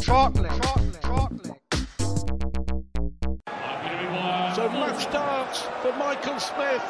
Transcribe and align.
Shortleg. 0.00 0.50
Shortleg. 0.62 1.00
Shortleg. 1.02 1.60
So 4.56 4.68
match 4.70 5.02
starts 5.02 5.60
for 5.82 5.92
Michael 5.96 6.40
Smith. 6.40 6.82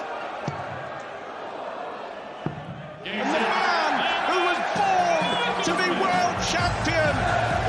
And 3.04 3.28
the 3.34 3.40
man 3.40 3.92
who 4.30 4.38
was 4.46 4.58
born 4.76 5.32
to 5.66 5.72
be 5.74 5.90
world 5.98 6.36
champion 6.54 7.14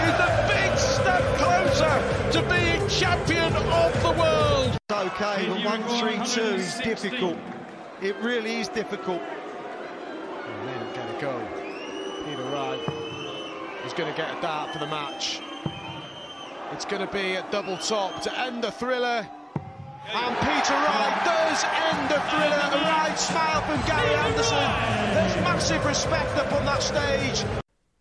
is 0.05 0.17
a 0.19 0.31
big 0.47 0.71
step 0.77 1.23
closer 1.37 1.95
to 2.33 2.39
being 2.47 2.87
champion 2.87 3.55
of 3.55 3.91
the 4.03 4.11
world. 4.11 4.77
okay, 4.91 5.47
but 5.49 5.59
1-3-2 5.59 6.53
is 6.53 6.75
difficult. 6.81 7.37
It 8.01 8.15
really 8.17 8.59
is 8.59 8.67
difficult. 8.69 9.21
And 9.21 10.67
then 10.67 10.93
going 10.93 11.13
to 11.15 11.21
go. 11.21 11.33
Peter 12.25 12.43
Wright 12.43 13.10
is 13.85 13.93
going 13.93 14.11
to 14.11 14.17
get 14.17 14.37
a 14.37 14.41
dart 14.41 14.71
for 14.71 14.79
the 14.79 14.87
match. 14.87 15.39
It's 16.71 16.85
going 16.85 17.05
to 17.05 17.11
be 17.11 17.35
a 17.35 17.45
double 17.51 17.77
top 17.77 18.21
to 18.21 18.39
end 18.39 18.63
the 18.63 18.71
thriller. 18.71 19.27
And 20.13 20.35
Peter 20.39 20.73
Wright 20.73 21.25
does 21.25 21.63
end 21.63 22.09
the 22.09 22.19
thriller. 22.29 22.61
A 22.71 22.81
right 22.83 23.17
smile 23.17 23.61
from 23.61 23.81
Gary 23.87 24.15
Anderson. 24.15 25.13
There's 25.13 25.35
massive 25.43 25.85
respect 25.85 26.37
up 26.37 26.51
on 26.53 26.65
that 26.65 26.81
stage. 26.81 27.45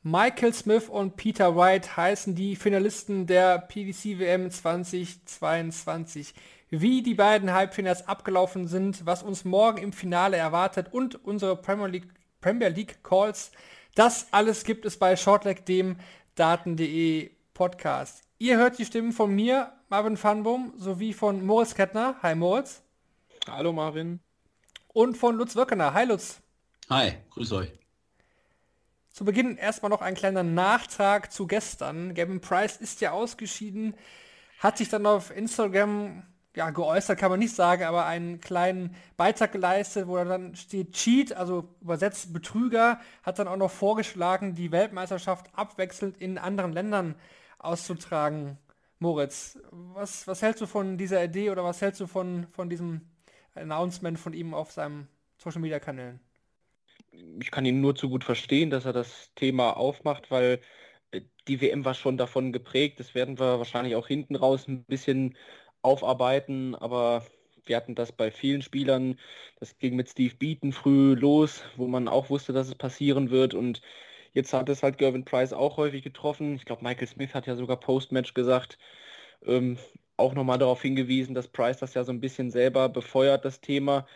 Michael 0.02 0.52
Smith 0.54 0.88
und 0.88 1.16
Peter 1.16 1.54
Wright 1.56 1.96
heißen 1.96 2.34
die 2.34 2.56
Finalisten 2.56 3.26
der 3.26 3.58
PDC 3.58 4.18
WM 4.18 4.50
2022. 4.50 6.32
Wie 6.70 7.02
die 7.02 7.14
beiden 7.14 7.52
Halbfinals 7.52 8.08
abgelaufen 8.08 8.66
sind, 8.66 9.04
was 9.04 9.22
uns 9.22 9.44
morgen 9.44 9.78
im 9.78 9.92
Finale 9.92 10.36
erwartet 10.36 10.92
und 10.92 11.22
unsere 11.24 11.56
Premier 11.56 11.88
League, 11.88 12.08
Premier 12.40 12.68
League 12.68 13.02
Calls, 13.02 13.50
das 13.94 14.32
alles 14.32 14.64
gibt 14.64 14.84
es 14.84 14.98
bei 14.98 15.16
Shortleg, 15.16 15.66
dem 15.66 15.96
Daten.de 16.34 17.30
Podcast. 17.54 18.22
Ihr 18.38 18.56
hört 18.56 18.78
die 18.78 18.84
Stimmen 18.84 19.12
von 19.12 19.34
mir, 19.34 19.72
Marvin 19.88 20.16
Fanbum, 20.16 20.72
sowie 20.76 21.12
von 21.12 21.44
Moritz 21.44 21.74
Kettner. 21.74 22.16
Hi 22.22 22.34
Moritz. 22.34 22.82
Hallo 23.48 23.72
Marvin. 23.72 24.20
Und 24.88 25.18
von 25.18 25.36
Lutz 25.36 25.56
Wirkener. 25.56 25.92
Hi 25.92 26.06
Lutz. 26.06 26.40
Hi, 26.88 27.14
grüß 27.30 27.52
euch. 27.52 27.72
Zu 29.10 29.24
Beginn 29.24 29.56
erstmal 29.56 29.90
noch 29.90 30.02
ein 30.02 30.14
kleiner 30.14 30.42
Nachtrag 30.42 31.32
zu 31.32 31.46
gestern. 31.46 32.14
Gavin 32.14 32.40
Price 32.40 32.76
ist 32.76 33.00
ja 33.00 33.10
ausgeschieden, 33.10 33.94
hat 34.60 34.78
sich 34.78 34.88
dann 34.88 35.04
auf 35.04 35.30
Instagram 35.36 36.22
ja, 36.56 36.70
geäußert, 36.70 37.18
kann 37.18 37.30
man 37.30 37.38
nicht 37.38 37.54
sagen, 37.54 37.84
aber 37.84 38.06
einen 38.06 38.40
kleinen 38.40 38.96
Beitrag 39.16 39.52
geleistet, 39.52 40.08
wo 40.08 40.16
dann 40.16 40.56
steht 40.56 40.92
Cheat, 40.92 41.32
also 41.32 41.68
übersetzt 41.80 42.32
Betrüger, 42.32 43.00
hat 43.22 43.38
dann 43.38 43.48
auch 43.48 43.56
noch 43.56 43.70
vorgeschlagen, 43.70 44.54
die 44.54 44.72
Weltmeisterschaft 44.72 45.46
abwechselnd 45.54 46.20
in 46.20 46.38
anderen 46.38 46.72
Ländern 46.72 47.14
auszutragen. 47.58 48.58
Moritz, 48.98 49.58
was, 49.70 50.26
was 50.26 50.42
hältst 50.42 50.60
du 50.60 50.66
von 50.66 50.98
dieser 50.98 51.24
Idee 51.24 51.50
oder 51.50 51.64
was 51.64 51.80
hältst 51.80 52.00
du 52.00 52.06
von, 52.06 52.46
von 52.52 52.68
diesem 52.68 53.02
Announcement 53.54 54.18
von 54.18 54.32
ihm 54.34 54.52
auf 54.52 54.72
seinem 54.72 55.06
Social 55.38 55.60
Media 55.60 55.78
Kanälen? 55.78 56.20
Ich 57.40 57.50
kann 57.50 57.64
ihn 57.64 57.80
nur 57.80 57.94
zu 57.94 58.08
gut 58.08 58.24
verstehen, 58.24 58.70
dass 58.70 58.84
er 58.84 58.92
das 58.92 59.32
Thema 59.34 59.76
aufmacht, 59.76 60.30
weil 60.30 60.60
äh, 61.12 61.22
die 61.48 61.60
WM 61.60 61.84
war 61.84 61.94
schon 61.94 62.18
davon 62.18 62.52
geprägt. 62.52 63.00
Das 63.00 63.14
werden 63.14 63.38
wir 63.38 63.58
wahrscheinlich 63.58 63.96
auch 63.96 64.06
hinten 64.06 64.36
raus 64.36 64.68
ein 64.68 64.84
bisschen 64.84 65.36
aufarbeiten, 65.82 66.74
aber 66.74 67.24
wir 67.64 67.76
hatten 67.76 67.94
das 67.94 68.12
bei 68.12 68.30
vielen 68.30 68.62
Spielern. 68.62 69.18
Das 69.58 69.78
ging 69.78 69.96
mit 69.96 70.08
Steve 70.08 70.34
Beaton 70.36 70.72
früh 70.72 71.14
los, 71.14 71.62
wo 71.76 71.86
man 71.86 72.08
auch 72.08 72.30
wusste, 72.30 72.52
dass 72.52 72.68
es 72.68 72.74
passieren 72.74 73.30
wird 73.30 73.54
und 73.54 73.82
Jetzt 74.32 74.52
hat 74.52 74.68
es 74.68 74.82
halt 74.82 74.98
Gervin 74.98 75.24
Price 75.24 75.52
auch 75.52 75.76
häufig 75.76 76.02
getroffen. 76.04 76.54
Ich 76.54 76.64
glaube, 76.64 76.84
Michael 76.84 77.08
Smith 77.08 77.34
hat 77.34 77.46
ja 77.46 77.56
sogar 77.56 77.80
Postmatch 77.80 78.34
gesagt, 78.34 78.78
ähm, 79.44 79.78
auch 80.16 80.34
nochmal 80.34 80.58
darauf 80.58 80.82
hingewiesen, 80.82 81.34
dass 81.34 81.48
Price 81.48 81.78
das 81.78 81.94
ja 81.94 82.04
so 82.04 82.12
ein 82.12 82.20
bisschen 82.20 82.50
selber 82.50 82.88
befeuert, 82.88 83.44
das 83.44 83.60
Thema. 83.60 84.06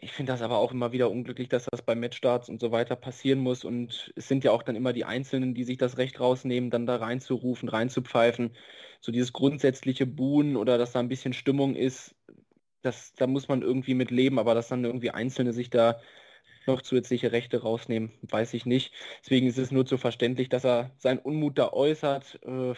Ich 0.00 0.12
finde 0.12 0.32
das 0.32 0.42
aber 0.42 0.58
auch 0.58 0.72
immer 0.72 0.92
wieder 0.92 1.10
unglücklich, 1.10 1.48
dass 1.48 1.66
das 1.66 1.82
bei 1.82 1.94
Matchstarts 1.94 2.48
und 2.48 2.60
so 2.60 2.70
weiter 2.70 2.94
passieren 2.96 3.40
muss. 3.40 3.64
Und 3.64 4.12
es 4.16 4.28
sind 4.28 4.44
ja 4.44 4.52
auch 4.52 4.62
dann 4.62 4.76
immer 4.76 4.92
die 4.92 5.04
Einzelnen, 5.04 5.54
die 5.54 5.64
sich 5.64 5.76
das 5.76 5.98
Recht 5.98 6.20
rausnehmen, 6.20 6.70
dann 6.70 6.86
da 6.86 6.96
reinzurufen, 6.96 7.68
reinzupfeifen. 7.68 8.54
So 9.00 9.10
dieses 9.12 9.32
grundsätzliche 9.32 10.06
Buhen 10.06 10.56
oder 10.56 10.78
dass 10.78 10.92
da 10.92 11.00
ein 11.00 11.08
bisschen 11.08 11.32
Stimmung 11.32 11.74
ist, 11.74 12.14
das, 12.82 13.12
da 13.14 13.26
muss 13.26 13.48
man 13.48 13.62
irgendwie 13.62 13.94
mit 13.94 14.10
leben, 14.10 14.38
aber 14.38 14.54
dass 14.54 14.68
dann 14.68 14.84
irgendwie 14.84 15.10
Einzelne 15.10 15.52
sich 15.52 15.70
da 15.70 16.00
noch 16.66 16.82
zusätzliche 16.82 17.32
Rechte 17.32 17.62
rausnehmen, 17.62 18.12
weiß 18.22 18.54
ich 18.54 18.66
nicht. 18.66 18.92
Deswegen 19.22 19.46
ist 19.46 19.58
es 19.58 19.70
nur 19.72 19.86
zu 19.86 19.98
verständlich, 19.98 20.48
dass 20.48 20.64
er 20.64 20.92
seinen 20.98 21.18
Unmut 21.18 21.58
da 21.58 21.72
äußert. 21.72 22.40
Äh, 22.44 22.74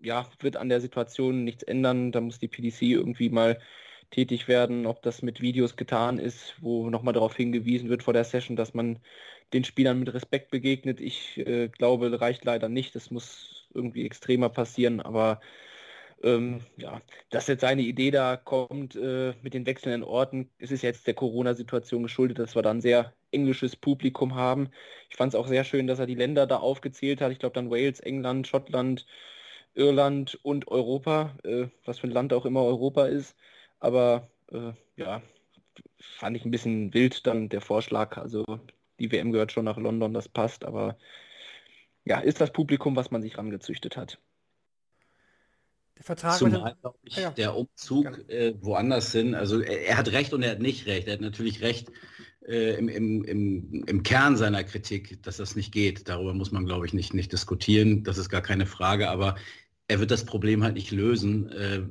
ja, 0.00 0.28
wird 0.40 0.56
an 0.56 0.68
der 0.68 0.80
Situation 0.80 1.44
nichts 1.44 1.62
ändern. 1.62 2.12
Da 2.12 2.20
muss 2.20 2.38
die 2.38 2.48
PDC 2.48 2.82
irgendwie 2.82 3.30
mal 3.30 3.58
tätig 4.10 4.48
werden, 4.48 4.86
ob 4.86 5.02
das 5.02 5.22
mit 5.22 5.40
Videos 5.40 5.76
getan 5.76 6.18
ist, 6.18 6.54
wo 6.60 6.90
nochmal 6.90 7.14
darauf 7.14 7.36
hingewiesen 7.36 7.88
wird 7.88 8.02
vor 8.02 8.12
der 8.14 8.24
Session, 8.24 8.56
dass 8.56 8.74
man 8.74 8.98
den 9.52 9.64
Spielern 9.64 9.98
mit 9.98 10.12
Respekt 10.14 10.50
begegnet. 10.50 11.00
Ich 11.00 11.38
äh, 11.38 11.68
glaube, 11.68 12.20
reicht 12.20 12.44
leider 12.44 12.68
nicht. 12.68 12.94
Das 12.94 13.10
muss 13.10 13.68
irgendwie 13.74 14.04
extremer 14.06 14.48
passieren, 14.48 15.00
aber 15.00 15.40
ähm, 16.22 16.60
ja, 16.76 17.00
dass 17.30 17.46
jetzt 17.46 17.62
seine 17.62 17.82
Idee 17.82 18.10
da 18.10 18.36
kommt 18.36 18.94
äh, 18.96 19.34
mit 19.42 19.54
den 19.54 19.64
wechselnden 19.66 20.02
Orten, 20.02 20.50
ist 20.58 20.72
es 20.72 20.82
jetzt 20.82 21.06
der 21.06 21.14
Corona-Situation 21.14 22.02
geschuldet, 22.02 22.38
dass 22.38 22.54
wir 22.54 22.62
dann 22.62 22.80
sehr 22.80 23.14
englisches 23.30 23.76
Publikum 23.76 24.34
haben. 24.34 24.70
Ich 25.08 25.16
fand 25.16 25.32
es 25.32 25.38
auch 25.38 25.48
sehr 25.48 25.64
schön, 25.64 25.86
dass 25.86 25.98
er 25.98 26.06
die 26.06 26.14
Länder 26.14 26.46
da 26.46 26.58
aufgezählt 26.58 27.20
hat. 27.20 27.32
Ich 27.32 27.38
glaube 27.38 27.54
dann 27.54 27.70
Wales, 27.70 28.00
England, 28.00 28.46
Schottland, 28.48 29.06
Irland 29.74 30.38
und 30.42 30.68
Europa, 30.68 31.36
äh, 31.44 31.68
was 31.84 31.98
für 32.00 32.08
ein 32.08 32.12
Land 32.12 32.32
auch 32.32 32.44
immer 32.46 32.62
Europa 32.64 33.06
ist. 33.06 33.36
Aber 33.80 34.30
äh, 34.52 34.72
ja, 34.96 35.22
fand 35.98 36.36
ich 36.36 36.44
ein 36.44 36.50
bisschen 36.50 36.94
wild 36.94 37.26
dann 37.26 37.48
der 37.48 37.60
Vorschlag. 37.60 38.16
Also 38.16 38.44
die 38.98 39.10
WM 39.10 39.32
gehört 39.32 39.52
schon 39.52 39.64
nach 39.64 39.78
London, 39.78 40.12
das 40.12 40.28
passt, 40.28 40.64
aber 40.64 40.96
ja, 42.04 42.20
ist 42.20 42.40
das 42.40 42.52
Publikum, 42.52 42.96
was 42.96 43.10
man 43.10 43.22
sich 43.22 43.38
rangezüchtet 43.38 43.96
hat. 43.96 44.18
Der 45.96 46.04
Vertrag 46.04 46.38
Zumal, 46.38 46.76
ich, 47.02 47.16
ja. 47.16 47.30
der 47.30 47.54
Umzug 47.54 48.28
äh, 48.28 48.54
woanders 48.60 49.12
hin, 49.12 49.34
also 49.34 49.60
er, 49.60 49.82
er, 49.86 49.96
hat 49.98 50.10
recht 50.12 50.32
und 50.32 50.42
er 50.42 50.52
hat 50.52 50.60
nicht 50.60 50.86
recht. 50.86 51.06
Er 51.06 51.14
hat 51.14 51.20
natürlich 51.20 51.60
recht 51.60 51.92
äh, 52.46 52.78
im, 52.78 52.88
im, 52.88 53.24
im, 53.24 53.84
im 53.86 54.02
Kern 54.02 54.36
seiner 54.36 54.64
Kritik, 54.64 55.22
dass 55.22 55.36
das 55.36 55.56
nicht 55.56 55.72
geht. 55.72 56.08
Darüber 56.08 56.32
muss 56.32 56.52
man, 56.52 56.64
glaube 56.64 56.86
ich, 56.86 56.94
nicht, 56.94 57.12
nicht 57.12 57.32
diskutieren. 57.32 58.02
Das 58.02 58.16
ist 58.16 58.30
gar 58.30 58.40
keine 58.40 58.64
Frage, 58.64 59.10
aber 59.10 59.36
er 59.88 60.00
wird 60.00 60.10
das 60.10 60.24
Problem 60.24 60.62
halt 60.62 60.74
nicht 60.74 60.90
lösen 60.90 61.50
äh, 61.52 61.82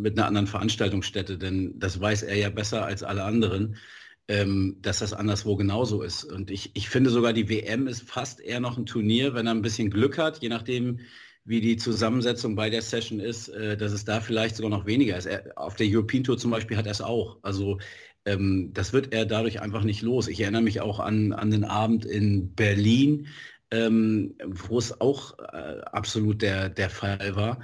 mit 0.00 0.18
einer 0.18 0.26
anderen 0.26 0.46
Veranstaltungsstätte, 0.46 1.38
denn 1.38 1.78
das 1.78 2.00
weiß 2.00 2.22
er 2.24 2.36
ja 2.36 2.50
besser 2.50 2.84
als 2.84 3.02
alle 3.02 3.24
anderen. 3.24 3.76
Ähm, 4.26 4.78
dass 4.80 5.00
das 5.00 5.12
anderswo 5.12 5.54
genauso 5.54 6.00
ist. 6.00 6.24
Und 6.24 6.50
ich, 6.50 6.70
ich 6.72 6.88
finde 6.88 7.10
sogar, 7.10 7.34
die 7.34 7.50
WM 7.50 7.86
ist 7.86 8.08
fast 8.08 8.40
eher 8.40 8.58
noch 8.58 8.78
ein 8.78 8.86
Turnier, 8.86 9.34
wenn 9.34 9.46
er 9.46 9.52
ein 9.52 9.60
bisschen 9.60 9.90
Glück 9.90 10.16
hat, 10.16 10.38
je 10.38 10.48
nachdem, 10.48 11.00
wie 11.44 11.60
die 11.60 11.76
Zusammensetzung 11.76 12.56
bei 12.56 12.70
der 12.70 12.80
Session 12.82 13.20
ist, 13.20 13.48
äh, 13.48 13.76
dass 13.76 13.92
es 13.92 14.04
da 14.04 14.20
vielleicht 14.20 14.56
sogar 14.56 14.70
noch 14.70 14.86
weniger 14.86 15.16
ist. 15.16 15.26
Er, 15.26 15.52
auf 15.56 15.76
der 15.76 15.86
European 15.90 16.24
Tour 16.24 16.38
zum 16.38 16.50
Beispiel 16.50 16.76
hat 16.76 16.86
er 16.86 16.92
es 16.92 17.02
auch. 17.02 17.38
Also 17.42 17.78
ähm, 18.24 18.70
das 18.72 18.92
wird 18.92 19.12
er 19.12 19.26
dadurch 19.26 19.60
einfach 19.60 19.84
nicht 19.84 20.02
los. 20.02 20.28
Ich 20.28 20.40
erinnere 20.40 20.62
mich 20.62 20.80
auch 20.80 21.00
an, 21.00 21.32
an 21.32 21.50
den 21.50 21.64
Abend 21.64 22.06
in 22.06 22.54
Berlin, 22.54 23.28
ähm, 23.70 24.36
wo 24.46 24.78
es 24.78 25.00
auch 25.00 25.38
äh, 25.38 25.80
absolut 25.92 26.40
der, 26.42 26.70
der 26.70 26.90
Fall 26.90 27.36
war. 27.36 27.60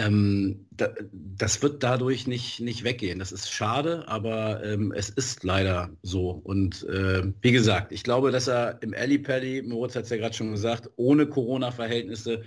Ähm, 0.00 0.66
da, 0.70 0.88
das 1.12 1.62
wird 1.62 1.82
dadurch 1.82 2.26
nicht, 2.26 2.60
nicht 2.60 2.84
weggehen. 2.84 3.18
Das 3.18 3.32
ist 3.32 3.50
schade, 3.50 4.08
aber 4.08 4.64
ähm, 4.64 4.92
es 4.92 5.10
ist 5.10 5.44
leider 5.44 5.90
so. 6.02 6.30
Und 6.30 6.84
äh, 6.84 7.24
wie 7.42 7.52
gesagt, 7.52 7.92
ich 7.92 8.02
glaube, 8.02 8.30
dass 8.30 8.48
er 8.48 8.82
im 8.82 8.94
Alley 8.94 9.18
Pally, 9.18 9.62
Moritz 9.62 9.96
hat 9.96 10.04
es 10.04 10.10
ja 10.10 10.16
gerade 10.16 10.34
schon 10.34 10.52
gesagt, 10.52 10.88
ohne 10.96 11.26
Corona-Verhältnisse 11.26 12.44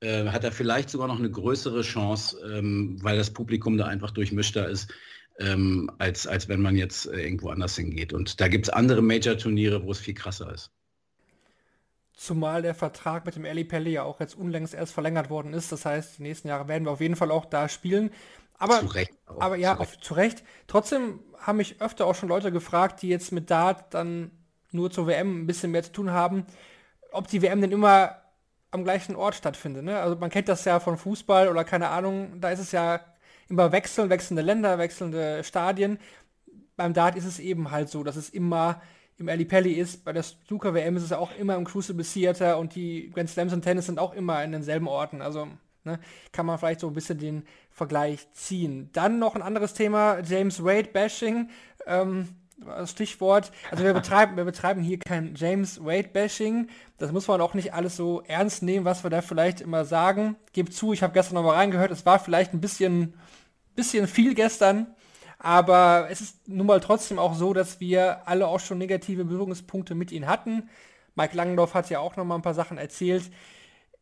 äh, 0.00 0.26
hat 0.26 0.44
er 0.44 0.52
vielleicht 0.52 0.88
sogar 0.88 1.08
noch 1.08 1.18
eine 1.18 1.30
größere 1.30 1.82
Chance, 1.82 2.38
ähm, 2.50 2.96
weil 3.02 3.18
das 3.18 3.32
Publikum 3.32 3.76
da 3.76 3.86
einfach 3.86 4.10
durchmischter 4.10 4.68
ist, 4.68 4.90
ähm, 5.38 5.90
als, 5.98 6.26
als 6.26 6.48
wenn 6.48 6.62
man 6.62 6.76
jetzt 6.76 7.06
äh, 7.06 7.22
irgendwo 7.22 7.50
anders 7.50 7.76
hingeht. 7.76 8.12
Und 8.14 8.40
da 8.40 8.48
gibt 8.48 8.66
es 8.66 8.70
andere 8.70 9.02
Major-Turniere, 9.02 9.84
wo 9.84 9.90
es 9.92 9.98
viel 9.98 10.14
krasser 10.14 10.52
ist. 10.54 10.70
Zumal 12.16 12.62
der 12.62 12.74
Vertrag 12.74 13.26
mit 13.26 13.34
dem 13.34 13.44
Eli 13.44 13.64
Pelli 13.64 13.92
ja 13.92 14.04
auch 14.04 14.20
jetzt 14.20 14.36
unlängst 14.36 14.72
erst 14.72 14.92
verlängert 14.92 15.30
worden 15.30 15.52
ist. 15.52 15.72
Das 15.72 15.84
heißt, 15.84 16.18
die 16.18 16.22
nächsten 16.22 16.48
Jahre 16.48 16.68
werden 16.68 16.84
wir 16.84 16.92
auf 16.92 17.00
jeden 17.00 17.16
Fall 17.16 17.30
auch 17.30 17.44
da 17.44 17.68
spielen. 17.68 18.10
Aber, 18.56 18.80
zu 18.80 18.86
Recht 18.86 19.12
auch, 19.26 19.40
aber 19.40 19.56
ja, 19.56 19.74
zu 19.74 19.80
Recht. 19.80 19.80
Auf, 19.80 20.00
zu 20.00 20.14
Recht. 20.14 20.44
Trotzdem 20.66 21.20
haben 21.38 21.56
mich 21.56 21.80
öfter 21.80 22.06
auch 22.06 22.14
schon 22.14 22.28
Leute 22.28 22.52
gefragt, 22.52 23.02
die 23.02 23.08
jetzt 23.08 23.32
mit 23.32 23.50
Dart 23.50 23.92
dann 23.92 24.30
nur 24.70 24.90
zur 24.90 25.06
WM 25.06 25.42
ein 25.42 25.46
bisschen 25.46 25.70
mehr 25.70 25.82
zu 25.82 25.92
tun 25.92 26.10
haben, 26.10 26.46
ob 27.12 27.28
die 27.28 27.42
WM 27.42 27.60
denn 27.60 27.72
immer 27.72 28.16
am 28.70 28.84
gleichen 28.84 29.14
Ort 29.16 29.36
stattfindet. 29.36 29.84
Ne? 29.84 29.98
Also 29.98 30.16
man 30.16 30.30
kennt 30.30 30.48
das 30.48 30.64
ja 30.64 30.80
von 30.80 30.98
Fußball 30.98 31.48
oder 31.48 31.64
keine 31.64 31.88
Ahnung, 31.88 32.40
da 32.40 32.50
ist 32.50 32.58
es 32.58 32.72
ja 32.72 33.00
immer 33.48 33.72
wechseln, 33.72 34.10
wechselnde 34.10 34.42
Länder, 34.42 34.78
wechselnde 34.78 35.44
Stadien. 35.44 35.98
Beim 36.76 36.92
Dart 36.92 37.16
ist 37.16 37.24
es 37.24 37.38
eben 37.38 37.70
halt 37.70 37.88
so, 37.88 38.02
dass 38.02 38.16
es 38.16 38.30
immer 38.30 38.82
im 39.18 39.28
Ali 39.28 39.44
Pelli 39.44 39.72
ist. 39.72 40.04
Bei 40.04 40.12
der 40.12 40.22
Snooker 40.22 40.74
WM 40.74 40.96
ist 40.96 41.04
es 41.04 41.12
auch 41.12 41.36
immer 41.36 41.56
im 41.56 41.64
Crucible 41.64 42.04
Theater 42.04 42.58
und 42.58 42.74
die 42.74 43.10
Grand 43.10 43.30
Slams 43.30 43.52
und 43.52 43.62
Tennis 43.62 43.86
sind 43.86 43.98
auch 43.98 44.14
immer 44.14 44.42
in 44.42 44.52
denselben 44.52 44.88
Orten. 44.88 45.22
Also 45.22 45.48
ne, 45.84 45.98
kann 46.32 46.46
man 46.46 46.58
vielleicht 46.58 46.80
so 46.80 46.88
ein 46.88 46.94
bisschen 46.94 47.18
den 47.18 47.44
Vergleich 47.70 48.30
ziehen. 48.32 48.90
Dann 48.92 49.18
noch 49.18 49.34
ein 49.34 49.42
anderes 49.42 49.74
Thema, 49.74 50.20
James 50.20 50.62
Wade 50.64 50.90
Bashing. 50.92 51.50
Ähm, 51.86 52.28
Stichwort. 52.86 53.50
Also 53.70 53.84
wir 53.84 53.92
betreiben, 53.92 54.36
wir 54.36 54.44
betreiben 54.44 54.82
hier 54.82 54.98
kein 54.98 55.34
James 55.34 55.84
Wade 55.84 56.08
Bashing. 56.12 56.68
Das 56.98 57.12
muss 57.12 57.26
man 57.26 57.40
auch 57.40 57.54
nicht 57.54 57.74
alles 57.74 57.96
so 57.96 58.22
ernst 58.22 58.62
nehmen, 58.62 58.84
was 58.84 59.02
wir 59.02 59.10
da 59.10 59.22
vielleicht 59.22 59.60
immer 59.60 59.84
sagen. 59.84 60.36
Gebt 60.52 60.72
zu, 60.72 60.92
ich 60.92 61.02
habe 61.02 61.12
gestern 61.12 61.34
noch 61.34 61.42
mal 61.42 61.56
reingehört, 61.56 61.90
es 61.90 62.06
war 62.06 62.18
vielleicht 62.18 62.54
ein 62.54 62.60
bisschen, 62.60 63.14
bisschen 63.74 64.06
viel 64.06 64.34
gestern. 64.34 64.94
Aber 65.38 66.08
es 66.10 66.20
ist 66.20 66.48
nun 66.48 66.66
mal 66.66 66.80
trotzdem 66.80 67.18
auch 67.18 67.34
so, 67.34 67.52
dass 67.52 67.80
wir 67.80 68.26
alle 68.28 68.46
auch 68.46 68.60
schon 68.60 68.78
negative 68.78 69.24
Berührungspunkte 69.24 69.94
mit 69.94 70.12
ihm 70.12 70.26
hatten. 70.26 70.68
Mike 71.14 71.36
Langendorf 71.36 71.74
hat 71.74 71.90
ja 71.90 72.00
auch 72.00 72.16
noch 72.16 72.24
mal 72.24 72.36
ein 72.36 72.42
paar 72.42 72.54
Sachen 72.54 72.78
erzählt. 72.78 73.30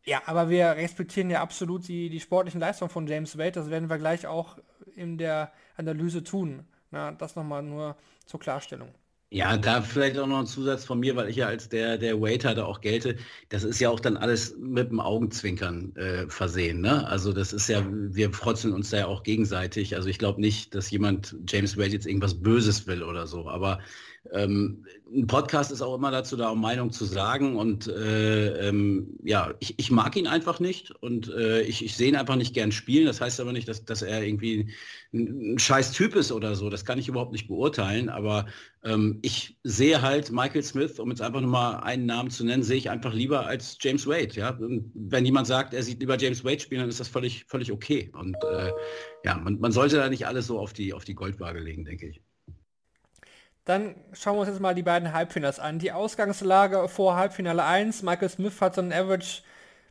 Ja, 0.05 0.23
aber 0.27 0.51
wir 0.51 0.71
respektieren 0.71 1.31
ja 1.31 1.43
absolut 1.43 1.87
die, 1.87 2.11
die 2.11 2.21
sportlichen 2.21 2.61
Leistungen 2.61 2.91
von 2.91 3.07
James 3.07 3.39
Wade. 3.39 3.53
Das 3.53 3.71
werden 3.71 3.89
wir 3.89 3.99
gleich 3.99 4.27
auch 4.27 4.59
in 4.97 5.19
der 5.19 5.53
Analyse 5.77 6.25
tun. 6.25 6.67
Na, 6.91 7.13
das 7.13 7.37
nochmal 7.37 7.63
nur 7.63 7.97
zur 8.27 8.41
Klarstellung. 8.41 8.89
Ja, 9.35 9.57
da 9.57 9.81
vielleicht 9.81 10.19
auch 10.19 10.27
noch 10.27 10.41
ein 10.41 10.47
Zusatz 10.47 10.85
von 10.85 11.01
mir, 11.01 11.17
weil 11.17 11.31
ich 11.31 11.37
ja 11.37 11.47
als 11.47 11.67
der, 11.71 11.97
der 11.97 12.21
Waiter 12.21 12.55
da 12.55 12.67
auch 12.67 12.83
gelte. 12.83 13.17
Das 13.49 13.65
ist 13.65 13.81
ja 13.81 13.89
auch 13.89 13.99
dann 13.99 14.19
alles 14.19 14.55
mit 14.59 14.91
dem 14.91 15.01
Augenzwinkern 15.01 15.97
äh, 15.97 16.29
versehen. 16.29 16.83
Ne? 16.83 17.07
Also 17.09 17.33
das 17.33 17.55
ist 17.55 17.67
ja, 17.67 17.83
wir 17.91 18.31
frotzeln 18.35 18.75
uns 18.75 18.91
da 18.91 18.99
ja 18.99 19.07
auch 19.07 19.23
gegenseitig. 19.23 19.97
Also 19.97 20.11
ich 20.11 20.19
glaube 20.19 20.39
nicht, 20.39 20.75
dass 20.75 20.91
jemand 20.91 21.35
James 21.49 21.79
Wade 21.79 21.93
jetzt 21.93 22.07
irgendwas 22.07 22.43
Böses 22.43 22.87
will 22.87 23.03
oder 23.03 23.27
so. 23.27 23.49
Aber 23.49 23.79
ähm, 24.31 24.87
ein 25.13 25.27
Podcast 25.27 25.73
ist 25.73 25.83
auch 25.83 25.97
immer 25.97 26.11
dazu 26.11 26.37
da, 26.37 26.51
um 26.51 26.61
Meinung 26.61 26.93
zu 26.93 27.05
sagen. 27.05 27.57
Und 27.57 27.89
äh, 27.89 28.69
ähm, 28.69 29.19
ja, 29.23 29.53
ich, 29.59 29.79
ich, 29.79 29.91
mag 29.91 30.17
ihn 30.17 30.27
einfach 30.27 30.61
nicht 30.61 30.91
und 30.91 31.29
äh, 31.29 31.63
ich, 31.63 31.85
ich 31.85 31.97
sehe 31.97 32.09
ihn 32.09 32.17
einfach 32.17 32.37
nicht 32.37 32.55
gern 32.55 32.71
spielen. 32.71 33.07
Das 33.07 33.21
heißt 33.21 33.41
aber 33.41 33.53
nicht, 33.53 33.69
dass, 33.69 33.85
dass 33.85 34.03
er 34.03 34.23
irgendwie 34.23 34.71
ein, 35.13 35.55
ein 35.55 35.59
scheiß 35.59 35.93
Typ 35.93 36.15
ist 36.15 36.31
oder 36.31 36.55
so. 36.55 36.71
Das 36.71 36.85
kann 36.85 36.99
ich 36.99 37.09
überhaupt 37.09 37.33
nicht 37.33 37.49
beurteilen. 37.49 38.09
Aber 38.09 38.47
ähm, 38.85 39.19
ich 39.23 39.59
sehe 39.65 40.03
halt 40.03 40.31
Michael 40.31 40.63
Smith, 40.63 40.99
um 41.01 41.11
jetzt 41.11 41.21
einfach 41.21 41.41
nur 41.41 41.51
mal 41.51 41.81
einen 41.81 42.07
Namen 42.07 42.31
zu 42.31 42.45
nennen, 42.45 42.63
sehe 42.63 42.79
ich 42.79 42.91
einfach 42.91 43.13
lieber 43.13 43.47
als 43.47 43.77
James 43.81 44.07
Wade. 44.07 44.35
Ja? 44.35 44.57
Wenn 44.59 45.25
jemand 45.25 45.49
sagt, 45.49 45.75
er 45.75 45.83
sieht 45.83 46.01
lieber 46.01 46.17
James 46.17 46.45
Wade 46.45 46.61
spielen, 46.61 46.81
dann 46.81 46.91
ist 46.91 47.01
das 47.01 47.09
völlig, 47.09 47.45
völlig 47.49 47.73
okay. 47.73 48.11
Und 48.15 48.37
äh, 48.45 48.71
ja, 49.25 49.37
man, 49.37 49.59
man 49.59 49.73
sollte 49.73 49.97
da 49.97 50.09
nicht 50.09 50.27
alles 50.27 50.47
so 50.47 50.61
auf 50.61 50.73
die, 50.73 50.95
auf 50.95 51.05
die 51.05 51.15
Goldwaage 51.15 51.59
legen, 51.59 51.85
denke 51.85 52.07
ich. 52.07 52.23
Dann 53.65 53.95
schauen 54.13 54.37
wir 54.37 54.41
uns 54.41 54.49
jetzt 54.49 54.61
mal 54.61 54.75
die 54.75 54.83
beiden 54.83 55.13
Halbfinals 55.13 55.61
an. 55.61 55.79
Die 55.79 55.93
Ausgangslage 55.93 56.89
vor 56.89 57.15
Halbfinale 57.15 57.63
1. 57.63 58.03
Michael 58.03 58.29
Smith 58.29 58.61
hat 58.61 58.75
so 58.75 58.81
einen 58.81 58.93
Average 58.93 59.43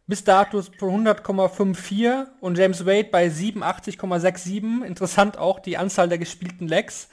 bis 0.07 0.25
dato 0.25 0.61
von 0.61 1.07
100,54 1.07 2.27
und 2.41 2.57
James 2.57 2.85
Wade 2.85 3.09
bei 3.09 3.27
87,67. 3.27 4.83
Interessant 4.83 5.37
auch 5.37 5.59
die 5.59 5.77
Anzahl 5.77 6.09
der 6.09 6.17
gespielten 6.17 6.67
Legs. 6.67 7.07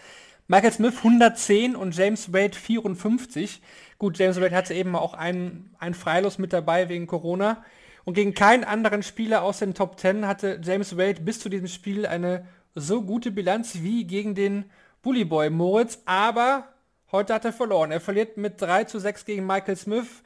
Michael 0.49 0.73
Smith 0.73 0.97
110 0.97 1.77
und 1.77 1.97
James 1.97 2.33
Wade 2.33 2.57
54. 2.57 3.63
Gut, 3.99 4.19
James 4.19 4.41
Wade 4.41 4.57
hatte 4.57 4.75
eben 4.75 4.97
auch 4.97 5.15
einen, 5.15 5.71
einen 5.79 5.95
Freilos 5.95 6.39
mit 6.39 6.53
dabei 6.53 6.89
wegen 6.89 7.07
Corona. 7.07 7.63
Und 8.05 8.15
gegen 8.15 8.35
keinen 8.35 8.65
anderen 8.65 9.05
Spieler 9.05 9.43
aus 9.43 9.61
den 9.61 9.75
Top 9.75 10.01
10 10.01 10.27
hatte 10.27 10.61
James 10.65 10.97
Wade 10.97 11.21
bis 11.21 11.39
zu 11.39 11.49
diesem 11.49 11.69
Spiel 11.69 12.05
eine 12.05 12.47
so 12.75 13.03
gute 13.03 13.31
Bilanz 13.31 13.83
wie 13.83 14.05
gegen 14.05 14.35
den 14.35 14.65
Bullyboy 15.03 15.51
Moritz, 15.51 16.03
aber 16.05 16.69
heute 17.13 17.35
hat 17.35 17.45
er 17.45 17.53
verloren. 17.53 17.91
Er 17.91 18.01
verliert 18.01 18.37
mit 18.37 18.61
3 18.61 18.85
zu 18.85 18.99
6 18.99 19.25
gegen 19.25 19.47
Michael 19.47 19.77
Smith, 19.77 20.23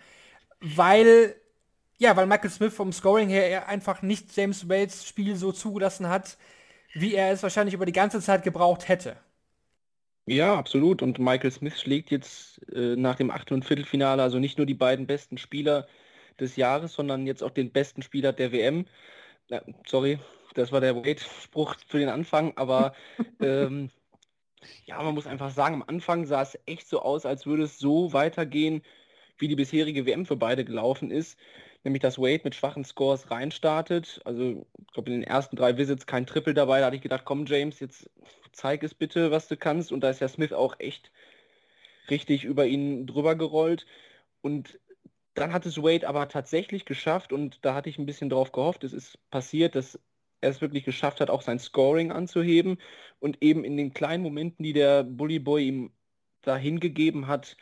weil, 0.61 1.35
ja, 1.99 2.17
weil 2.17 2.27
Michael 2.27 2.51
Smith 2.51 2.75
vom 2.75 2.93
Scoring 2.93 3.29
her 3.29 3.69
einfach 3.69 4.03
nicht 4.03 4.37
James 4.37 4.69
Wades 4.69 5.07
Spiel 5.07 5.37
so 5.37 5.53
zugelassen 5.53 6.09
hat, 6.09 6.37
wie 6.95 7.15
er 7.15 7.33
es 7.33 7.43
wahrscheinlich 7.43 7.75
über 7.75 7.87
die 7.87 7.93
ganze 7.93 8.21
Zeit 8.21 8.43
gebraucht 8.43 8.89
hätte. 8.89 9.17
Ja, 10.27 10.57
absolut. 10.57 11.03
Und 11.03 11.19
Michael 11.19 11.51
Smith 11.51 11.81
schlägt 11.81 12.11
jetzt 12.11 12.61
äh, 12.73 12.97
nach 12.97 13.17
dem 13.17 13.31
Achtel- 13.31 13.55
und 13.55 13.65
Viertelfinale 13.65 14.23
also 14.23 14.39
nicht 14.39 14.57
nur 14.57 14.67
die 14.67 14.75
beiden 14.75 15.07
besten 15.07 15.37
Spieler 15.37 15.89
des 16.39 16.57
Jahres, 16.57 16.95
sondern 16.95 17.27
jetzt 17.27 17.43
auch 17.43 17.51
den 17.51 17.73
besten 17.73 18.03
Spieler 18.03 18.33
der 18.33 18.53
WM. 18.53 18.87
Ja, 19.49 19.63
sorry, 19.87 20.19
das 20.55 20.73
war 20.73 20.81
der 20.81 20.97
Wade-Spruch 20.97 21.77
für 21.89 21.99
den 21.99 22.09
Anfang, 22.09 22.53
aber 22.57 22.95
ähm, 23.41 23.91
ja, 24.85 25.03
man 25.03 25.15
muss 25.15 25.27
einfach 25.27 25.51
sagen, 25.51 25.77
am 25.77 25.85
Anfang 25.87 26.27
sah 26.27 26.43
es 26.43 26.59
echt 26.67 26.89
so 26.89 27.03
aus, 27.03 27.27
als 27.27 27.47
würde 27.47 27.65
es 27.65 27.79
so 27.79 28.13
weitergehen, 28.13 28.83
wie 29.39 29.49
die 29.49 29.57
bisherige 29.57 30.07
WM 30.07 30.27
für 30.27 30.37
beide 30.37 30.65
gelaufen 30.65 31.11
ist. 31.11 31.39
Nämlich, 31.85 32.03
dass 32.03 32.19
Wade 32.19 32.43
mit 32.45 32.55
schwachen 32.55 32.85
Scores 32.85 33.31
reinstartet. 33.31 34.21
Also, 34.25 34.67
ich 34.79 34.93
glaube, 34.93 35.11
in 35.11 35.21
den 35.21 35.29
ersten 35.29 35.57
drei 35.57 35.77
Visits 35.77 36.07
kein 36.07 36.27
Triple 36.27 36.55
dabei. 36.55 36.81
Da 36.81 36.87
hatte 36.87 36.97
ich 36.97 37.03
gedacht, 37.03 37.25
komm, 37.25 37.47
James, 37.47 37.81
jetzt 37.81 38.09
zeig 38.53 38.83
es 38.85 38.95
bitte, 38.95 39.31
was 39.31 39.49
du 39.49 39.57
kannst. 39.57 39.91
Und 39.91 40.03
da 40.03 40.11
ist 40.11 40.21
ja 40.21 40.29
Smith 40.29 40.53
auch 40.53 40.77
echt 40.79 41.11
richtig 42.09 42.45
über 42.45 42.67
ihn 42.67 43.07
drüber 43.07 43.35
gerollt. 43.35 43.87
Und 44.43 44.79
dann 45.35 45.53
hat 45.53 45.67
es 45.67 45.83
Wade 45.83 46.07
aber 46.09 46.29
tatsächlich 46.29 46.85
geschafft 46.85 47.33
und 47.33 47.65
da 47.65 47.75
hatte 47.75 47.89
ich 47.89 47.99
ein 47.99 48.07
bisschen 48.07 48.29
drauf 48.29 48.53
gehofft. 48.53 48.85
Es 48.85 48.93
ist 48.93 49.19
passiert, 49.31 49.75
dass 49.75 49.99
er 50.43 50.51
es 50.51 50.61
wirklich 50.61 50.85
geschafft 50.85 51.21
hat, 51.21 51.31
auch 51.31 51.43
sein 51.43 51.59
Scoring 51.59 52.13
anzuheben 52.13 52.79
und 53.21 53.43
eben 53.43 53.65
in 53.65 53.77
den 53.77 53.95
kleinen 53.95 54.23
Momenten, 54.23 54.63
die 54.63 54.73
der 54.73 55.05
Bully 55.05 55.39
Boy 55.39 55.67
ihm 55.67 55.93
da 56.43 56.57
hingegeben 56.57 57.29
hat, 57.29 57.57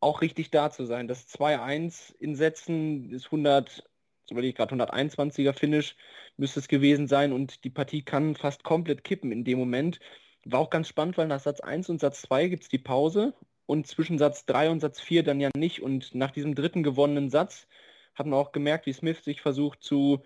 auch 0.00 0.20
richtig 0.20 0.50
da 0.50 0.70
zu 0.70 0.84
sein. 0.84 1.08
Das 1.08 1.28
2-1 1.28 2.14
in 2.18 2.34
Sätzen 2.34 3.10
ist 3.10 3.26
100, 3.26 3.88
so 4.26 4.36
ich 4.36 4.54
gerade 4.54 4.74
121er 4.74 5.52
Finish 5.52 5.96
müsste 6.36 6.60
es 6.60 6.68
gewesen 6.68 7.06
sein 7.06 7.32
und 7.32 7.64
die 7.64 7.70
Partie 7.70 8.02
kann 8.02 8.34
fast 8.34 8.64
komplett 8.64 9.04
kippen 9.04 9.30
in 9.32 9.44
dem 9.44 9.58
Moment. 9.58 10.00
War 10.44 10.60
auch 10.60 10.70
ganz 10.70 10.88
spannend, 10.88 11.18
weil 11.18 11.28
nach 11.28 11.40
Satz 11.40 11.60
1 11.60 11.90
und 11.90 12.00
Satz 12.00 12.22
2 12.22 12.48
gibt 12.48 12.64
es 12.64 12.68
die 12.68 12.78
Pause 12.78 13.34
und 13.66 13.86
zwischen 13.86 14.18
Satz 14.18 14.46
3 14.46 14.70
und 14.70 14.80
Satz 14.80 15.00
4 15.00 15.22
dann 15.22 15.40
ja 15.40 15.50
nicht. 15.54 15.82
Und 15.82 16.14
nach 16.14 16.32
diesem 16.32 16.54
dritten 16.56 16.82
gewonnenen 16.82 17.30
Satz 17.30 17.68
hat 18.14 18.26
man 18.26 18.38
auch 18.38 18.52
gemerkt, 18.52 18.86
wie 18.86 18.92
Smith 18.92 19.22
sich 19.22 19.42
versucht 19.42 19.82
zu 19.82 20.24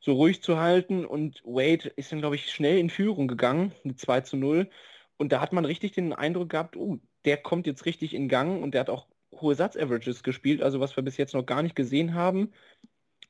so 0.00 0.12
ruhig 0.14 0.42
zu 0.42 0.58
halten. 0.58 1.04
Und 1.04 1.42
Wade 1.44 1.88
ist 1.96 2.12
dann, 2.12 2.20
glaube 2.20 2.36
ich, 2.36 2.50
schnell 2.52 2.78
in 2.78 2.90
Führung 2.90 3.28
gegangen 3.28 3.72
mit 3.84 4.00
2 4.00 4.22
zu 4.22 4.36
0. 4.36 4.68
Und 5.16 5.32
da 5.32 5.40
hat 5.40 5.52
man 5.52 5.64
richtig 5.64 5.92
den 5.92 6.12
Eindruck 6.12 6.50
gehabt, 6.50 6.76
oh, 6.76 6.98
der 7.24 7.36
kommt 7.38 7.66
jetzt 7.66 7.86
richtig 7.86 8.14
in 8.14 8.28
Gang 8.28 8.62
und 8.62 8.72
der 8.72 8.82
hat 8.82 8.90
auch 8.90 9.06
hohe 9.32 9.54
Satz-Averages 9.54 10.22
gespielt, 10.22 10.62
also 10.62 10.80
was 10.80 10.96
wir 10.96 11.02
bis 11.02 11.16
jetzt 11.16 11.34
noch 11.34 11.44
gar 11.46 11.62
nicht 11.62 11.76
gesehen 11.76 12.14
haben. 12.14 12.52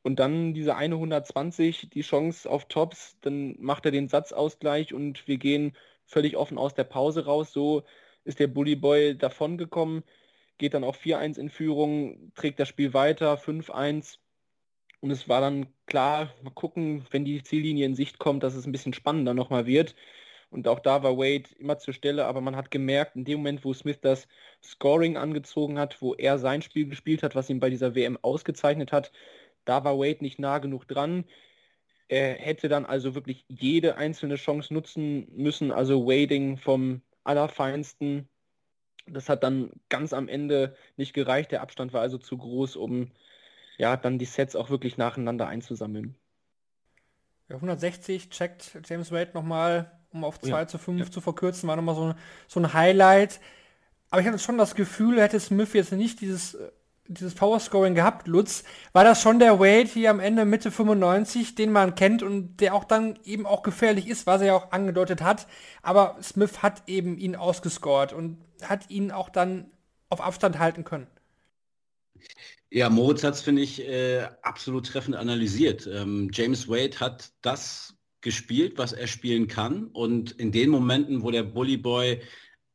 Und 0.03 0.21
dann 0.21 0.55
diese 0.55 0.77
eine 0.77 0.95
120, 0.95 1.91
die 1.91 2.03
Chance 2.03 2.49
auf 2.49 2.67
Tops, 2.67 3.19
dann 3.21 3.57
macht 3.59 3.85
er 3.85 3.91
den 3.91 4.09
Satzausgleich 4.09 4.95
und 4.95 5.27
wir 5.27 5.39
gehen 5.39 5.77
völlig 6.07 6.37
offen 6.37 6.59
aus 6.59 6.75
der 6.75 6.85
Pause 6.85 7.25
raus. 7.25 7.53
So 7.53 7.83
ist 8.25 8.39
der 8.39 8.47
Bully 8.47 8.77
Boy 8.77 9.17
davongekommen, 9.17 10.05
geht 10.59 10.75
dann 10.75 10.85
auch 10.85 10.97
4-1 10.97 11.39
in 11.39 11.51
Führung, 11.51 12.33
trägt 12.35 12.61
das 12.61 12.69
Spiel 12.69 12.95
weiter, 12.95 13.37
5-1 13.39 14.19
und 15.01 15.11
es 15.11 15.29
war 15.29 15.41
dann 15.41 15.67
klar, 15.87 16.33
mal 16.43 16.51
gucken, 16.51 17.05
wenn 17.11 17.25
die 17.25 17.43
Ziellinie 17.43 17.87
in 17.87 17.95
Sicht 17.95 18.19
kommt, 18.19 18.43
dass 18.43 18.55
es 18.55 18.67
ein 18.67 18.73
bisschen 18.73 18.95
spannender 18.95 19.35
nochmal 19.35 19.67
wird. 19.67 19.95
Und 20.51 20.67
auch 20.67 20.81
da 20.81 21.03
war 21.03 21.19
Wade 21.19 21.51
immer 21.59 21.79
zur 21.79 21.95
Stelle, 21.95 22.25
aber 22.27 22.41
man 22.41 22.57
hat 22.57 22.71
gemerkt, 22.71 23.17
in 23.17 23.25
dem 23.25 23.39
Moment, 23.39 23.65
wo 23.65 23.75
Smith 23.75 24.01
das 24.01 24.29
Scoring 24.63 25.17
angezogen 25.17 25.79
hat, 25.79 26.01
wo 26.01 26.15
er 26.15 26.39
sein 26.39 26.63
Spiel 26.63 26.89
gespielt 26.89 27.23
hat, 27.23 27.35
was 27.35 27.51
ihn 27.51 27.61
bei 27.61 27.71
dieser 27.71 27.95
WM 27.95 28.19
ausgezeichnet 28.23 28.93
hat, 28.93 29.13
da 29.65 29.85
war 29.85 29.99
Wade 29.99 30.19
nicht 30.23 30.39
nah 30.39 30.59
genug 30.59 30.89
dran. 30.89 31.25
Er 32.09 32.35
hätte 32.35 32.69
dann 32.69 32.87
also 32.87 33.15
wirklich 33.15 33.45
jede 33.49 33.97
einzelne 33.97 34.37
Chance 34.37 34.73
nutzen 34.73 35.29
müssen, 35.37 35.73
also 35.73 36.07
Wading 36.07 36.57
vom 36.57 37.03
Allerfeinsten. 37.25 38.29
Das 39.07 39.29
hat 39.29 39.43
dann 39.43 39.71
ganz 39.91 40.13
am 40.15 40.29
Ende 40.29 40.75
nicht 40.97 41.13
gereicht. 41.13 41.53
Der 41.53 41.63
Abstand 41.63 41.93
war 41.93 42.01
also 42.01 42.19
zu 42.19 42.39
groß, 42.39 42.77
um 42.77 43.13
ja, 43.79 43.97
dann 43.97 44.19
die 44.19 44.27
Sets 44.27 44.57
auch 44.57 44.71
wirklich 44.71 44.99
nacheinander 44.99 45.49
einzusammeln. 45.49 46.17
Ja, 47.49 47.57
160 47.57 48.29
checkt 48.29 48.79
James 48.85 49.11
Wade 49.11 49.31
nochmal, 49.33 49.91
um 50.11 50.25
auf 50.25 50.39
2 50.39 50.49
ja, 50.51 50.67
zu 50.67 50.77
5 50.77 51.01
ja. 51.01 51.11
zu 51.11 51.21
verkürzen, 51.21 51.69
war 51.69 51.77
nochmal 51.77 51.95
so, 51.95 52.15
so 52.47 52.61
ein 52.61 52.75
Highlight. 52.75 53.41
Aber 54.11 54.21
ich 54.21 54.27
hatte 54.27 54.39
schon 54.39 54.59
das 54.59 54.75
Gefühl, 54.75 55.21
hätte 55.21 55.41
Smith 55.41 55.73
jetzt 55.73 55.93
nicht 55.93 56.21
dieses 56.21 56.55
äh, 56.55 56.71
dieses 57.09 57.35
Powerscoring 57.35 57.95
gehabt, 57.95 58.29
Lutz. 58.29 58.65
War 58.93 59.03
das 59.03 59.23
schon 59.23 59.39
der 59.39 59.59
Wade 59.59 59.89
hier 59.89 60.11
am 60.11 60.21
Ende 60.21 60.45
Mitte 60.45 60.71
95, 60.71 61.55
den 61.55 61.73
man 61.73 61.95
kennt 61.95 62.23
und 62.23 62.59
der 62.59 62.75
auch 62.75 62.85
dann 62.85 63.19
eben 63.25 63.47
auch 63.47 63.63
gefährlich 63.63 64.09
ist, 64.09 64.27
was 64.27 64.43
er 64.43 64.49
ja 64.49 64.55
auch 64.55 64.73
angedeutet 64.73 65.23
hat. 65.23 65.47
Aber 65.83 66.19
Smith 66.23 66.63
hat 66.63 66.83
eben 66.87 67.17
ihn 67.17 67.35
ausgescored 67.35 68.13
und 68.13 68.39
hat 68.63 68.91
ihn 68.91 69.11
auch 69.11 69.31
dann 69.31 69.71
auf 70.11 70.21
Abstand 70.21 70.59
halten 70.59 70.85
können. 70.85 71.07
Ja, 72.71 72.91
Moritz 72.91 73.25
hat 73.25 73.35
es, 73.35 73.43
finde 73.43 73.63
ich, 73.63 73.81
äh, 73.81 74.29
absolut 74.43 74.87
treffend 74.87 75.17
analysiert. 75.17 75.87
Ähm, 75.87 76.31
James 76.33 76.69
Wade 76.69 77.01
hat 77.01 77.33
das 77.41 77.95
gespielt, 78.21 78.77
was 78.77 78.93
er 78.93 79.07
spielen 79.07 79.49
kann. 79.49 79.87
Und 79.87 80.33
in 80.33 80.53
den 80.53 80.71
Momenten, 80.71 81.23
wo 81.23 81.31
der 81.31 81.45
Bully 81.45 81.77
Boy 81.79 82.21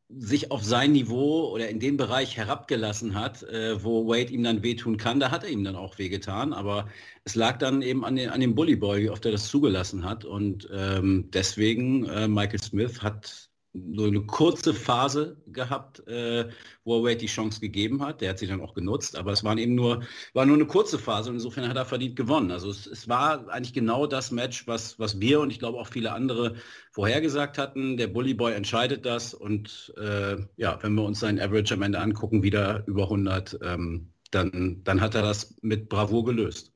sich 0.09 0.51
auf 0.51 0.63
sein 0.63 0.91
Niveau 0.91 1.49
oder 1.51 1.69
in 1.69 1.79
den 1.79 1.97
Bereich 1.97 2.37
herabgelassen 2.37 3.15
hat, 3.15 3.43
äh, 3.43 3.83
wo 3.83 4.07
Wade 4.07 4.31
ihm 4.31 4.43
dann 4.43 4.63
wehtun 4.63 4.97
kann, 4.97 5.19
da 5.19 5.31
hat 5.31 5.43
er 5.43 5.49
ihm 5.49 5.63
dann 5.63 5.75
auch 5.75 5.97
wehgetan. 5.97 6.53
Aber 6.53 6.87
es 7.23 7.35
lag 7.35 7.57
dann 7.57 7.81
eben 7.81 8.03
an, 8.05 8.15
den, 8.15 8.29
an 8.29 8.41
dem 8.41 8.55
Bully 8.55 8.75
Boy, 8.75 9.03
wie 9.03 9.09
oft 9.09 9.25
er 9.25 9.31
das 9.31 9.47
zugelassen 9.47 10.03
hat. 10.03 10.25
Und 10.25 10.67
ähm, 10.71 11.29
deswegen, 11.31 12.05
äh, 12.05 12.27
Michael 12.27 12.61
Smith 12.61 13.01
hat 13.01 13.49
so 13.73 14.05
eine 14.05 14.21
kurze 14.21 14.73
Phase 14.73 15.37
gehabt, 15.47 16.07
äh, 16.07 16.47
wo 16.83 16.97
er 16.97 17.03
Wade 17.03 17.17
die 17.17 17.25
Chance 17.25 17.59
gegeben 17.59 18.03
hat. 18.03 18.21
Der 18.21 18.29
hat 18.29 18.39
sie 18.39 18.45
dann 18.45 18.61
auch 18.61 18.75
genutzt, 18.75 19.17
aber 19.17 19.31
es 19.31 19.43
waren 19.43 19.57
eben 19.57 19.73
nur, 19.73 20.03
war 20.33 20.45
nur 20.45 20.55
eine 20.55 20.67
kurze 20.67 20.99
Phase 20.99 21.29
und 21.29 21.37
insofern 21.37 21.67
hat 21.67 21.75
er 21.75 21.85
verdient 21.85 22.15
gewonnen. 22.15 22.51
Also 22.51 22.69
es, 22.69 22.85
es 22.85 23.09
war 23.09 23.49
eigentlich 23.49 23.73
genau 23.73 24.05
das 24.05 24.31
Match, 24.31 24.67
was, 24.67 24.99
was 24.99 25.19
wir 25.19 25.39
und 25.39 25.49
ich 25.49 25.57
glaube 25.57 25.79
auch 25.79 25.87
viele 25.87 26.11
andere 26.11 26.55
vorhergesagt 26.91 27.57
hatten. 27.57 27.97
Der 27.97 28.07
Bully 28.07 28.35
Boy 28.35 28.53
entscheidet 28.53 29.07
das 29.07 29.33
und 29.33 29.91
äh, 29.97 30.37
ja, 30.57 30.77
wenn 30.81 30.93
wir 30.93 31.03
uns 31.03 31.19
seinen 31.19 31.39
Average 31.39 31.73
am 31.73 31.81
Ende 31.81 31.99
angucken, 31.99 32.43
wieder 32.43 32.83
über 32.85 33.03
100, 33.03 33.57
ähm, 33.63 34.13
dann, 34.29 34.81
dann 34.83 35.01
hat 35.01 35.15
er 35.15 35.23
das 35.23 35.55
mit 35.61 35.89
Bravour 35.89 36.25
gelöst. 36.25 36.71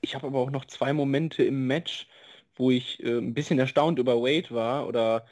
Ich 0.00 0.16
habe 0.16 0.26
aber 0.26 0.40
auch 0.40 0.50
noch 0.50 0.64
zwei 0.64 0.92
Momente 0.92 1.44
im 1.44 1.68
Match, 1.68 2.08
wo 2.56 2.72
ich 2.72 3.00
äh, 3.02 3.18
ein 3.18 3.34
bisschen 3.34 3.60
erstaunt 3.60 4.00
über 4.00 4.16
Wade 4.16 4.50
war 4.50 4.88
oder 4.88 5.24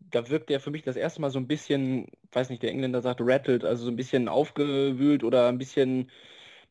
da 0.00 0.28
wirkt 0.28 0.50
er 0.50 0.60
für 0.60 0.70
mich 0.70 0.82
das 0.82 0.96
erste 0.96 1.20
Mal 1.20 1.30
so 1.30 1.38
ein 1.38 1.46
bisschen, 1.46 2.06
weiß 2.32 2.50
nicht, 2.50 2.62
der 2.62 2.70
Engländer 2.70 3.02
sagt 3.02 3.20
rattled, 3.22 3.64
also 3.64 3.84
so 3.84 3.90
ein 3.90 3.96
bisschen 3.96 4.28
aufgewühlt 4.28 5.24
oder 5.24 5.48
ein 5.48 5.58
bisschen 5.58 6.10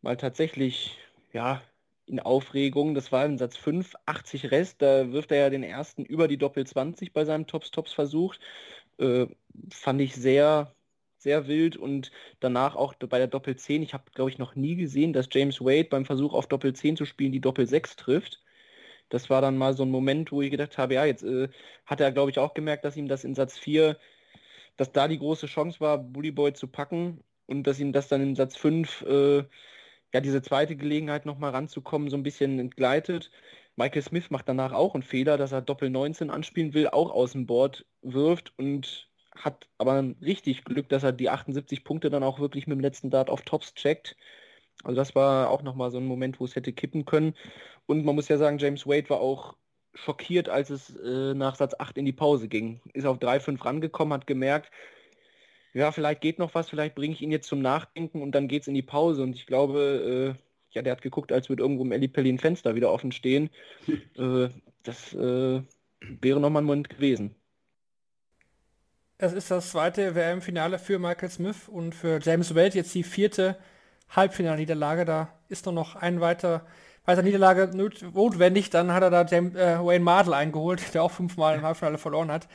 mal 0.01 0.17
tatsächlich, 0.17 0.98
ja, 1.33 1.62
in 2.05 2.19
Aufregung. 2.19 2.95
Das 2.95 3.12
war 3.12 3.25
im 3.25 3.38
Satz 3.38 3.57
5, 3.57 3.93
80 4.05 4.51
Rest, 4.51 4.81
da 4.81 5.12
wirft 5.12 5.31
er 5.31 5.38
ja 5.39 5.50
den 5.50 5.63
ersten 5.63 6.05
über 6.05 6.27
die 6.27 6.38
Doppel 6.38 6.65
20 6.65 7.13
bei 7.13 7.25
seinem 7.25 7.48
Tops-Tops-Versuch. 7.48 8.36
Äh, 8.98 9.27
fand 9.71 10.01
ich 10.01 10.15
sehr, 10.15 10.74
sehr 11.17 11.48
wild 11.48 11.77
und 11.77 12.12
danach 12.39 12.75
auch 12.75 12.95
bei 12.95 13.19
der 13.19 13.27
Doppel 13.27 13.55
10. 13.55 13.83
Ich 13.83 13.93
habe, 13.93 14.12
glaube 14.13 14.31
ich, 14.31 14.38
noch 14.39 14.55
nie 14.55 14.75
gesehen, 14.75 15.13
dass 15.13 15.29
James 15.31 15.62
Wade 15.62 15.89
beim 15.89 16.05
Versuch 16.05 16.33
auf 16.33 16.48
Doppel 16.48 16.74
10 16.74 16.98
zu 16.98 17.05
spielen 17.05 17.31
die 17.31 17.41
Doppel 17.41 17.67
6 17.67 17.95
trifft 17.95 18.41
das 19.10 19.30
war 19.30 19.42
dann 19.42 19.58
mal 19.58 19.74
so 19.75 19.84
ein 19.84 19.92
Moment, 19.92 20.32
wo 20.32 20.42
ich 20.42 20.51
gedacht 20.51 20.78
habe, 20.78 20.96
ja, 20.96 21.06
jetzt 21.06 21.24
äh, 21.24 21.50
hat 21.86 22.01
er, 22.01 22.12
glaube 22.12 22.32
ich, 22.32 22.39
auch 22.39 22.54
gemerkt, 22.54 22.86
dass 22.86 22.98
ihm 22.98 23.08
das 23.08 23.24
in 23.24 23.36
Satz 23.36 23.58
4, 23.58 23.98
dass 24.78 24.92
da 24.92 25.08
die 25.08 25.20
große 25.20 25.48
Chance 25.48 25.80
war, 25.82 25.98
Bully 25.98 26.32
Boy 26.32 26.54
zu 26.54 26.68
packen 26.68 27.24
und 27.48 27.63
dass 27.66 27.80
ihm 27.80 27.92
das 27.94 28.08
dann 28.08 28.22
in 28.22 28.36
Satz 28.36 28.56
5, 28.58 29.01
äh, 29.04 29.44
ja, 30.13 30.22
diese 30.22 30.42
zweite 30.42 30.75
Gelegenheit 30.75 31.25
nochmal 31.25 31.51
ranzukommen, 31.51 32.10
so 32.10 32.18
ein 32.18 32.24
bisschen 32.24 32.60
entgleitet. 32.60 33.32
Michael 33.75 34.01
Smith 34.01 34.30
macht 34.30 34.50
danach 34.50 34.74
auch 34.74 34.94
einen 34.94 35.04
Fehler, 35.04 35.38
dass 35.38 35.51
er 35.51 35.62
Doppel 35.62 35.89
19 35.89 36.30
anspielen 36.30 36.74
will, 36.74 36.88
auch 36.89 37.12
aus 37.12 37.34
dem 37.34 37.46
Board 37.46 37.86
wirft 38.01 38.54
und 38.58 39.10
hat 39.36 39.68
aber 39.78 40.04
richtig 40.22 40.66
Glück, 40.66 40.89
dass 40.89 41.04
er 41.04 41.13
die 41.13 41.30
78 41.30 41.84
Punkte 41.84 42.10
dann 42.10 42.24
auch 42.24 42.39
wirklich 42.39 42.68
mit 42.68 42.78
dem 42.78 42.82
letzten 42.82 43.10
Dart 43.10 43.30
auf 43.30 43.44
Tops 43.44 43.74
checkt. 43.74 44.18
Also 44.83 44.95
das 44.95 45.15
war 45.15 45.50
auch 45.50 45.62
nochmal 45.62 45.91
so 45.91 45.98
ein 45.98 46.05
Moment, 46.05 46.39
wo 46.39 46.45
es 46.45 46.55
hätte 46.55 46.74
kippen 46.74 47.05
können. 47.05 47.33
Und 47.86 48.05
man 48.05 48.15
muss 48.15 48.27
ja 48.27 48.38
sagen, 48.38 48.59
James 48.59 48.88
Wade 48.88 49.09
war 49.09 49.19
auch 49.19 49.55
schockiert, 49.93 50.50
als 50.50 50.69
es 50.69 50.95
äh, 50.95 51.33
nach 51.33 51.55
Satz 51.55 51.75
8 51.77 51.98
in 51.98 52.05
die 52.05 52.13
Pause 52.13 52.48
ging. 52.48 52.81
Ist 52.93 53.05
auf 53.05 53.17
3-5 53.17 53.63
rangekommen, 53.65 54.13
hat 54.13 54.27
gemerkt, 54.27 54.71
ja, 55.74 55.91
vielleicht 55.91 56.21
geht 56.21 56.39
noch 56.39 56.55
was, 56.55 56.69
vielleicht 56.69 56.95
bringe 56.95 57.13
ich 57.13 57.21
ihn 57.21 57.31
jetzt 57.31 57.48
zum 57.48 57.62
Nachdenken 57.62 58.21
und 58.21 58.33
dann 58.33 58.48
geht 58.48 58.63
es 58.63 58.67
in 58.67 58.74
die 58.74 58.81
Pause. 58.81 59.21
Und 59.24 59.36
ich 59.36 59.45
glaube, 59.45 60.36
äh, 60.36 60.41
ja, 60.71 60.81
der 60.81 60.93
hat 60.93 61.01
geguckt, 61.01 61.31
als 61.31 61.50
würde 61.50 61.63
irgendwo 61.63 61.83
im 61.83 61.91
Ellipelli 61.91 62.29
ein 62.29 62.39
Fenster 62.39 62.75
wieder 62.75 62.91
offen 62.91 63.12
stehen. 63.12 63.50
äh, 64.17 64.50
das 64.83 65.13
äh, 65.13 65.62
wäre 66.01 66.39
nochmal 66.39 66.63
ein 66.63 66.65
Moment 66.65 66.89
gewesen. 66.89 67.36
Es 69.17 69.33
ist 69.33 69.51
das 69.51 69.71
zweite 69.71 70.15
WM-Finale 70.15 70.79
für 70.79 70.98
Michael 70.98 71.29
Smith 71.29 71.67
und 71.67 71.93
für 71.93 72.19
James 72.21 72.55
Wade 72.55 72.77
jetzt 72.77 72.95
die 72.95 73.03
vierte 73.03 73.57
Halbfinalniederlage. 74.10 75.06
Da 75.06 75.30
ist 75.48 75.66
nur 75.66 75.74
noch 75.74 75.96
ein 75.96 76.22
weiter, 76.22 76.66
weiter 77.06 77.22
Niederlage 77.22 77.72
notwendig. 77.75 78.70
Dann 78.70 78.94
hat 78.94 79.04
er 79.04 79.10
da 79.10 79.25
James, 79.25 79.56
äh, 79.56 79.80
Wayne 79.80 80.04
Mardell 80.04 80.34
eingeholt, 80.34 80.94
der 80.94 81.04
auch 81.04 81.12
fünfmal 81.12 81.56
im 81.56 81.63
Halbfinale 81.63 81.98
verloren 81.98 82.32
hat. 82.32 82.48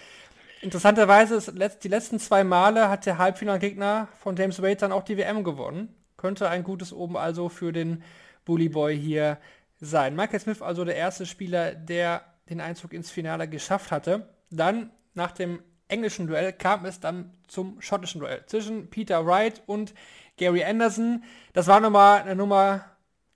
Interessanterweise, 0.60 1.34
ist, 1.36 1.84
die 1.84 1.88
letzten 1.88 2.18
zwei 2.18 2.42
Male 2.42 2.88
hat 2.88 3.04
der 3.04 3.18
Halbfinalgegner 3.18 4.08
von 4.22 4.34
James 4.34 4.62
Wade 4.62 4.76
dann 4.76 4.92
auch 4.92 5.02
die 5.02 5.18
WM 5.18 5.44
gewonnen. 5.44 5.94
Könnte 6.16 6.48
ein 6.48 6.64
gutes 6.64 6.92
Oben 6.92 7.18
also 7.18 7.50
für 7.50 7.72
den 7.72 8.02
Bully 8.46 8.70
Boy 8.70 8.98
hier 8.98 9.38
sein. 9.80 10.16
Michael 10.16 10.40
Smith 10.40 10.62
also 10.62 10.84
der 10.84 10.96
erste 10.96 11.26
Spieler, 11.26 11.74
der 11.74 12.22
den 12.48 12.60
Einzug 12.60 12.92
ins 12.94 13.10
Finale 13.10 13.48
geschafft 13.48 13.90
hatte. 13.90 14.28
Dann 14.50 14.90
nach 15.14 15.32
dem 15.32 15.62
englischen 15.88 16.26
Duell 16.26 16.52
kam 16.52 16.86
es 16.86 17.00
dann 17.00 17.32
zum 17.46 17.80
schottischen 17.80 18.20
Duell 18.20 18.44
zwischen 18.46 18.88
Peter 18.88 19.26
Wright 19.26 19.62
und 19.66 19.94
Gary 20.36 20.64
Anderson, 20.64 21.22
das 21.52 21.66
war 21.66 21.80
nochmal 21.80 22.22
eine 22.22 22.34
Nummer, 22.34 22.84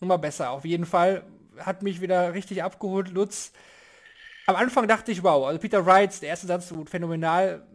Nummer 0.01 0.19
besser. 0.19 0.51
Auf 0.51 0.65
jeden 0.65 0.87
Fall 0.87 1.23
hat 1.59 1.83
mich 1.83 2.01
wieder 2.01 2.35
richtig 2.35 2.63
abgeholt, 2.63 3.11
Lutz. 3.11 3.53
Am 4.47 4.57
Anfang 4.57 4.89
dachte 4.89 5.13
ich, 5.13 5.23
wow, 5.23 5.47
also 5.47 5.61
Peter 5.61 5.85
Wright, 5.85 6.21
der 6.23 6.31
erste 6.31 6.47
Satz, 6.47 6.73
phänomenal. 6.87 7.67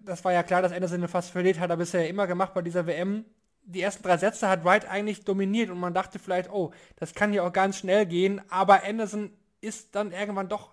Das 0.00 0.24
war 0.24 0.32
ja 0.32 0.42
klar, 0.42 0.62
dass 0.62 0.72
Anderson 0.72 1.06
fast 1.08 1.30
verliert, 1.30 1.60
hat 1.60 1.70
er 1.70 1.76
bisher 1.76 2.08
immer 2.08 2.26
gemacht 2.26 2.54
bei 2.54 2.62
dieser 2.62 2.86
WM. 2.86 3.24
Die 3.66 3.80
ersten 3.80 4.02
drei 4.02 4.18
Sätze 4.18 4.48
hat 4.48 4.64
Wright 4.64 4.88
eigentlich 4.88 5.24
dominiert 5.24 5.70
und 5.70 5.78
man 5.78 5.94
dachte 5.94 6.18
vielleicht, 6.18 6.50
oh, 6.50 6.72
das 6.96 7.14
kann 7.14 7.32
hier 7.32 7.44
auch 7.44 7.52
ganz 7.52 7.78
schnell 7.78 8.04
gehen, 8.04 8.42
aber 8.50 8.84
Anderson 8.84 9.30
ist 9.60 9.94
dann 9.94 10.12
irgendwann 10.12 10.48
doch 10.48 10.72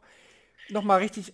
nochmal 0.70 1.00
richtig 1.00 1.34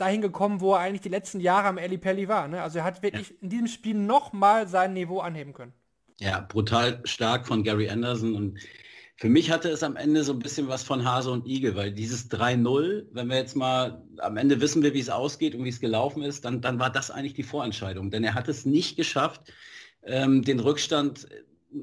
dahin 0.00 0.20
gekommen, 0.20 0.60
wo 0.60 0.74
er 0.74 0.80
eigentlich 0.80 1.02
die 1.02 1.08
letzten 1.08 1.40
Jahre 1.40 1.68
am 1.68 1.78
Eli 1.78 1.98
Pelli 1.98 2.28
war. 2.28 2.48
Ne? 2.48 2.62
Also 2.62 2.78
er 2.78 2.84
hat 2.84 3.02
wirklich 3.02 3.30
ja. 3.30 3.36
in 3.40 3.48
diesem 3.50 3.66
Spiel 3.66 3.94
nochmal 3.94 4.68
sein 4.68 4.92
Niveau 4.92 5.20
anheben 5.20 5.52
können. 5.52 5.72
Ja, 6.18 6.40
brutal 6.40 7.00
stark 7.04 7.46
von 7.46 7.62
Gary 7.64 7.88
Anderson 7.88 8.34
und 8.34 8.58
für 9.20 9.28
mich 9.28 9.50
hatte 9.50 9.68
es 9.68 9.82
am 9.82 9.96
Ende 9.96 10.24
so 10.24 10.32
ein 10.32 10.38
bisschen 10.38 10.68
was 10.68 10.82
von 10.82 11.04
Hase 11.04 11.30
und 11.30 11.46
Igel, 11.46 11.76
weil 11.76 11.92
dieses 11.92 12.30
3-0, 12.30 13.04
wenn 13.12 13.28
wir 13.28 13.36
jetzt 13.36 13.54
mal, 13.54 14.02
am 14.16 14.38
Ende 14.38 14.62
wissen 14.62 14.82
wir, 14.82 14.94
wie 14.94 15.00
es 15.00 15.10
ausgeht 15.10 15.54
und 15.54 15.62
wie 15.62 15.68
es 15.68 15.78
gelaufen 15.78 16.22
ist, 16.22 16.46
dann, 16.46 16.62
dann 16.62 16.78
war 16.78 16.88
das 16.88 17.10
eigentlich 17.10 17.34
die 17.34 17.42
Vorentscheidung. 17.42 18.10
Denn 18.10 18.24
er 18.24 18.32
hat 18.32 18.48
es 18.48 18.64
nicht 18.64 18.96
geschafft, 18.96 19.52
ähm, 20.04 20.40
den 20.42 20.58
Rückstand 20.58 21.28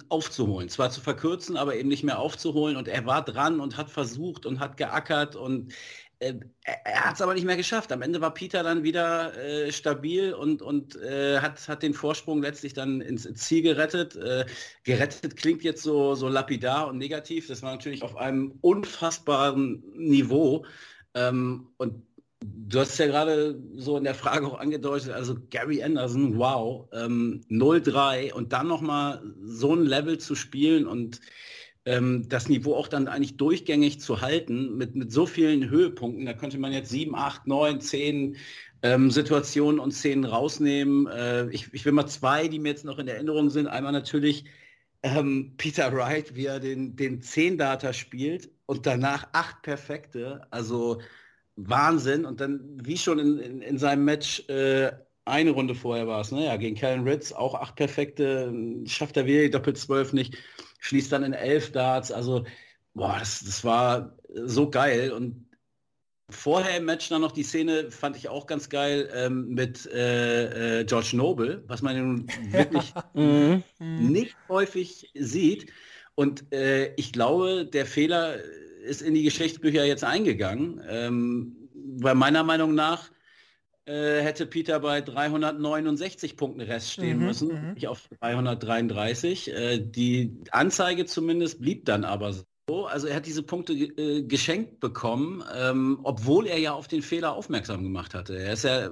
aufzuholen. 0.09 0.67
Zwar 0.69 0.89
zu 0.89 0.99
verkürzen, 0.99 1.57
aber 1.57 1.75
eben 1.75 1.89
nicht 1.89 2.03
mehr 2.03 2.17
aufzuholen. 2.17 2.75
Und 2.75 2.87
er 2.87 3.05
war 3.05 3.23
dran 3.23 3.59
und 3.59 3.77
hat 3.77 3.91
versucht 3.91 4.47
und 4.47 4.59
hat 4.59 4.77
geackert 4.77 5.35
und 5.35 5.73
er 6.19 7.05
hat 7.05 7.15
es 7.15 7.21
aber 7.21 7.33
nicht 7.33 7.45
mehr 7.45 7.57
geschafft. 7.57 7.91
Am 7.91 8.01
Ende 8.01 8.21
war 8.21 8.33
Peter 8.33 8.63
dann 8.63 8.83
wieder 8.83 9.37
äh, 9.37 9.71
stabil 9.71 10.33
und, 10.33 10.61
und 10.61 10.95
äh, 10.95 11.39
hat, 11.39 11.67
hat 11.67 11.83
den 11.83 11.93
Vorsprung 11.93 12.41
letztlich 12.41 12.73
dann 12.73 13.01
ins 13.01 13.31
Ziel 13.35 13.61
gerettet. 13.61 14.15
Äh, 14.15 14.45
gerettet 14.83 15.37
klingt 15.37 15.63
jetzt 15.63 15.83
so, 15.83 16.15
so 16.15 16.27
lapidar 16.27 16.87
und 16.87 16.97
negativ. 16.97 17.47
Das 17.47 17.61
war 17.61 17.71
natürlich 17.71 18.01
auf 18.01 18.15
einem 18.15 18.57
unfassbaren 18.61 19.83
Niveau. 19.95 20.65
Ähm, 21.13 21.67
und 21.77 22.03
du 22.41 22.79
hast 22.79 22.97
ja 22.97 23.07
gerade 23.07 23.61
so 23.75 23.97
in 23.97 24.03
der 24.03 24.15
Frage 24.15 24.47
auch 24.47 24.59
angedeutet, 24.59 25.11
also 25.11 25.35
Gary 25.49 25.83
Anderson, 25.83 26.37
wow, 26.37 26.87
ähm, 26.93 27.41
0-3 27.49 28.33
und 28.33 28.53
dann 28.53 28.67
nochmal 28.67 29.21
so 29.43 29.75
ein 29.75 29.85
Level 29.85 30.17
zu 30.17 30.35
spielen 30.35 30.87
und 30.87 31.19
ähm, 31.87 32.27
das 32.27 32.49
Niveau 32.49 32.75
auch 32.75 32.89
dann 32.89 33.07
eigentlich 33.07 33.37
durchgängig 33.37 34.01
zu 34.01 34.19
halten 34.19 34.75
mit, 34.77 34.95
mit 34.95 35.11
so 35.11 35.25
vielen 35.25 35.69
Höhepunkten. 35.69 36.25
Da 36.25 36.33
könnte 36.33 36.57
man 36.57 36.73
jetzt 36.73 36.89
sieben, 36.89 37.15
acht, 37.15 37.47
neun, 37.47 37.79
zehn 37.79 38.35
ähm, 38.81 39.09
Situationen 39.09 39.79
und 39.79 39.93
Szenen 39.93 40.25
rausnehmen. 40.25 41.07
Äh, 41.07 41.49
ich, 41.51 41.73
ich 41.73 41.85
will 41.85 41.93
mal 41.93 42.05
zwei, 42.05 42.49
die 42.49 42.59
mir 42.59 42.69
jetzt 42.69 42.83
noch 42.83 42.99
in 42.99 43.07
Erinnerung 43.07 43.49
sind. 43.49 43.67
Einmal 43.67 43.93
natürlich 43.93 44.43
ähm, 45.01 45.53
Peter 45.55 45.93
Wright, 45.93 46.35
wie 46.35 46.47
er 46.47 46.59
den, 46.59 46.97
den 46.97 47.21
Zehn-Data 47.21 47.93
spielt 47.93 48.49
und 48.65 48.85
danach 48.85 49.29
acht 49.31 49.61
perfekte. 49.61 50.45
Also 50.51 50.99
Wahnsinn. 51.55 52.25
Und 52.25 52.41
dann, 52.41 52.79
wie 52.83 52.97
schon 52.97 53.17
in, 53.17 53.39
in, 53.39 53.61
in 53.61 53.77
seinem 53.77 54.03
Match 54.03 54.47
äh, 54.49 54.91
eine 55.23 55.51
Runde 55.51 55.73
vorher 55.73 56.05
war 56.07 56.19
es, 56.19 56.33
ne? 56.33 56.53
gegen 56.59 56.75
Kellen 56.75 57.07
Ritz 57.07 57.31
auch 57.31 57.55
acht 57.55 57.77
perfekte, 57.77 58.53
schafft 58.85 59.15
er 59.15 59.25
wieder 59.25 59.43
die 59.43 59.51
Doppel-12 59.51 60.15
nicht 60.15 60.37
schließt 60.87 61.11
dann 61.11 61.23
in 61.23 61.33
elf 61.33 61.71
Darts. 61.71 62.11
Also, 62.11 62.45
boah, 62.93 63.17
das, 63.19 63.43
das 63.43 63.63
war 63.63 64.17
so 64.33 64.69
geil. 64.69 65.11
Und 65.11 65.45
vorher 66.29 66.77
im 66.77 66.85
Match 66.85 67.09
dann 67.09 67.21
noch 67.21 67.31
die 67.31 67.43
Szene, 67.43 67.91
fand 67.91 68.15
ich 68.15 68.29
auch 68.29 68.47
ganz 68.47 68.69
geil, 68.69 69.09
ähm, 69.13 69.49
mit 69.49 69.85
äh, 69.87 70.79
äh, 70.79 70.85
George 70.85 71.11
Noble, 71.13 71.63
was 71.67 71.81
man 71.81 71.97
nun 71.97 72.27
wirklich 72.51 72.93
mhm. 73.13 73.63
nicht 73.79 74.35
häufig 74.49 75.11
sieht. 75.13 75.71
Und 76.15 76.51
äh, 76.53 76.93
ich 76.95 77.11
glaube, 77.11 77.65
der 77.65 77.85
Fehler 77.85 78.35
ist 78.83 79.01
in 79.01 79.13
die 79.13 79.23
Geschichtsbücher 79.23 79.83
jetzt 79.83 80.03
eingegangen, 80.03 80.81
ähm, 80.87 81.69
weil 81.99 82.15
meiner 82.15 82.43
Meinung 82.43 82.73
nach 82.75 83.11
äh, 83.87 84.21
hätte 84.21 84.45
Peter 84.45 84.79
bei 84.79 85.01
369 85.01 86.35
Punkten 86.35 86.61
Rest 86.61 86.91
stehen 86.91 87.19
mhm, 87.19 87.25
müssen, 87.25 87.47
mhm. 87.47 87.73
nicht 87.73 87.87
auf 87.87 88.07
333. 88.19 89.53
Äh, 89.53 89.79
die 89.79 90.37
Anzeige 90.51 91.05
zumindest 91.05 91.61
blieb 91.61 91.85
dann 91.85 92.03
aber 92.03 92.33
so. 92.33 92.43
Also 92.85 93.07
er 93.07 93.15
hat 93.15 93.25
diese 93.25 93.43
Punkte 93.43 93.73
äh, 93.73 94.23
geschenkt 94.23 94.81
bekommen, 94.81 95.41
ähm, 95.55 95.99
obwohl 96.03 96.47
er 96.47 96.59
ja 96.59 96.73
auf 96.73 96.89
den 96.89 97.01
Fehler 97.01 97.33
aufmerksam 97.33 97.81
gemacht 97.81 98.13
hatte. 98.13 98.37
Er 98.37 98.51
ist 98.51 98.65
ja, 98.65 98.89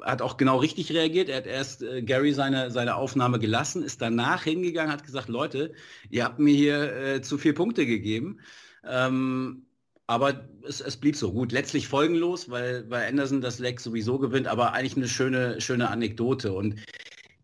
hat 0.00 0.22
auch 0.22 0.38
genau 0.38 0.56
richtig 0.56 0.94
reagiert. 0.94 1.28
Er 1.28 1.36
hat 1.36 1.46
erst 1.46 1.82
äh, 1.82 2.00
Gary 2.00 2.32
seine, 2.32 2.70
seine 2.70 2.96
Aufnahme 2.96 3.38
gelassen, 3.38 3.82
ist 3.82 4.00
danach 4.00 4.44
hingegangen, 4.44 4.90
hat 4.90 5.04
gesagt, 5.04 5.28
Leute, 5.28 5.74
ihr 6.08 6.24
habt 6.24 6.38
mir 6.38 6.54
hier 6.54 6.96
äh, 6.96 7.20
zu 7.20 7.36
viele 7.36 7.52
Punkte 7.52 7.84
gegeben. 7.84 8.40
Ähm, 8.82 9.66
aber 10.08 10.48
es, 10.66 10.80
es, 10.80 10.96
blieb 10.96 11.16
so 11.16 11.32
gut. 11.32 11.52
Letztlich 11.52 11.86
folgenlos, 11.86 12.50
weil, 12.50 12.88
weil 12.90 13.06
Anderson 13.08 13.40
das 13.42 13.58
Leck 13.58 13.78
sowieso 13.78 14.18
gewinnt, 14.18 14.48
aber 14.48 14.72
eigentlich 14.72 14.96
eine 14.96 15.06
schöne, 15.06 15.60
schöne 15.60 15.90
Anekdote. 15.90 16.52
Und 16.52 16.76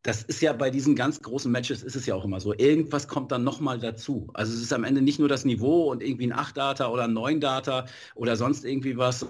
das 0.02 0.22
ist 0.22 0.40
ja 0.40 0.52
bei 0.54 0.70
diesen 0.70 0.96
ganz 0.96 1.20
großen 1.20 1.52
Matches 1.52 1.82
ist 1.82 1.94
es 1.94 2.06
ja 2.06 2.14
auch 2.14 2.24
immer 2.24 2.40
so. 2.40 2.54
Irgendwas 2.54 3.06
kommt 3.06 3.32
dann 3.32 3.44
nochmal 3.44 3.78
dazu. 3.78 4.30
Also 4.32 4.54
es 4.54 4.62
ist 4.62 4.72
am 4.72 4.84
Ende 4.84 5.02
nicht 5.02 5.18
nur 5.18 5.28
das 5.28 5.44
Niveau 5.44 5.90
und 5.92 6.02
irgendwie 6.02 6.26
ein 6.26 6.32
8-Data 6.32 6.88
oder 6.88 7.04
ein 7.04 7.12
9-Data 7.12 7.86
oder 8.14 8.34
sonst 8.36 8.64
irgendwie 8.64 8.96
was, 8.96 9.26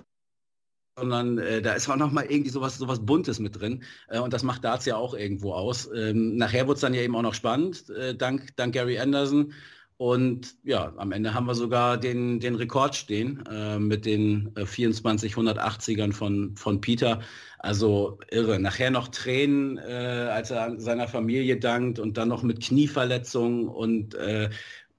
sondern 0.97 1.39
äh, 1.39 1.61
da 1.61 1.73
ist 1.75 1.89
auch 1.89 1.97
nochmal 1.97 2.27
irgendwie 2.27 2.51
sowas, 2.51 2.79
sowas 2.79 3.05
Buntes 3.05 3.41
mit 3.41 3.61
drin. 3.61 3.83
Äh, 4.09 4.21
und 4.21 4.33
das 4.33 4.45
macht 4.45 4.63
Darts 4.65 4.87
ja 4.87 4.97
auch 4.97 5.15
irgendwo 5.15 5.55
aus. 5.55 5.91
Ähm, 5.93 6.37
nachher 6.37 6.69
wurde 6.69 6.75
es 6.77 6.81
dann 6.83 6.95
ja 6.95 7.03
eben 7.03 7.17
auch 7.17 7.23
noch 7.23 7.35
spannend, 7.35 7.91
äh, 7.91 8.15
dank, 8.15 8.55
dank 8.57 8.75
Gary 8.75 8.99
Anderson. 8.99 9.53
Und 9.97 10.57
ja, 10.65 10.93
am 10.97 11.13
Ende 11.13 11.35
haben 11.35 11.47
wir 11.47 11.55
sogar 11.55 11.99
den, 11.99 12.41
den 12.41 12.57
Rekord 12.57 12.97
stehen 12.97 13.45
äh, 13.51 13.79
mit 13.79 14.07
den 14.07 14.51
äh, 14.57 14.67
24 14.67 15.35
180ern 15.35 16.13
von, 16.13 16.57
von 16.57 16.81
Peter. 16.81 17.21
Also 17.61 18.19
irre. 18.31 18.59
Nachher 18.59 18.91
noch 18.91 19.09
Tränen, 19.09 19.79
äh, 19.79 20.29
als 20.33 20.51
er 20.51 20.81
seiner 20.81 21.07
Familie 21.07 21.59
dankt 21.59 21.99
und 21.99 22.17
dann 22.17 22.29
noch 22.29 22.43
mit 22.43 22.61
Knieverletzungen 22.61 23.69
und 23.69 24.15
äh, 24.17 24.51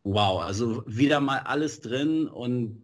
wow, 0.03 0.41
also 0.41 0.83
wieder 0.85 1.19
mal 1.19 1.39
alles 1.39 1.81
drin 1.81 2.27
und 2.27 2.81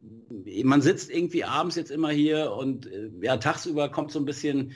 man 0.64 0.82
sitzt 0.82 1.12
irgendwie 1.12 1.44
abends 1.44 1.76
jetzt 1.76 1.92
immer 1.92 2.10
hier 2.10 2.52
und 2.52 2.88
äh, 2.88 3.10
ja, 3.22 3.38
tagsüber 3.38 3.90
kommt 3.90 4.12
so 4.12 4.20
ein 4.20 4.26
bisschen 4.26 4.74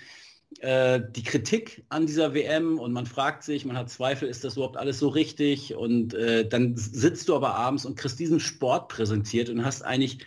äh, 0.59 1.01
die 1.15 1.23
Kritik 1.23 1.83
an 1.89 2.05
dieser 2.05 2.33
WM 2.33 2.79
und 2.79 2.93
man 2.93 3.05
fragt 3.05 3.43
sich, 3.43 3.65
man 3.65 3.77
hat 3.77 3.89
Zweifel, 3.89 4.27
ist 4.27 4.43
das 4.43 4.55
überhaupt 4.55 4.77
alles 4.77 4.99
so 4.99 5.09
richtig? 5.09 5.75
Und 5.75 6.13
äh, 6.13 6.47
dann 6.47 6.75
sitzt 6.77 7.29
du 7.29 7.35
aber 7.35 7.55
abends 7.55 7.85
und 7.85 7.97
kriegst 7.97 8.19
diesen 8.19 8.39
Sport 8.39 8.89
präsentiert 8.89 9.49
und 9.49 9.65
hast 9.65 9.83
eigentlich 9.83 10.19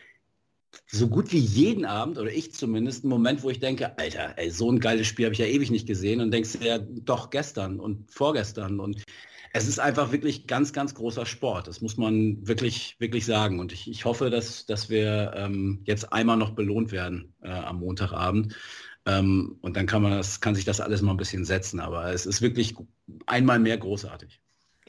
so 0.87 1.09
gut 1.09 1.33
wie 1.33 1.39
jeden 1.39 1.85
Abend, 1.85 2.19
oder 2.19 2.31
ich 2.31 2.53
zumindest, 2.53 3.05
einen 3.05 3.11
Moment, 3.11 3.43
wo 3.43 3.51
ich 3.51 3.61
denke, 3.61 3.99
Alter, 3.99 4.35
ey, 4.37 4.51
so 4.51 4.71
ein 4.71 4.81
geiles 4.81 5.07
Spiel 5.07 5.27
habe 5.27 5.33
ich 5.33 5.39
ja 5.39 5.47
ewig 5.47 5.71
nicht 5.71 5.87
gesehen 5.87 6.21
und 6.21 6.31
denkst 6.31 6.59
ja, 6.61 6.79
doch 6.79 7.31
gestern 7.31 7.81
und 7.81 8.11
vorgestern 8.11 8.81
und 8.81 9.03
es 9.53 9.67
ist 9.67 9.79
einfach 9.81 10.13
wirklich 10.13 10.47
ganz, 10.47 10.73
ganz 10.73 10.95
großer 10.95 11.27
Sport. 11.27 11.69
Das 11.69 11.81
muss 11.81 11.97
man 11.97 12.47
wirklich, 12.47 12.97
wirklich 12.99 13.25
sagen. 13.25 13.61
Und 13.61 13.73
ich, 13.73 13.91
ich 13.91 14.05
hoffe, 14.05 14.31
dass, 14.31 14.67
dass 14.67 14.91
wir 14.91 15.33
ähm, 15.35 15.81
jetzt 15.85 16.13
einmal 16.13 16.37
noch 16.37 16.51
belohnt 16.51 16.93
werden 16.93 17.33
äh, 17.43 17.49
am 17.49 17.81
Montagabend. 17.81 18.55
Ähm, 19.09 19.59
und 19.63 19.77
dann 19.77 19.87
kann 19.87 20.03
man 20.03 20.13
das, 20.13 20.41
kann 20.41 20.55
sich 20.55 20.67
das 20.67 20.81
alles 20.81 21.01
mal 21.01 21.13
ein 21.13 21.17
bisschen 21.17 21.45
setzen. 21.45 21.81
Aber 21.81 22.13
es 22.13 22.27
ist 22.27 22.43
wirklich 22.43 22.75
einmal 23.27 23.59
mehr 23.59 23.79
großartig. 23.79 24.41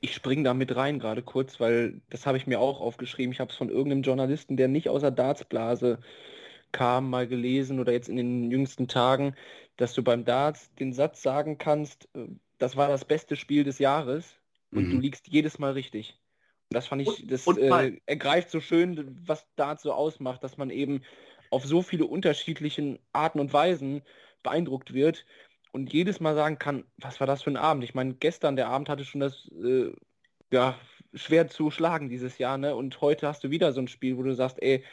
Ich 0.02 0.14
springe 0.14 0.44
da 0.44 0.54
mit 0.54 0.76
rein 0.76 1.00
gerade 1.00 1.22
kurz, 1.22 1.60
weil 1.60 2.02
das 2.10 2.26
habe 2.26 2.38
ich 2.38 2.48
mir 2.48 2.60
auch 2.60 2.82
aufgeschrieben. 2.82 3.32
Ich 3.32 3.40
habe 3.40 3.52
es 3.52 3.58
von 3.58 3.70
irgendeinem 3.70 4.04
Journalisten, 4.04 4.58
der 4.58 4.68
nicht 4.68 4.90
aus 4.90 5.02
der 5.02 5.12
Dartsblase 5.12 6.00
kam, 6.72 7.10
mal 7.10 7.28
gelesen 7.28 7.80
oder 7.80 7.92
jetzt 7.94 8.10
in 8.10 8.18
den 8.18 8.52
jüngsten 8.52 8.88
Tagen, 8.88 9.36
dass 9.78 9.94
du 9.94 10.04
beim 10.04 10.26
Darts 10.26 10.74
den 10.76 10.94
Satz 10.94 11.22
sagen 11.22 11.58
kannst, 11.58 12.08
äh, 12.14 12.28
das 12.58 12.76
war 12.76 12.90
das 12.90 13.06
beste 13.06 13.36
Spiel 13.36 13.64
des 13.64 13.80
Jahres 13.80 14.36
und 14.72 14.88
mhm. 14.88 14.92
du 14.92 14.98
liegst 15.00 15.28
jedes 15.28 15.60
Mal 15.60 15.72
richtig. 15.72 16.20
Und 16.70 16.76
das 16.76 16.88
fand 16.88 17.02
ich, 17.02 17.26
das 17.26 17.48
äh, 17.48 17.94
ergreift 18.06 18.52
so 18.52 18.60
schön, 18.60 19.18
was 19.26 19.48
Darts 19.56 19.84
so 19.84 19.94
ausmacht, 19.94 20.44
dass 20.44 20.58
man 20.58 20.70
eben 20.70 21.02
auf 21.50 21.66
so 21.66 21.82
viele 21.82 22.06
unterschiedlichen 22.06 23.00
Arten 23.14 23.40
und 23.40 23.54
Weisen 23.54 24.02
beeindruckt 24.44 24.94
wird 24.94 25.26
und 25.72 25.94
jedes 25.94 26.20
Mal 26.20 26.36
sagen 26.36 26.60
kann, 26.60 26.86
was 26.98 27.20
war 27.20 27.28
das 27.28 27.44
für 27.44 27.52
ein 27.52 27.58
Abend? 27.58 27.84
Ich 27.84 27.94
meine, 27.94 28.14
gestern 28.16 28.56
der 28.56 28.68
Abend 28.68 28.90
hatte 28.90 29.06
schon 29.06 29.22
das 29.22 29.50
äh, 29.64 29.92
ja, 30.52 30.80
schwer 31.14 31.48
zu 31.48 31.72
schlagen 31.72 32.10
dieses 32.10 32.38
Jahr, 32.38 32.58
ne? 32.58 32.76
Und 32.76 33.02
heute 33.02 33.28
hast 33.28 33.44
du 33.44 33.50
wieder 33.50 33.72
so 33.74 33.82
ein 33.82 33.88
Spiel, 33.88 34.18
wo 34.18 34.24
du 34.24 34.34
sagst, 34.34 34.62
ey, 34.62 34.84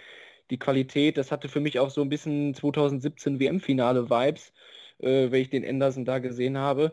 die 0.50 0.58
Qualität, 0.58 1.16
das 1.16 1.32
hatte 1.32 1.48
für 1.48 1.60
mich 1.60 1.78
auch 1.78 1.90
so 1.90 2.02
ein 2.02 2.08
bisschen 2.08 2.54
2017 2.54 3.40
WM-Finale-Vibes, 3.40 4.52
äh, 4.98 5.30
wenn 5.30 5.42
ich 5.42 5.50
den 5.50 5.66
Anderson 5.66 6.04
da 6.04 6.18
gesehen 6.18 6.58
habe. 6.58 6.92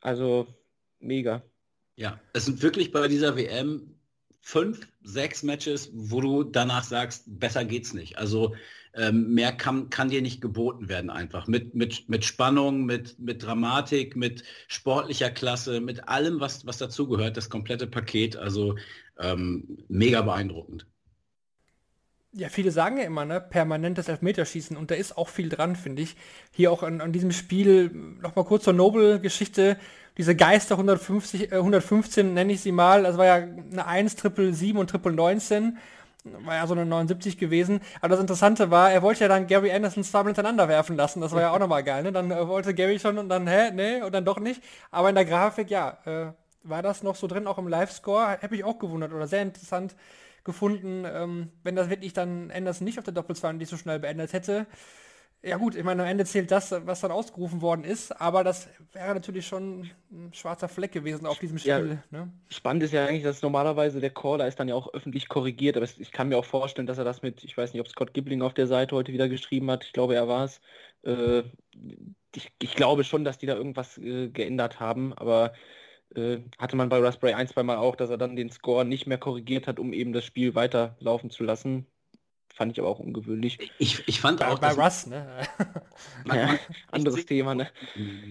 Also 0.00 0.46
mega. 1.00 1.42
Ja, 1.96 2.20
es 2.32 2.44
sind 2.44 2.62
wirklich 2.62 2.92
bei 2.92 3.08
dieser 3.08 3.36
WM 3.36 3.97
fünf, 4.48 4.88
sechs 5.02 5.42
Matches, 5.42 5.90
wo 5.92 6.22
du 6.22 6.42
danach 6.42 6.82
sagst, 6.82 7.24
besser 7.26 7.66
geht's 7.66 7.92
nicht. 7.92 8.16
Also 8.16 8.54
ähm, 8.94 9.34
mehr 9.34 9.52
kann, 9.52 9.90
kann 9.90 10.08
dir 10.08 10.22
nicht 10.22 10.40
geboten 10.40 10.88
werden 10.88 11.10
einfach. 11.10 11.48
Mit, 11.48 11.74
mit, 11.74 12.08
mit 12.08 12.24
Spannung, 12.24 12.86
mit, 12.86 13.18
mit 13.18 13.42
Dramatik, 13.42 14.16
mit 14.16 14.44
sportlicher 14.66 15.28
Klasse, 15.30 15.82
mit 15.82 16.08
allem, 16.08 16.40
was, 16.40 16.64
was 16.64 16.78
dazugehört, 16.78 17.36
das 17.36 17.50
komplette 17.50 17.86
Paket. 17.86 18.36
Also 18.36 18.76
ähm, 19.18 19.84
mega 19.88 20.22
beeindruckend. 20.22 20.86
Ja, 22.32 22.48
viele 22.50 22.70
sagen 22.70 22.98
ja 22.98 23.04
immer, 23.04 23.24
ne, 23.24 23.40
permanentes 23.40 24.08
Elfmeterschießen 24.08 24.76
und 24.76 24.90
da 24.90 24.94
ist 24.94 25.16
auch 25.16 25.28
viel 25.28 25.48
dran, 25.48 25.76
finde 25.76 26.02
ich. 26.02 26.14
Hier 26.52 26.70
auch 26.70 26.82
an, 26.82 27.00
an 27.00 27.10
diesem 27.10 27.32
Spiel, 27.32 27.90
nochmal 28.20 28.44
kurz 28.44 28.64
zur 28.64 28.74
Nobel-Geschichte, 28.74 29.78
diese 30.18 30.36
Geister 30.36 30.74
150, 30.74 31.52
äh, 31.52 31.56
115 31.56 32.34
nenne 32.34 32.52
ich 32.52 32.60
sie 32.60 32.72
mal, 32.72 33.04
das 33.04 33.16
war 33.16 33.24
ja 33.24 33.34
eine 33.36 33.86
1, 33.86 34.16
Triple 34.16 34.52
7 34.52 34.78
und 34.78 34.90
Triple 34.90 35.12
19, 35.12 35.78
war 36.44 36.56
ja 36.56 36.66
so 36.66 36.74
eine 36.74 36.84
79 36.84 37.38
gewesen. 37.38 37.80
Aber 38.00 38.10
das 38.10 38.20
Interessante 38.20 38.70
war, 38.70 38.92
er 38.92 39.02
wollte 39.02 39.20
ja 39.20 39.28
dann 39.28 39.46
Gary 39.46 39.72
Anderson 39.72 40.04
zweimal 40.04 40.34
hintereinander 40.34 40.68
werfen 40.68 40.96
lassen, 40.96 41.22
das 41.22 41.32
war 41.32 41.40
ja 41.40 41.52
auch 41.52 41.58
nochmal 41.58 41.82
geil, 41.82 42.02
ne? 42.02 42.12
Dann 42.12 42.30
äh, 42.30 42.46
wollte 42.46 42.74
Gary 42.74 42.98
schon 42.98 43.16
und 43.16 43.30
dann, 43.30 43.46
hä, 43.46 43.70
nee, 43.72 44.02
und 44.02 44.12
dann 44.12 44.26
doch 44.26 44.38
nicht. 44.38 44.62
Aber 44.90 45.08
in 45.08 45.14
der 45.14 45.24
Grafik, 45.24 45.70
ja, 45.70 45.96
äh, 46.04 46.32
war 46.62 46.82
das 46.82 47.02
noch 47.02 47.16
so 47.16 47.26
drin, 47.26 47.46
auch 47.46 47.56
im 47.56 47.68
Live-Score, 47.68 48.38
habe 48.42 48.54
ich 48.54 48.64
auch 48.64 48.78
gewundert 48.78 49.12
oder 49.14 49.26
sehr 49.26 49.42
interessant 49.42 49.94
gefunden, 50.48 51.04
ähm, 51.06 51.52
wenn 51.62 51.76
das 51.76 51.90
wirklich 51.90 52.14
dann 52.14 52.50
Anderson 52.50 52.86
nicht 52.86 52.98
auf 52.98 53.04
der 53.04 53.14
Doppel 53.14 53.36
nicht 53.54 53.68
so 53.68 53.76
schnell 53.76 53.98
beendet 53.98 54.32
hätte. 54.32 54.66
Ja 55.42 55.56
gut, 55.56 55.76
ich 55.76 55.84
meine, 55.84 56.02
am 56.02 56.08
Ende 56.08 56.24
zählt 56.24 56.50
das, 56.50 56.72
was 56.84 57.00
dann 57.00 57.12
ausgerufen 57.12 57.62
worden 57.62 57.84
ist, 57.84 58.10
aber 58.20 58.42
das 58.42 58.68
wäre 58.92 59.14
natürlich 59.14 59.46
schon 59.46 59.88
ein 60.10 60.32
schwarzer 60.32 60.68
Fleck 60.68 60.90
gewesen 60.90 61.26
auf 61.26 61.38
diesem 61.38 61.58
Spiel. 61.58 62.00
Ja, 62.10 62.18
ne? 62.18 62.32
Spannend 62.48 62.82
ist 62.82 62.92
ja 62.92 63.06
eigentlich, 63.06 63.22
dass 63.22 63.42
normalerweise 63.42 64.00
der 64.00 64.10
Caller 64.10 64.48
ist 64.48 64.58
dann 64.58 64.66
ja 64.66 64.74
auch 64.74 64.92
öffentlich 64.94 65.28
korrigiert, 65.28 65.76
aber 65.76 65.86
ich 65.86 66.10
kann 66.10 66.28
mir 66.28 66.38
auch 66.38 66.44
vorstellen, 66.44 66.88
dass 66.88 66.98
er 66.98 67.04
das 67.04 67.22
mit, 67.22 67.44
ich 67.44 67.56
weiß 67.56 67.72
nicht, 67.72 67.80
ob 67.80 67.88
Scott 67.88 68.14
Gibling 68.14 68.42
auf 68.42 68.54
der 68.54 68.66
Seite 68.66 68.96
heute 68.96 69.12
wieder 69.12 69.28
geschrieben 69.28 69.70
hat, 69.70 69.84
ich 69.84 69.92
glaube, 69.92 70.16
er 70.16 70.26
war 70.26 70.44
es. 70.44 70.60
Äh, 71.04 71.42
ich, 72.34 72.50
ich, 72.60 72.74
glaube 72.74 73.04
schon, 73.04 73.24
dass 73.24 73.38
die 73.38 73.46
da 73.46 73.54
irgendwas 73.54 73.96
äh, 73.98 74.28
geändert 74.30 74.80
haben, 74.80 75.12
aber 75.12 75.52
äh, 76.14 76.38
hatte 76.58 76.76
man 76.76 76.88
bei 76.88 76.98
Raspberry 76.98 77.34
ein, 77.34 77.48
zwei 77.48 77.62
Mal 77.62 77.76
auch, 77.76 77.96
dass 77.96 78.10
er 78.10 78.18
dann 78.18 78.36
den 78.36 78.50
Score 78.50 78.84
nicht 78.84 79.06
mehr 79.06 79.18
korrigiert 79.18 79.66
hat, 79.66 79.78
um 79.78 79.92
eben 79.92 80.12
das 80.12 80.24
Spiel 80.24 80.54
weiterlaufen 80.54 81.30
zu 81.30 81.44
lassen. 81.44 81.86
Fand 82.58 82.72
ich 82.72 82.80
aber 82.80 82.88
auch 82.88 82.98
ungewöhnlich. 82.98 83.70
Ich, 83.78 84.02
ich 84.08 84.20
fand 84.20 84.40
bei, 84.40 84.48
auch. 84.48 84.58
Bei 84.58 84.72
Russ, 84.72 85.06
ne? 85.06 85.46
ja, 86.26 86.58
anderes 86.90 87.24
Thema, 87.24 87.54
ne? 87.54 87.68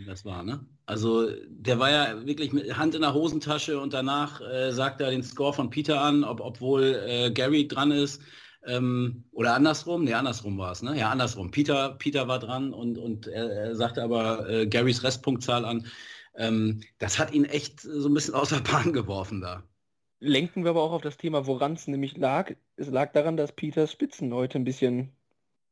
Das 0.05 0.25
war, 0.25 0.43
ne? 0.43 0.65
Also 0.85 1.29
der 1.47 1.79
war 1.79 1.91
ja 1.91 2.25
wirklich 2.25 2.51
mit 2.51 2.77
Hand 2.77 2.93
in 2.93 3.01
der 3.01 3.13
Hosentasche 3.13 3.79
und 3.79 3.93
danach 3.93 4.41
äh, 4.41 4.71
sagt 4.71 4.99
er 4.99 5.11
den 5.11 5.23
Score 5.23 5.53
von 5.53 5.69
Peter 5.69 6.01
an, 6.01 6.25
ob, 6.25 6.41
obwohl 6.41 7.01
äh, 7.07 7.31
Gary 7.31 7.69
dran 7.69 7.91
ist. 7.91 8.21
Ähm, 8.65 9.23
oder 9.31 9.53
andersrum, 9.53 10.03
ne, 10.03 10.13
andersrum 10.13 10.57
war 10.57 10.73
es, 10.73 10.81
ne? 10.81 10.97
Ja, 10.97 11.09
andersrum. 11.09 11.51
Peter, 11.51 11.95
Peter 11.97 12.27
war 12.27 12.39
dran 12.39 12.73
und, 12.73 12.97
und 12.97 13.27
er, 13.27 13.49
er 13.49 13.75
sagte 13.75 14.03
aber 14.03 14.49
äh, 14.49 14.67
Garys 14.67 15.03
Restpunktzahl 15.03 15.63
an. 15.63 15.87
Ähm, 16.37 16.81
das 16.99 17.19
hat 17.19 17.33
ihn 17.33 17.45
echt 17.45 17.81
so 17.81 18.07
ein 18.07 18.13
bisschen 18.13 18.35
aus 18.35 18.49
der 18.49 18.59
Bahn 18.59 18.93
geworfen 18.93 19.41
da. 19.41 19.63
Lenken 20.19 20.63
wir 20.63 20.71
aber 20.71 20.83
auch 20.83 20.93
auf 20.93 21.01
das 21.01 21.17
Thema, 21.17 21.45
woran 21.45 21.73
es 21.73 21.87
nämlich 21.87 22.17
lag. 22.17 22.53
Es 22.75 22.87
lag 22.87 23.11
daran, 23.11 23.37
dass 23.37 23.51
Peters 23.51 23.91
Spitzen 23.91 24.33
heute 24.33 24.57
ein 24.57 24.63
bisschen 24.63 25.11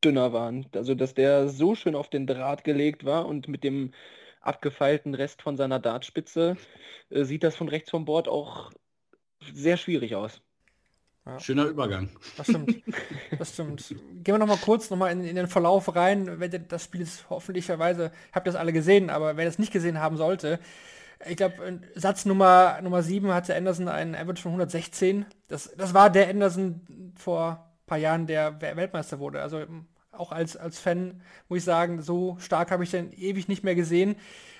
dünner 0.04 0.32
waren. 0.32 0.66
Also, 0.74 0.94
dass 0.94 1.14
der 1.14 1.48
so 1.48 1.74
schön 1.74 1.94
auf 1.94 2.10
den 2.10 2.26
Draht 2.26 2.64
gelegt 2.64 3.04
war 3.04 3.26
und 3.26 3.48
mit 3.48 3.64
dem 3.64 3.92
abgefeilten 4.40 5.14
Rest 5.14 5.42
von 5.42 5.56
seiner 5.56 5.80
Dartspitze 5.80 6.56
äh, 7.10 7.24
sieht 7.24 7.42
das 7.42 7.56
von 7.56 7.68
rechts 7.68 7.90
vom 7.90 8.04
Bord 8.04 8.28
auch 8.28 8.70
sehr 9.52 9.76
schwierig 9.76 10.14
aus. 10.14 10.42
Ja. 11.26 11.40
Schöner 11.40 11.64
Übergang. 11.64 12.08
Das 12.36 12.46
stimmt. 12.46 12.82
Das 13.38 13.52
stimmt. 13.52 13.84
Gehen 14.22 14.34
wir 14.34 14.38
noch 14.38 14.46
mal 14.46 14.56
kurz 14.58 14.90
noch 14.90 14.96
mal 14.96 15.10
in, 15.10 15.24
in 15.24 15.36
den 15.36 15.48
Verlauf 15.48 15.94
rein. 15.96 16.38
Das 16.68 16.84
Spiel 16.84 17.00
ist 17.00 17.28
hoffentlicherweise, 17.28 18.12
habt 18.32 18.46
ihr 18.46 18.52
das 18.52 18.60
alle 18.60 18.72
gesehen, 18.72 19.10
aber 19.10 19.36
wer 19.36 19.44
das 19.44 19.58
nicht 19.58 19.72
gesehen 19.72 20.00
haben 20.00 20.16
sollte, 20.16 20.60
ich 21.24 21.36
glaube, 21.36 21.80
Satz 21.94 22.24
Nummer, 22.24 22.78
Nummer 22.82 23.02
7 23.02 23.32
hatte 23.32 23.56
Anderson 23.56 23.88
einen 23.88 24.14
Average 24.14 24.42
von 24.42 24.52
116. 24.52 25.26
Das, 25.48 25.72
das 25.76 25.94
war 25.94 26.10
der 26.10 26.28
Anderson 26.28 27.12
vor 27.16 27.52
ein 27.52 27.86
paar 27.86 27.98
Jahren, 27.98 28.26
der 28.26 28.60
Weltmeister 28.60 29.18
wurde. 29.18 29.40
Also 29.40 29.64
auch 30.12 30.32
als, 30.32 30.56
als 30.56 30.78
Fan 30.78 31.22
muss 31.48 31.58
ich 31.58 31.64
sagen, 31.64 32.02
so 32.02 32.36
stark 32.38 32.70
habe 32.70 32.84
ich 32.84 32.90
den 32.90 33.12
ewig 33.12 33.48
nicht 33.48 33.64
mehr 33.64 33.74
gesehen. 33.74 34.16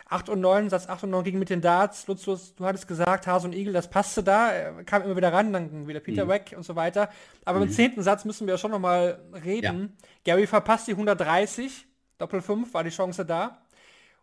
8 0.08 0.28
und 0.28 0.40
9, 0.40 0.70
Satz 0.70 0.88
8 0.88 1.04
und 1.04 1.10
9 1.10 1.24
gegen 1.24 1.38
mit 1.38 1.50
den 1.50 1.60
Darts. 1.60 2.06
Lutz, 2.06 2.22
du 2.22 2.64
hattest 2.64 2.86
gesagt, 2.86 3.26
Hase 3.26 3.48
und 3.48 3.54
Igel, 3.54 3.72
das 3.72 3.90
passte 3.90 4.22
da. 4.22 4.72
Kam 4.84 5.02
immer 5.02 5.16
wieder 5.16 5.32
ran, 5.32 5.52
dann 5.52 5.88
wieder 5.88 6.00
Peter 6.00 6.26
mhm. 6.26 6.30
Weg 6.30 6.54
und 6.56 6.62
so 6.62 6.76
weiter. 6.76 7.10
Aber 7.44 7.58
mhm. 7.58 7.66
im 7.66 7.70
zehnten 7.72 8.02
Satz 8.02 8.24
müssen 8.24 8.46
wir 8.46 8.56
schon 8.56 8.70
nochmal 8.70 9.20
reden. 9.44 9.96
Ja. 10.24 10.34
Gary 10.34 10.46
verpasst 10.46 10.86
die 10.86 10.92
130. 10.92 11.86
Doppel 12.18 12.40
5 12.40 12.72
war 12.72 12.84
die 12.84 12.90
Chance 12.90 13.26
da. 13.26 13.62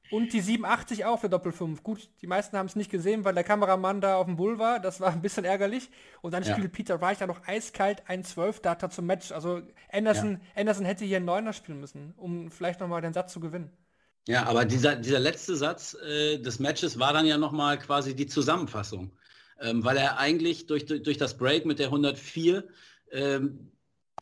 Und 0.10 0.32
die 0.32 0.42
87 0.42 1.06
auch 1.06 1.20
für 1.20 1.30
Doppel 1.30 1.52
5. 1.52 1.82
Gut, 1.84 2.10
die 2.22 2.28
meisten 2.28 2.58
haben 2.58 2.68
es 2.68 2.76
nicht 2.76 2.92
gesehen, 2.92 3.26
weil 3.26 3.34
der 3.34 3.44
Kameramann 3.44 4.00
da 4.00 4.18
auf 4.18 4.26
dem 4.26 4.36
Bull 4.36 4.60
war. 4.60 4.80
Das 4.80 5.02
war 5.02 5.12
ein 5.12 5.22
bisschen 5.22 5.44
ärgerlich. 5.44 5.90
Und 6.22 6.34
dann 6.34 6.44
ja. 6.44 6.54
spielt 6.54 6.72
Peter 6.72 7.02
Reich 7.02 7.20
ja 7.20 7.28
noch 7.28 7.46
eiskalt 7.48 8.04
ein 8.08 8.24
12 8.24 8.62
Data 8.62 8.90
zum 8.90 9.06
Match. 9.06 9.32
Also 9.32 9.62
Anderson, 9.92 10.34
ja. 10.34 10.62
Anderson 10.62 10.86
hätte 10.86 11.04
hier 11.04 11.18
einen 11.18 11.26
Neuner 11.26 11.52
spielen 11.52 11.80
müssen, 11.80 12.14
um 12.16 12.52
vielleicht 12.52 12.80
nochmal 12.80 13.02
den 13.02 13.14
Satz 13.14 13.34
zu 13.34 13.40
gewinnen. 13.40 13.70
Ja, 14.28 14.46
aber 14.46 14.66
dieser, 14.66 14.96
dieser 14.96 15.20
letzte 15.20 15.56
Satz 15.56 15.96
äh, 15.96 16.38
des 16.38 16.60
Matches 16.60 16.98
war 17.00 17.14
dann 17.14 17.26
ja 17.26 17.38
nochmal 17.38 17.78
quasi 17.78 18.16
die 18.16 18.28
Zusammenfassung. 18.28 19.12
Ähm, 19.60 19.84
weil 19.84 19.98
er 19.98 20.18
eigentlich 20.18 20.66
durch, 20.66 20.86
durch, 20.86 21.18
das 21.18 21.38
Break 21.38 21.66
mit 21.66 21.80
der 21.80 21.88
104 21.88 22.64
ähm, 23.12 23.72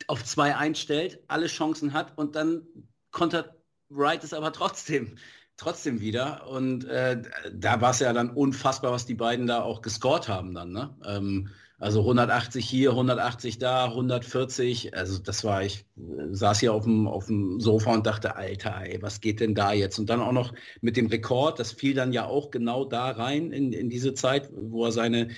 auf 0.06 0.24
2 0.24 0.56
einstellt, 0.56 1.20
alle 1.28 1.46
Chancen 1.46 1.92
hat 1.92 2.16
und 2.16 2.36
dann 2.36 2.66
kontert 3.10 3.54
Wright 3.88 4.24
es 4.24 4.34
aber 4.34 4.52
trotzdem 4.52 5.16
trotzdem 5.56 6.00
wieder. 6.00 6.48
Und 6.48 6.84
äh, 6.84 7.22
da 7.52 7.80
war 7.80 7.90
es 7.90 8.00
ja 8.00 8.12
dann 8.12 8.30
unfassbar, 8.30 8.92
was 8.92 9.06
die 9.06 9.14
beiden 9.14 9.46
da 9.46 9.62
auch 9.62 9.82
gescored 9.82 10.28
haben 10.28 10.54
dann. 10.54 10.72
Ne? 10.72 10.94
Ähm, 11.04 11.50
also 11.82 11.98
180 12.02 12.64
hier, 12.64 12.90
180 12.90 13.58
da, 13.58 13.86
140. 13.86 14.96
Also 14.96 15.18
das 15.18 15.42
war, 15.42 15.64
ich 15.64 15.84
äh, 15.96 16.28
saß 16.30 16.60
hier 16.60 16.72
auf 16.72 16.84
dem, 16.84 17.08
auf 17.08 17.26
dem 17.26 17.58
Sofa 17.58 17.92
und 17.92 18.06
dachte, 18.06 18.36
Alter, 18.36 18.82
ey, 18.84 19.02
was 19.02 19.20
geht 19.20 19.40
denn 19.40 19.56
da 19.56 19.72
jetzt? 19.72 19.98
Und 19.98 20.08
dann 20.08 20.20
auch 20.20 20.30
noch 20.30 20.54
mit 20.80 20.96
dem 20.96 21.08
Rekord, 21.08 21.58
das 21.58 21.72
fiel 21.72 21.94
dann 21.94 22.12
ja 22.12 22.24
auch 22.26 22.52
genau 22.52 22.84
da 22.84 23.10
rein 23.10 23.50
in, 23.50 23.72
in 23.72 23.90
diese 23.90 24.14
Zeit, 24.14 24.48
wo 24.54 24.84
er 24.84 24.92
seine, 24.92 25.30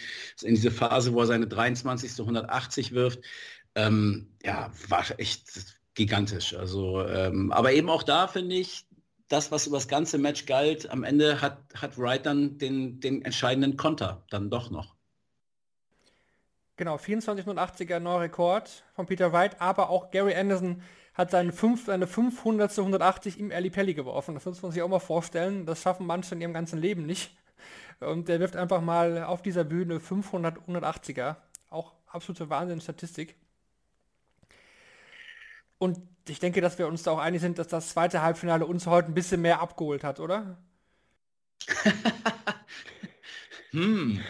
in 0.42 0.54
diese 0.54 0.70
Phase, 0.70 1.14
wo 1.14 1.20
er 1.20 1.26
seine 1.26 1.46
23. 1.46 2.12
180 2.18 2.92
wirft. 2.92 3.20
Ähm, 3.74 4.28
ja, 4.44 4.70
war 4.88 5.02
echt 5.16 5.48
gigantisch. 5.94 6.54
Also, 6.54 7.06
ähm, 7.06 7.52
aber 7.52 7.72
eben 7.72 7.88
auch 7.88 8.02
da 8.02 8.28
finde 8.28 8.56
ich, 8.56 8.84
das, 9.28 9.50
was 9.50 9.66
über 9.66 9.78
das 9.78 9.88
ganze 9.88 10.18
Match 10.18 10.44
galt, 10.44 10.90
am 10.90 11.04
Ende 11.04 11.40
hat, 11.40 11.62
hat 11.74 11.96
Wright 11.96 12.26
dann 12.26 12.58
den, 12.58 13.00
den 13.00 13.24
entscheidenden 13.24 13.78
Konter 13.78 14.26
dann 14.28 14.50
doch 14.50 14.70
noch. 14.70 14.93
Genau, 16.76 16.96
2480er 16.96 18.00
neuer 18.00 18.22
Rekord 18.22 18.84
von 18.94 19.06
Peter 19.06 19.32
Wright, 19.32 19.60
aber 19.60 19.90
auch 19.90 20.10
Gary 20.10 20.34
Anderson 20.34 20.82
hat 21.14 21.30
seinen 21.30 21.52
fünf, 21.52 21.86
seine 21.86 22.08
500 22.08 22.76
180 22.76 23.38
im 23.38 23.52
Ali 23.52 23.70
Pelli 23.70 23.94
geworfen. 23.94 24.34
Das 24.34 24.44
muss 24.44 24.60
man 24.60 24.72
sich 24.72 24.82
auch 24.82 24.88
mal 24.88 24.98
vorstellen. 24.98 25.66
Das 25.66 25.82
schaffen 25.82 26.06
manche 26.06 26.34
in 26.34 26.40
ihrem 26.40 26.52
ganzen 26.52 26.80
Leben 26.80 27.06
nicht. 27.06 27.36
Und 28.00 28.28
der 28.28 28.40
wirft 28.40 28.56
einfach 28.56 28.80
mal 28.80 29.22
auf 29.22 29.40
dieser 29.40 29.62
Bühne 29.62 30.00
500 30.00 30.58
180er. 30.66 31.36
Auch 31.70 31.92
absolute 32.08 32.50
Wahnsinn-Statistik. 32.50 33.36
Und 35.78 36.00
ich 36.28 36.40
denke, 36.40 36.60
dass 36.60 36.78
wir 36.78 36.88
uns 36.88 37.04
da 37.04 37.12
auch 37.12 37.18
einig 37.18 37.40
sind, 37.40 37.58
dass 37.58 37.68
das 37.68 37.90
zweite 37.90 38.22
Halbfinale 38.22 38.66
uns 38.66 38.86
heute 38.86 39.08
ein 39.08 39.14
bisschen 39.14 39.42
mehr 39.42 39.60
abgeholt 39.60 40.02
hat, 40.02 40.18
oder? 40.18 40.58
hm. 43.70 44.20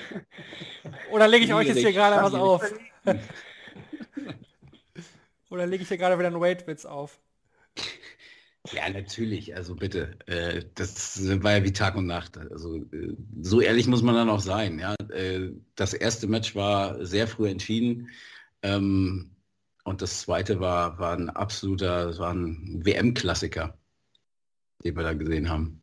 Oder 1.14 1.28
lege 1.28 1.44
ich 1.44 1.54
euch 1.54 1.68
jetzt 1.68 1.78
hier 1.78 1.92
gerade 1.92 2.20
was 2.20 2.34
auf? 2.34 2.60
Oder 5.48 5.64
lege 5.64 5.84
ich 5.84 5.88
hier 5.88 5.96
gerade 5.96 6.18
wieder 6.18 6.26
einen 6.26 6.40
Wait-Witz 6.40 6.84
auf? 6.84 7.20
Ja, 8.72 8.88
natürlich, 8.90 9.54
also 9.54 9.76
bitte. 9.76 10.18
Äh, 10.26 10.64
das 10.74 11.20
war 11.40 11.52
ja 11.52 11.62
wie 11.62 11.72
Tag 11.72 11.94
und 11.94 12.06
Nacht. 12.06 12.36
Also 12.36 12.78
äh, 12.78 13.14
so 13.40 13.60
ehrlich 13.60 13.86
muss 13.86 14.02
man 14.02 14.16
dann 14.16 14.28
auch 14.28 14.40
sein. 14.40 14.80
Ja? 14.80 14.96
Äh, 15.12 15.52
das 15.76 15.94
erste 15.94 16.26
Match 16.26 16.56
war 16.56 17.06
sehr 17.06 17.28
früh 17.28 17.48
entschieden. 17.48 18.10
Ähm, 18.62 19.30
und 19.84 20.02
das 20.02 20.22
zweite 20.22 20.58
war, 20.58 20.98
war 20.98 21.16
ein 21.16 21.30
absoluter, 21.30 22.06
das 22.06 22.18
war 22.18 22.34
ein 22.34 22.84
WM-Klassiker, 22.84 23.78
den 24.82 24.96
wir 24.96 25.04
da 25.04 25.12
gesehen 25.12 25.48
haben. 25.48 25.80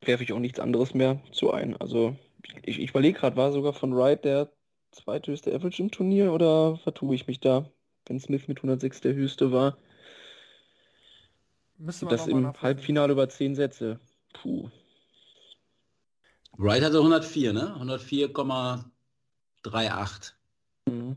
Werfe 0.00 0.24
ich 0.24 0.32
auch 0.32 0.40
nichts 0.40 0.58
anderes 0.58 0.92
mehr 0.92 1.22
zu 1.30 1.52
ein. 1.52 1.76
Also 1.76 2.16
ich, 2.62 2.78
ich 2.78 2.90
überlege 2.90 3.18
gerade, 3.18 3.36
war 3.36 3.52
sogar 3.52 3.72
von 3.72 3.96
Wright 3.96 4.24
der 4.24 4.52
zweithöchste 4.92 5.54
Average 5.54 5.82
im 5.82 5.90
Turnier 5.90 6.32
oder 6.32 6.76
vertue 6.76 7.14
ich 7.14 7.26
mich 7.26 7.40
da, 7.40 7.70
wenn 8.06 8.20
Smith 8.20 8.48
mit 8.48 8.58
106 8.58 9.00
der 9.00 9.14
höchste 9.14 9.52
war? 9.52 9.78
Müssen 11.78 12.06
wir 12.06 12.16
das 12.16 12.26
im 12.26 12.52
Halbfinale 12.60 13.12
über 13.12 13.28
10 13.28 13.54
Sätze. 13.54 14.00
Puh. 14.32 14.68
Wright 16.56 16.82
hatte 16.82 16.98
104, 16.98 17.52
ne? 17.52 17.76
104,38. 17.78 20.32
Mhm. 20.86 21.16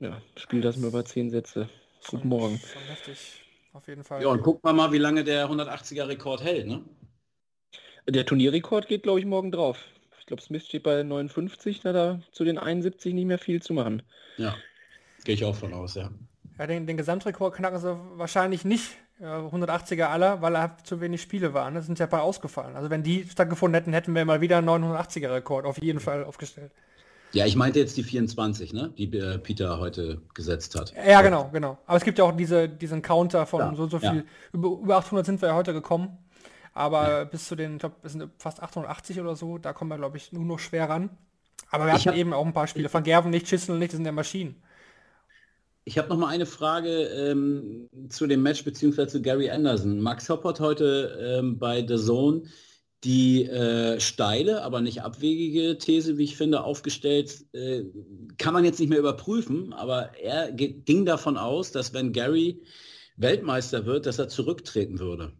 Ja, 0.00 0.20
spiel 0.36 0.60
das 0.60 0.76
mal 0.76 0.88
über 0.88 1.04
10 1.04 1.30
Sätze. 1.30 1.68
Guten 2.08 2.28
Morgen. 2.28 2.58
Schon 2.58 2.82
heftig. 2.82 3.40
Auf 3.72 3.86
jeden 3.86 4.02
Fall. 4.04 4.22
Ja, 4.22 4.28
und 4.28 4.42
guck 4.42 4.62
mal 4.64 4.72
mal, 4.72 4.92
wie 4.92 4.98
lange 4.98 5.24
der 5.24 5.48
180er 5.48 6.08
Rekord 6.08 6.42
hält, 6.42 6.66
ne? 6.66 6.84
Der 8.08 8.26
Turnierrekord 8.26 8.88
geht, 8.88 9.04
glaube 9.04 9.20
ich, 9.20 9.26
morgen 9.26 9.50
drauf. 9.50 9.82
Ich 10.24 10.28
glaube, 10.28 10.42
Smith 10.42 10.64
steht 10.64 10.84
bei 10.84 11.02
59, 11.02 11.82
da 11.82 11.92
da 11.92 12.20
zu 12.32 12.44
den 12.44 12.56
71 12.56 13.12
nicht 13.12 13.26
mehr 13.26 13.38
viel 13.38 13.60
zu 13.60 13.74
machen. 13.74 14.02
Ja, 14.38 14.56
gehe 15.22 15.34
ich 15.34 15.44
auch 15.44 15.54
von 15.54 15.74
aus, 15.74 15.96
ja. 15.96 16.10
Ja, 16.58 16.66
den, 16.66 16.86
den 16.86 16.96
Gesamtrekord 16.96 17.54
knacken 17.54 17.78
sie 17.78 17.94
wahrscheinlich 18.14 18.64
nicht, 18.64 18.92
äh, 19.20 19.24
180er 19.26 20.06
aller, 20.06 20.40
weil 20.40 20.56
er 20.56 20.78
zu 20.82 21.02
wenig 21.02 21.20
Spiele 21.20 21.52
waren. 21.52 21.74
Das 21.74 21.84
sind 21.84 21.98
ja 21.98 22.06
ein 22.06 22.10
paar 22.10 22.22
ausgefallen. 22.22 22.74
Also 22.74 22.88
wenn 22.88 23.02
die 23.02 23.26
stattgefunden 23.30 23.74
hätten, 23.74 23.92
hätten 23.92 24.14
wir 24.14 24.24
mal 24.24 24.40
wieder 24.40 24.56
einen 24.56 24.68
980er 24.70 25.30
Rekord 25.30 25.66
auf 25.66 25.76
jeden 25.82 26.00
Fall 26.00 26.24
aufgestellt. 26.24 26.72
Ja, 27.32 27.44
ich 27.44 27.54
meinte 27.54 27.78
jetzt 27.78 27.98
die 27.98 28.02
24, 28.02 28.72
ne? 28.72 28.94
die 28.96 29.14
äh, 29.14 29.36
Peter 29.36 29.78
heute 29.78 30.22
gesetzt 30.32 30.74
hat. 30.74 30.94
Ja, 31.06 31.20
genau, 31.20 31.50
genau. 31.52 31.76
Aber 31.84 31.98
es 31.98 32.04
gibt 32.04 32.18
ja 32.18 32.24
auch 32.24 32.34
diese, 32.34 32.66
diesen 32.66 33.02
Counter 33.02 33.44
von 33.44 33.60
ja, 33.60 33.74
so 33.74 33.88
so 33.88 33.98
viel. 33.98 34.08
Ja. 34.08 34.22
Über, 34.54 34.68
über 34.68 34.96
800 34.96 35.26
sind 35.26 35.42
wir 35.42 35.50
ja 35.50 35.54
heute 35.54 35.74
gekommen. 35.74 36.16
Aber 36.74 37.08
ja. 37.08 37.24
bis 37.24 37.46
zu 37.46 37.54
den, 37.54 37.74
ich 37.74 37.78
glaube, 37.78 37.96
es 38.02 38.12
sind 38.12 38.28
fast 38.38 38.62
880 38.62 39.20
oder 39.20 39.36
so, 39.36 39.58
da 39.58 39.72
kommen 39.72 39.90
wir, 39.90 39.96
glaube 39.96 40.16
ich, 40.16 40.32
nur 40.32 40.44
noch 40.44 40.58
schwer 40.58 40.88
ran. 40.88 41.10
Aber 41.70 41.86
wir 41.86 41.92
hatten 41.92 42.14
eben 42.14 42.32
auch 42.32 42.44
ein 42.44 42.52
paar 42.52 42.66
Spiele. 42.66 42.88
Von 42.88 43.04
Gerven 43.04 43.30
nicht, 43.30 43.48
Schüssel 43.48 43.78
nicht, 43.78 43.92
das 43.92 43.96
sind 43.96 44.06
ja 44.06 44.12
Maschinen. 44.12 44.62
Ich 45.84 45.98
habe 45.98 46.08
noch 46.08 46.16
mal 46.16 46.28
eine 46.28 46.46
Frage 46.46 46.88
ähm, 46.88 47.88
zu 48.08 48.26
dem 48.26 48.42
Match 48.42 48.64
beziehungsweise 48.64 49.08
zu 49.08 49.22
Gary 49.22 49.50
Anderson. 49.50 50.00
Max 50.00 50.28
Hopp 50.28 50.44
hat 50.44 50.58
heute 50.58 51.38
ähm, 51.38 51.58
bei 51.58 51.86
The 51.86 51.96
Zone 51.96 52.44
die 53.04 53.44
äh, 53.44 54.00
steile, 54.00 54.62
aber 54.62 54.80
nicht 54.80 55.02
abwegige 55.02 55.76
These, 55.76 56.16
wie 56.16 56.24
ich 56.24 56.36
finde, 56.36 56.64
aufgestellt. 56.64 57.44
Äh, 57.52 57.84
kann 58.38 58.54
man 58.54 58.64
jetzt 58.64 58.80
nicht 58.80 58.88
mehr 58.88 58.98
überprüfen, 58.98 59.74
aber 59.74 60.16
er 60.16 60.50
ging 60.52 61.04
davon 61.04 61.36
aus, 61.36 61.70
dass 61.70 61.92
wenn 61.92 62.12
Gary 62.12 62.62
Weltmeister 63.16 63.84
wird, 63.84 64.06
dass 64.06 64.18
er 64.18 64.28
zurücktreten 64.28 64.98
würde. 64.98 65.32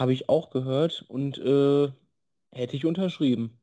Habe 0.00 0.14
ich 0.14 0.30
auch 0.30 0.48
gehört 0.48 1.04
und 1.08 1.36
äh, 1.36 1.90
hätte 2.52 2.74
ich 2.74 2.86
unterschrieben. 2.86 3.60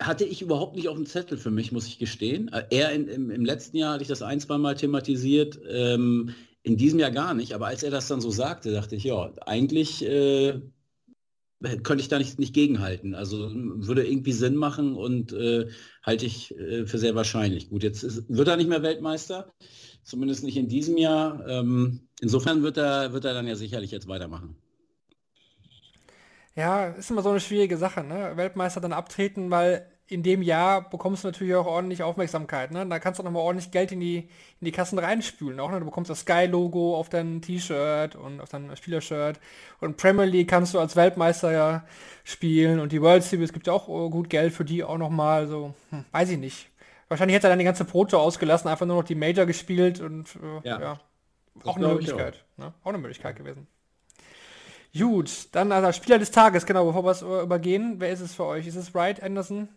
Hatte 0.00 0.24
ich 0.24 0.40
überhaupt 0.40 0.76
nicht 0.76 0.88
auf 0.88 0.96
dem 0.96 1.04
Zettel 1.04 1.36
für 1.36 1.50
mich, 1.50 1.72
muss 1.72 1.86
ich 1.86 1.98
gestehen. 1.98 2.48
Äh, 2.48 2.64
er 2.70 2.92
im, 2.92 3.30
im, 3.30 3.44
letzten 3.44 3.76
Jahr 3.76 3.92
hatte 3.92 4.02
ich 4.02 4.08
das 4.08 4.22
ein, 4.22 4.40
zwei 4.40 4.56
Mal 4.56 4.76
thematisiert, 4.76 5.60
ähm, 5.68 6.34
in 6.62 6.78
diesem 6.78 7.00
Jahr 7.00 7.10
gar 7.10 7.34
nicht. 7.34 7.52
Aber 7.52 7.66
als 7.66 7.82
er 7.82 7.90
das 7.90 8.08
dann 8.08 8.22
so 8.22 8.30
sagte, 8.30 8.72
dachte 8.72 8.96
ich, 8.96 9.04
ja, 9.04 9.30
eigentlich 9.44 10.02
äh, 10.06 10.58
könnte 11.60 12.00
ich 12.00 12.08
da 12.08 12.16
nicht, 12.16 12.38
nicht 12.38 12.54
gegenhalten. 12.54 13.14
Also 13.14 13.50
würde 13.52 14.08
irgendwie 14.08 14.32
Sinn 14.32 14.56
machen 14.56 14.96
und 14.96 15.34
äh, 15.34 15.68
halte 16.02 16.24
ich 16.24 16.56
äh, 16.56 16.86
für 16.86 16.96
sehr 16.96 17.14
wahrscheinlich. 17.14 17.68
Gut, 17.68 17.82
jetzt 17.82 18.04
ist, 18.04 18.24
wird 18.30 18.48
er 18.48 18.56
nicht 18.56 18.70
mehr 18.70 18.82
Weltmeister, 18.82 19.52
zumindest 20.02 20.44
nicht 20.44 20.56
in 20.56 20.68
diesem 20.68 20.96
Jahr. 20.96 21.46
Ähm, 21.46 22.08
insofern 22.22 22.62
wird 22.62 22.78
er, 22.78 23.12
wird 23.12 23.26
er 23.26 23.34
dann 23.34 23.46
ja 23.46 23.54
sicherlich 23.54 23.90
jetzt 23.90 24.08
weitermachen. 24.08 24.56
Ja, 26.58 26.86
ist 26.86 27.08
immer 27.08 27.22
so 27.22 27.30
eine 27.30 27.38
schwierige 27.38 27.76
Sache, 27.76 28.02
ne? 28.02 28.32
Weltmeister 28.34 28.80
dann 28.80 28.92
abtreten, 28.92 29.48
weil 29.48 29.86
in 30.08 30.24
dem 30.24 30.42
Jahr 30.42 30.90
bekommst 30.90 31.22
du 31.22 31.28
natürlich 31.28 31.54
auch 31.54 31.66
ordentlich 31.66 32.02
Aufmerksamkeit. 32.02 32.72
Ne? 32.72 32.84
Da 32.84 32.98
kannst 32.98 33.20
du 33.20 33.22
nochmal 33.22 33.42
ordentlich 33.42 33.70
Geld 33.70 33.92
in 33.92 34.00
die, 34.00 34.16
in 34.60 34.64
die 34.64 34.72
Kassen 34.72 34.98
reinspülen. 34.98 35.60
Auch, 35.60 35.70
ne? 35.70 35.78
Du 35.78 35.84
bekommst 35.84 36.10
das 36.10 36.20
Sky-Logo 36.20 36.96
auf 36.96 37.10
dein 37.10 37.42
T-Shirt 37.42 38.16
und 38.16 38.40
auf 38.40 38.48
dein 38.48 38.74
Spielershirt. 38.74 39.38
Und 39.80 39.98
Premier 39.98 40.24
League 40.24 40.48
kannst 40.48 40.74
du 40.74 40.80
als 40.80 40.96
Weltmeister 40.96 41.52
ja 41.52 41.84
spielen. 42.24 42.80
Und 42.80 42.90
die 42.90 43.02
World 43.02 43.22
Series 43.22 43.52
gibt 43.52 43.68
ja 43.68 43.72
auch 43.72 43.86
oh, 43.86 44.10
gut 44.10 44.28
Geld 44.28 44.52
für 44.52 44.64
die 44.64 44.82
auch 44.82 44.98
nochmal. 44.98 45.46
So, 45.46 45.74
hm, 45.90 46.06
weiß 46.10 46.30
ich 46.30 46.38
nicht. 46.38 46.70
Wahrscheinlich 47.06 47.36
hätte 47.36 47.46
er 47.46 47.50
dann 47.50 47.60
die 47.60 47.64
ganze 47.64 47.84
Proto 47.84 48.18
ausgelassen, 48.18 48.68
einfach 48.68 48.86
nur 48.86 48.96
noch 48.96 49.04
die 49.04 49.14
Major 49.14 49.46
gespielt 49.46 50.00
und 50.00 50.36
äh, 50.42 50.68
ja. 50.68 50.80
ja. 50.80 51.00
Auch 51.64 51.76
eine 51.76 51.86
Möglichkeit. 51.86 52.44
Auch. 52.56 52.64
Ne? 52.64 52.74
auch 52.82 52.88
eine 52.88 52.98
Möglichkeit 52.98 53.36
gewesen. 53.36 53.68
Gut, 54.96 55.48
dann 55.52 55.70
also 55.70 55.92
Spieler 55.92 56.18
des 56.18 56.30
Tages, 56.30 56.64
genau, 56.64 56.86
bevor 56.86 57.04
wir 57.04 57.10
es 57.10 57.22
übergehen, 57.22 57.96
wer 57.98 58.10
ist 58.10 58.20
es 58.20 58.34
für 58.34 58.44
euch? 58.44 58.66
Ist 58.66 58.76
es 58.76 58.94
Wright, 58.94 59.22
Anderson? 59.22 59.68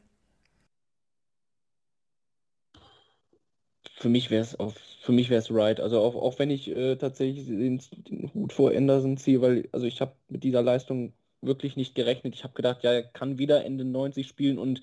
Für 3.97 4.09
mich 4.09 4.31
wäre 4.31 4.41
es 4.41 4.59
auf, 4.59 4.73
für 5.01 5.11
mich 5.11 5.29
wäre 5.29 5.39
es 5.39 5.53
Wright. 5.53 5.79
Also 5.79 5.99
auch, 5.99 6.15
auch 6.15 6.39
wenn 6.39 6.49
ich 6.49 6.69
äh, 6.69 6.95
tatsächlich 6.95 7.45
den, 7.45 7.81
den, 8.07 8.33
Hut 8.33 8.53
vor 8.53 8.71
Anderson 8.71 9.17
ziehe, 9.17 9.41
weil 9.41 9.67
also 9.71 9.85
ich 9.85 10.01
habe 10.01 10.13
mit 10.29 10.43
dieser 10.43 10.63
Leistung 10.63 11.13
wirklich 11.41 11.75
nicht 11.75 11.93
gerechnet. 11.93 12.33
Ich 12.35 12.43
habe 12.43 12.53
gedacht, 12.53 12.83
ja, 12.83 12.91
er 12.93 13.03
kann 13.03 13.37
wieder 13.37 13.65
Ende 13.65 13.83
90 13.85 14.27
spielen 14.27 14.57
und 14.57 14.81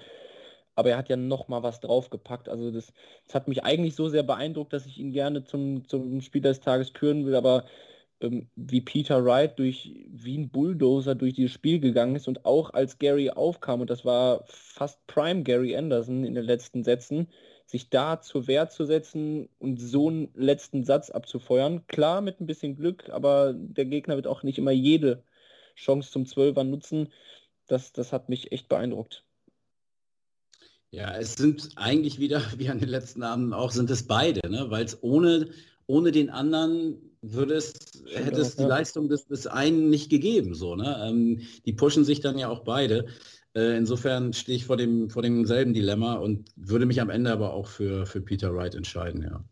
aber 0.75 0.91
er 0.91 0.99
hat 0.99 1.09
ja 1.09 1.17
noch 1.17 1.49
mal 1.49 1.65
was 1.65 1.81
draufgepackt. 1.81 2.49
Also 2.49 2.71
das, 2.71 2.93
das 3.27 3.35
hat 3.35 3.49
mich 3.49 3.65
eigentlich 3.65 3.97
so 3.97 4.09
sehr 4.09 4.23
beeindruckt, 4.23 4.73
dass 4.73 4.87
ich 4.87 4.99
ihn 4.99 5.11
gerne 5.11 5.43
zum, 5.45 5.89
zum 5.89 6.21
Spieler 6.21 6.51
des 6.51 6.61
Tages 6.61 6.93
küren 6.93 7.27
will, 7.27 7.35
aber 7.35 7.65
ähm, 8.21 8.49
wie 8.57 8.81
Peter 8.81 9.25
Wright 9.25 9.59
durch 9.59 9.95
wie 10.11 10.39
ein 10.39 10.51
Bulldozer 10.51 11.15
durch 11.15 11.35
dieses 11.35 11.53
Spiel 11.53 11.81
gegangen 11.81 12.17
ist 12.17 12.29
und 12.29 12.45
auch 12.45 12.73
als 12.75 12.99
Gary 12.99 13.31
aufkam, 13.31 13.81
und 13.81 13.91
das 13.91 14.05
war 14.05 14.45
fast 14.47 15.07
Prime 15.07 15.43
Gary 15.43 15.77
Anderson 15.77 16.25
in 16.25 16.35
den 16.35 16.45
letzten 16.45 16.85
Sätzen, 16.85 17.29
sich 17.67 17.91
da 17.91 18.21
zur 18.21 18.47
Wehr 18.47 18.69
zu 18.69 18.85
setzen 18.87 19.49
und 19.59 19.79
so 19.79 20.09
einen 20.09 20.31
letzten 20.35 20.85
Satz 20.85 21.11
abzufeuern. 21.11 21.87
Klar, 21.87 22.23
mit 22.23 22.41
ein 22.41 22.47
bisschen 22.47 22.77
Glück, 22.77 23.11
aber 23.11 23.53
der 23.55 23.85
Gegner 23.85 24.17
wird 24.17 24.27
auch 24.27 24.43
nicht 24.43 24.59
immer 24.59 24.71
jede 24.71 25.23
Chance 25.77 26.11
zum 26.11 26.27
Zwölfer 26.27 26.65
nutzen. 26.65 27.13
Das, 27.67 27.93
das 27.93 28.13
hat 28.13 28.29
mich 28.31 28.53
echt 28.53 28.69
beeindruckt. 28.69 29.25
Ja, 30.91 31.15
es 31.19 31.35
sind 31.35 31.71
eigentlich 31.77 32.19
wieder, 32.19 32.43
wie 32.57 32.71
an 32.71 32.81
den 32.81 32.89
letzten 32.89 33.23
Abenden 33.23 33.53
auch, 33.53 33.71
sind 33.71 33.91
es 33.91 34.07
beide, 34.07 34.49
ne? 34.51 34.71
weil 34.71 34.85
es 34.85 35.03
ohne, 35.03 35.51
ohne 35.87 36.11
den 36.11 36.31
anderen 36.31 37.08
würde 37.23 37.55
es, 37.55 37.73
hätte 38.13 38.41
es 38.41 38.57
die 38.57 38.63
ja. 38.63 38.69
Leistung 38.69 39.09
des, 39.09 39.27
des 39.27 39.47
einen 39.47 39.91
nicht 39.91 40.11
gegeben. 40.11 40.55
So, 40.55 40.77
ne? 40.77 41.05
Ähm, 41.09 41.41
die 41.67 41.73
pushen 41.73 42.05
sich 42.05 42.21
dann 42.21 42.39
ja 42.39 42.49
auch 42.49 42.65
beide. 42.65 43.07
Äh, 43.55 43.77
insofern 43.77 44.33
stehe 44.33 44.57
ich 44.57 44.67
vor, 44.67 44.77
dem, 44.77 45.11
vor 45.11 45.23
demselben 45.23 45.75
Dilemma 45.75 46.15
und 46.15 46.51
würde 46.57 46.87
mich 46.87 47.01
am 47.01 47.11
Ende 47.11 47.33
aber 47.33 47.53
auch 47.53 47.67
für, 47.67 48.07
für 48.07 48.21
Peter 48.21 48.55
Wright 48.55 48.75
entscheiden, 48.75 49.23
ja. 49.23 49.45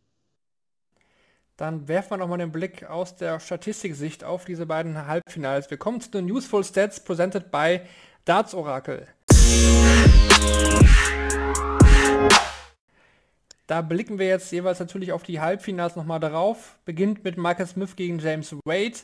Dann 1.57 1.89
werfen 1.89 2.11
wir 2.11 2.17
nochmal 2.19 2.37
den 2.37 2.53
Blick 2.53 2.85
aus 2.85 3.17
der 3.17 3.41
Statistiksicht 3.41 4.25
auf 4.25 4.45
diese 4.45 4.67
beiden 4.67 5.07
Halbfinals. 5.07 5.71
Wir 5.71 5.79
kommen 5.79 6.03
zu 6.03 6.11
den 6.11 6.31
Useful 6.31 6.63
Stats 6.63 7.03
presented 7.03 7.51
by 7.51 7.81
Darts 8.27 8.55
Oracle. 8.55 9.07
Da 13.67 13.83
blicken 13.83 14.19
wir 14.19 14.29
jetzt 14.29 14.53
jeweils 14.53 14.79
natürlich 14.79 15.13
auf 15.13 15.25
die 15.25 15.41
Halbfinals 15.41 15.97
nochmal 15.97 16.21
darauf. 16.21 16.79
Beginnt 16.85 17.25
mit 17.25 17.37
Michael 17.37 17.67
Smith 17.67 17.97
gegen 17.97 18.21
James 18.21 18.55
Wade. 18.65 18.99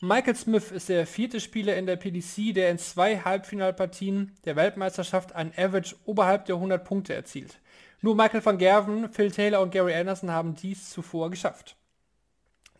Michael 0.00 0.36
Smith 0.36 0.70
ist 0.70 0.88
der 0.88 1.06
vierte 1.06 1.40
Spieler 1.40 1.76
in 1.76 1.84
der 1.84 1.96
PDC, 1.96 2.54
der 2.54 2.70
in 2.70 2.78
zwei 2.78 3.18
Halbfinalpartien 3.18 4.34
der 4.44 4.56
Weltmeisterschaft 4.56 5.34
ein 5.34 5.52
Average 5.56 5.96
oberhalb 6.06 6.46
der 6.46 6.54
100 6.54 6.84
Punkte 6.84 7.14
erzielt. 7.14 7.58
Nur 8.00 8.14
Michael 8.14 8.44
van 8.44 8.58
Gerven, 8.58 9.12
Phil 9.12 9.30
Taylor 9.30 9.60
und 9.60 9.72
Gary 9.72 9.94
Anderson 9.94 10.30
haben 10.30 10.54
dies 10.54 10.88
zuvor 10.88 11.30
geschafft. 11.30 11.76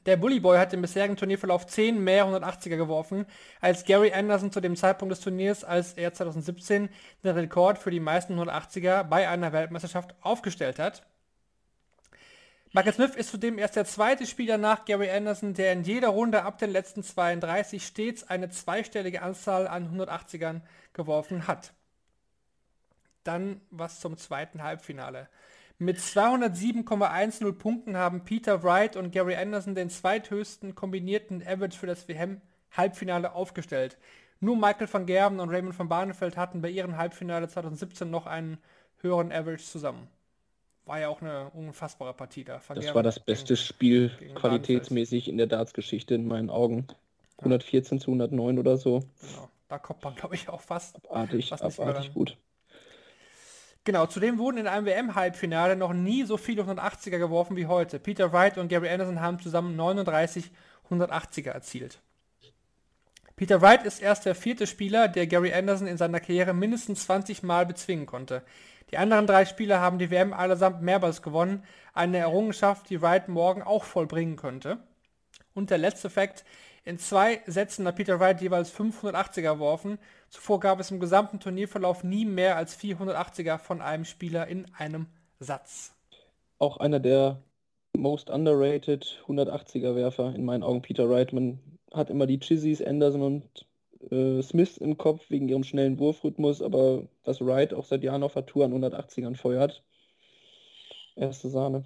Der 0.07 0.17
Bully 0.17 0.41
Boy 0.41 0.57
hat 0.57 0.73
im 0.73 0.81
bisherigen 0.81 1.17
Turnierverlauf 1.17 1.67
10 1.67 2.03
mehr 2.03 2.25
180er 2.25 2.77
geworfen 2.77 3.27
als 3.61 3.85
Gary 3.85 4.13
Anderson 4.13 4.53
zu 4.53 4.61
dem 4.61 4.77
Zeitpunkt 4.77 5.13
des 5.13 5.21
Turniers, 5.21 5.65
als 5.65 5.93
er 5.95 6.15
2017 6.15 6.89
den 7.25 7.35
Rekord 7.35 7.77
für 7.77 7.91
die 7.91 8.01
meisten 8.01 8.39
180er 8.39 9.03
bei 9.03 9.29
einer 9.29 9.53
Weltmeisterschaft 9.53 10.15
aufgestellt 10.23 10.79
hat. 10.79 11.03
Michael 12.73 12.93
Smith 12.93 13.15
ist 13.17 13.31
zudem 13.31 13.57
erst 13.57 13.77
der 13.77 13.87
zweite 13.87 14.27
Spieler 14.27 14.59
nach 14.59 14.85
Gary 14.85 15.11
Anderson, 15.11 15.55
der 15.55 15.73
in 15.73 15.85
jeder 15.85 16.09
Runde 16.09 16.43
ab 16.43 16.59
den 16.59 16.71
letzten 16.71 17.03
32 17.03 17.87
stets 17.87 18.25
eine 18.25 18.51
zweistellige 18.51 19.23
Anzahl 19.23 19.67
an 19.67 19.99
180ern 19.99 20.61
geworfen 20.93 21.47
hat. 21.47 21.73
Dann 23.25 23.63
was 23.71 24.01
zum 24.01 24.19
zweiten 24.19 24.63
Halbfinale. 24.63 25.29
Mit 25.79 25.97
207,10 25.97 27.53
Punkten 27.53 27.97
haben 27.97 28.25
Peter 28.25 28.63
Wright 28.63 28.97
und 28.97 29.13
Gary 29.13 29.37
Anderson 29.37 29.75
den 29.75 29.89
zweithöchsten 29.89 30.75
kombinierten 30.75 31.41
Average 31.47 31.79
für 31.79 31.87
das 31.87 32.07
WM-Halbfinale 32.07 33.33
aufgestellt. 33.33 33.97
Nur 34.41 34.57
Michael 34.57 34.93
van 34.93 35.07
Gerben 35.07 35.41
und 35.41 35.49
Raymond 35.49 35.79
van 35.79 35.89
Barneveld 35.89 36.37
hatten 36.37 36.61
bei 36.61 36.69
ihrem 36.69 36.99
Halbfinale 36.99 37.49
2017 37.49 38.11
noch 38.11 38.27
einen 38.27 38.59
höheren 39.01 39.33
Average 39.33 39.65
zusammen 39.65 40.09
war 40.89 40.99
ja 40.99 41.09
auch 41.09 41.21
eine 41.21 41.51
unfassbare 41.51 42.15
Partie 42.15 42.45
da. 42.45 42.61
Van 42.67 42.75
das 42.77 42.85
Gerben 42.85 42.97
war 42.97 43.03
das 43.03 43.21
beste 43.21 43.55
gegen, 43.55 43.65
Spiel 43.65 44.11
gegen 44.19 44.35
qualitätsmäßig 44.35 45.29
in 45.29 45.37
der 45.37 45.47
Darts-Geschichte 45.47 46.15
in 46.15 46.27
meinen 46.27 46.51
Augen. 46.51 46.87
114 47.39 48.01
zu 48.01 48.11
109 48.11 48.59
oder 48.59 48.77
so. 48.77 49.01
Genau. 49.21 49.49
Da 49.69 49.79
kommt 49.79 50.03
man, 50.03 50.15
glaube 50.15 50.35
ich, 50.35 50.49
auch 50.49 50.63
fast. 50.63 50.97
Abartig, 50.97 51.51
fast 51.51 51.63
abartig 51.63 52.15
gut. 52.15 52.37
Genau, 53.85 54.07
zudem 54.07 54.39
wurden 54.39 54.59
in 54.59 54.67
einem 54.67 54.87
WM-Halbfinale 54.87 55.77
noch 55.77 55.93
nie 55.93 56.25
so 56.25 56.37
viele 56.37 56.63
180er 56.63 57.19
geworfen 57.19 57.57
wie 57.57 57.67
heute. 57.67 57.99
Peter 57.99 58.33
Wright 58.33 58.59
und 58.59 58.69
Gary 58.69 58.89
Anderson 58.89 59.21
haben 59.21 59.39
zusammen 59.39 59.77
39 59.77 60.51
180er 60.91 61.51
erzielt. 61.51 62.01
Peter 63.37 63.63
Wright 63.63 63.85
ist 63.85 64.03
erst 64.03 64.27
der 64.27 64.35
vierte 64.35 64.67
Spieler, 64.67 65.07
der 65.07 65.27
Gary 65.27 65.55
Anderson 65.55 65.87
in 65.87 65.97
seiner 65.97 66.19
Karriere 66.19 66.55
mindestens 66.55 67.05
20 67.05 67.43
Mal 67.43 67.67
bezwingen 67.67 68.07
konnte. 68.07 68.43
Die 68.91 68.99
anderen 68.99 69.27
drei 69.27 69.45
Spieler 69.45 69.81
haben 69.81 69.99
die 69.99 70.11
WM 70.11 70.33
allesamt 70.33 70.83
mehrmals 70.83 71.23
gewonnen, 71.23 71.63
eine 71.93 72.19
Errungenschaft, 72.19 72.89
die 72.91 73.03
Wright 73.03 73.29
morgen 73.29 73.63
auch 73.63 73.85
vollbringen 73.85 74.37
könnte. 74.37 74.79
Und 75.55 75.71
der 75.71 75.79
letzte 75.79 76.09
Fakt, 76.09 76.45
in 76.85 76.99
zwei 76.99 77.43
Sätzen 77.47 77.87
hat 77.87 77.97
Peter 77.97 78.19
Wright 78.19 78.41
jeweils 78.41 78.75
580er 78.75 79.55
geworfen. 79.55 79.99
Zuvor 80.31 80.61
gab 80.61 80.81
es 80.81 80.91
im 80.91 81.01
gesamten 81.01 81.39
Turnierverlauf 81.39 82.03
nie 82.03 82.25
mehr 82.25 82.57
als 82.57 82.79
480er 82.79 83.59
von 83.59 83.83
einem 83.83 84.07
Spieler 84.07 84.47
in 84.47 84.67
einem 84.79 85.07
Satz. 85.39 85.95
Auch 86.59 86.79
einer 86.79 86.99
der 86.99 87.43
most 87.95 88.31
underrated 88.31 89.23
180er 89.27 89.97
Werfer 89.97 90.35
in 90.35 90.45
meinen 90.45 90.63
Augen, 90.63 90.81
Peter 90.81 91.11
Wright. 91.11 91.33
Man 91.33 91.59
hat 91.93 92.09
immer 92.09 92.27
die 92.27 92.39
Chizzies, 92.39 92.81
Anderson 92.81 93.23
und 93.23 93.67
äh, 94.11 94.43
Smith 94.43 94.77
im 94.79 94.97
Kopf 94.97 95.29
wegen 95.29 95.49
ihrem 95.49 95.65
schnellen 95.65 95.99
Wurfrhythmus, 95.99 96.63
aber 96.63 97.05
was 97.25 97.41
Wright 97.41 97.75
auch 97.75 97.85
seit 97.85 98.03
Jahren 98.03 98.23
auf 98.23 98.35
der 98.35 98.47
Tour 98.47 98.65
an 98.65 98.73
180ern 98.73 99.37
feuert. 99.37 99.83
Erste 101.17 101.49
Sahne. 101.49 101.85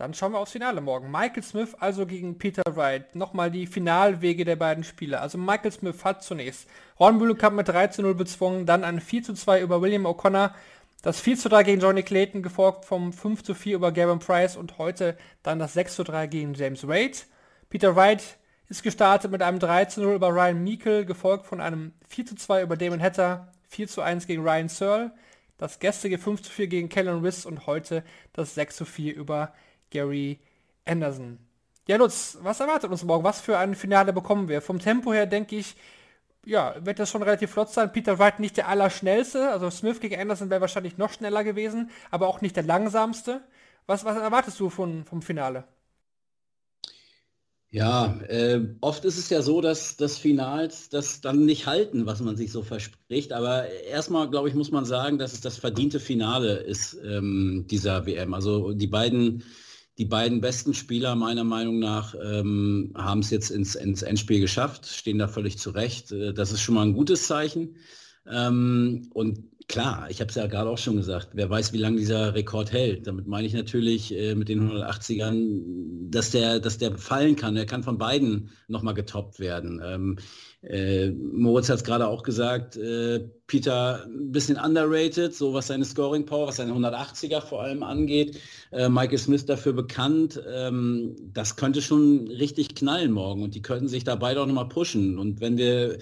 Dann 0.00 0.14
schauen 0.14 0.32
wir 0.32 0.38
aufs 0.38 0.52
Finale 0.52 0.80
morgen. 0.80 1.10
Michael 1.10 1.42
Smith 1.42 1.74
also 1.78 2.06
gegen 2.06 2.38
Peter 2.38 2.62
Wright. 2.74 3.14
Nochmal 3.14 3.50
die 3.50 3.66
Finalwege 3.66 4.46
der 4.46 4.56
beiden 4.56 4.82
Spieler. 4.82 5.20
Also 5.20 5.36
Michael 5.36 5.72
Smith 5.72 6.04
hat 6.04 6.22
zunächst 6.22 6.66
Ron 6.98 7.18
Mühlenkamp 7.18 7.54
mit 7.54 7.68
3 7.68 7.88
zu 7.88 8.00
0 8.00 8.14
bezwungen, 8.14 8.64
dann 8.64 8.82
ein 8.82 8.98
4 8.98 9.24
zu 9.24 9.34
2 9.34 9.60
über 9.60 9.82
William 9.82 10.06
O'Connor, 10.06 10.54
das 11.02 11.20
4 11.20 11.36
zu 11.36 11.48
3 11.50 11.64
gegen 11.64 11.80
Johnny 11.82 12.02
Clayton, 12.02 12.42
gefolgt 12.42 12.86
vom 12.86 13.12
5 13.12 13.42
zu 13.42 13.54
4 13.54 13.76
über 13.76 13.92
Gavin 13.92 14.20
Price 14.20 14.56
und 14.56 14.78
heute 14.78 15.18
dann 15.42 15.58
das 15.58 15.74
6 15.74 15.96
zu 15.96 16.04
3 16.04 16.28
gegen 16.28 16.54
James 16.54 16.88
Wade. 16.88 17.18
Peter 17.68 17.94
Wright 17.94 18.38
ist 18.70 18.84
gestartet 18.84 19.32
mit 19.32 19.42
einem 19.42 19.58
3 19.58 19.86
zu 19.86 20.00
0 20.00 20.14
über 20.14 20.28
Ryan 20.28 20.62
Meikle, 20.62 21.04
gefolgt 21.04 21.44
von 21.44 21.60
einem 21.60 21.92
4 22.08 22.26
zu 22.26 22.36
2 22.36 22.62
über 22.62 22.76
Damon 22.76 23.02
Hatter, 23.02 23.48
4 23.68 23.88
zu 23.88 24.00
1 24.00 24.28
gegen 24.28 24.42
Ryan 24.42 24.68
Searle, 24.68 25.12
das 25.58 25.80
gestrige 25.80 26.18
5 26.18 26.40
zu 26.40 26.52
4 26.52 26.68
gegen 26.68 26.88
Kellen 26.88 27.20
Riss 27.20 27.44
und 27.44 27.66
heute 27.66 28.04
das 28.32 28.54
6 28.54 28.76
zu 28.76 28.84
4 28.84 29.16
über 29.16 29.52
Gary 29.90 30.38
Anderson. 30.86 31.38
Ja, 31.88 31.96
Lutz, 31.96 32.38
was 32.42 32.60
erwartet 32.60 32.92
uns 32.92 33.02
morgen? 33.02 33.24
Was 33.24 33.40
für 33.40 33.58
ein 33.58 33.74
Finale 33.74 34.12
bekommen 34.12 34.48
wir? 34.48 34.62
Vom 34.62 34.78
Tempo 34.78 35.12
her 35.12 35.26
denke 35.26 35.56
ich, 35.56 35.74
ja, 36.46 36.74
wird 36.78 37.00
das 37.00 37.10
schon 37.10 37.24
relativ 37.24 37.50
flott 37.50 37.70
sein. 37.70 37.92
Peter 37.92 38.20
Wright 38.20 38.38
nicht 38.38 38.56
der 38.56 38.68
allerschnellste, 38.68 39.50
also 39.50 39.68
Smith 39.68 39.98
gegen 39.98 40.18
Anderson 40.18 40.48
wäre 40.48 40.60
wahrscheinlich 40.60 40.96
noch 40.96 41.12
schneller 41.12 41.42
gewesen, 41.42 41.90
aber 42.12 42.28
auch 42.28 42.40
nicht 42.40 42.54
der 42.54 42.62
langsamste. 42.62 43.42
Was, 43.86 44.04
was 44.04 44.16
erwartest 44.16 44.60
du 44.60 44.70
von, 44.70 45.04
vom 45.04 45.22
Finale? 45.22 45.64
Ja, 47.72 48.20
äh, 48.22 48.74
oft 48.80 49.04
ist 49.04 49.16
es 49.16 49.30
ja 49.30 49.42
so, 49.42 49.60
dass 49.60 49.96
das 49.96 50.18
Finals 50.18 50.88
das 50.88 51.20
dann 51.20 51.44
nicht 51.46 51.66
halten, 51.66 52.04
was 52.04 52.20
man 52.20 52.36
sich 52.36 52.50
so 52.50 52.62
verspricht. 52.64 53.32
Aber 53.32 53.68
erstmal, 53.68 54.28
glaube 54.28 54.48
ich, 54.48 54.56
muss 54.56 54.72
man 54.72 54.84
sagen, 54.84 55.18
dass 55.18 55.32
es 55.32 55.40
das 55.40 55.56
verdiente 55.56 56.00
Finale 56.00 56.56
ist 56.56 56.98
ähm, 57.04 57.66
dieser 57.70 58.06
WM. 58.06 58.34
Also 58.34 58.72
die 58.72 58.88
beiden, 58.88 59.44
die 59.98 60.04
beiden 60.04 60.40
besten 60.40 60.74
Spieler 60.74 61.14
meiner 61.14 61.44
Meinung 61.44 61.78
nach 61.78 62.16
ähm, 62.20 62.92
haben 62.96 63.20
es 63.20 63.30
jetzt 63.30 63.50
ins, 63.50 63.76
ins 63.76 64.02
Endspiel 64.02 64.40
geschafft, 64.40 64.86
stehen 64.86 65.18
da 65.18 65.28
völlig 65.28 65.56
zurecht. 65.58 66.10
Äh, 66.10 66.34
das 66.34 66.50
ist 66.50 66.62
schon 66.62 66.74
mal 66.74 66.82
ein 66.86 66.94
gutes 66.94 67.28
Zeichen. 67.28 67.76
Ähm, 68.26 69.10
und 69.14 69.49
Klar, 69.70 70.08
ich 70.10 70.20
habe 70.20 70.30
es 70.30 70.34
ja 70.34 70.48
gerade 70.48 70.68
auch 70.68 70.78
schon 70.78 70.96
gesagt, 70.96 71.28
wer 71.34 71.48
weiß, 71.48 71.72
wie 71.72 71.78
lange 71.78 71.98
dieser 71.98 72.34
Rekord 72.34 72.72
hält. 72.72 73.06
Damit 73.06 73.28
meine 73.28 73.46
ich 73.46 73.54
natürlich 73.54 74.12
äh, 74.12 74.34
mit 74.34 74.48
den 74.48 74.68
180ern, 74.68 76.10
dass 76.10 76.32
der, 76.32 76.58
dass 76.58 76.78
der 76.78 76.98
fallen 76.98 77.36
kann. 77.36 77.56
Er 77.56 77.66
kann 77.66 77.84
von 77.84 77.96
beiden 77.96 78.50
nochmal 78.66 78.94
getoppt 78.94 79.38
werden. 79.38 79.80
Ähm, 79.84 80.18
äh, 80.62 81.10
Moritz 81.12 81.68
hat 81.68 81.76
es 81.76 81.84
gerade 81.84 82.08
auch 82.08 82.24
gesagt, 82.24 82.76
äh, 82.78 83.20
Peter 83.46 84.06
ein 84.06 84.32
bisschen 84.32 84.56
underrated, 84.56 85.36
so 85.36 85.54
was 85.54 85.68
seine 85.68 85.84
Scoring 85.84 86.26
Power, 86.26 86.48
was 86.48 86.56
seine 86.56 86.72
180er 86.72 87.40
vor 87.40 87.62
allem 87.62 87.84
angeht. 87.84 88.40
Äh, 88.72 88.88
Michael 88.88 89.18
Smith 89.18 89.46
dafür 89.46 89.72
bekannt. 89.72 90.42
Ähm, 90.52 91.14
das 91.32 91.54
könnte 91.54 91.80
schon 91.80 92.26
richtig 92.26 92.74
knallen 92.74 93.12
morgen 93.12 93.44
und 93.44 93.54
die 93.54 93.62
könnten 93.62 93.86
sich 93.86 94.02
da 94.02 94.16
beide 94.16 94.40
auch 94.42 94.46
nochmal 94.46 94.68
pushen. 94.68 95.16
Und 95.16 95.40
wenn 95.40 95.56
wir 95.58 95.98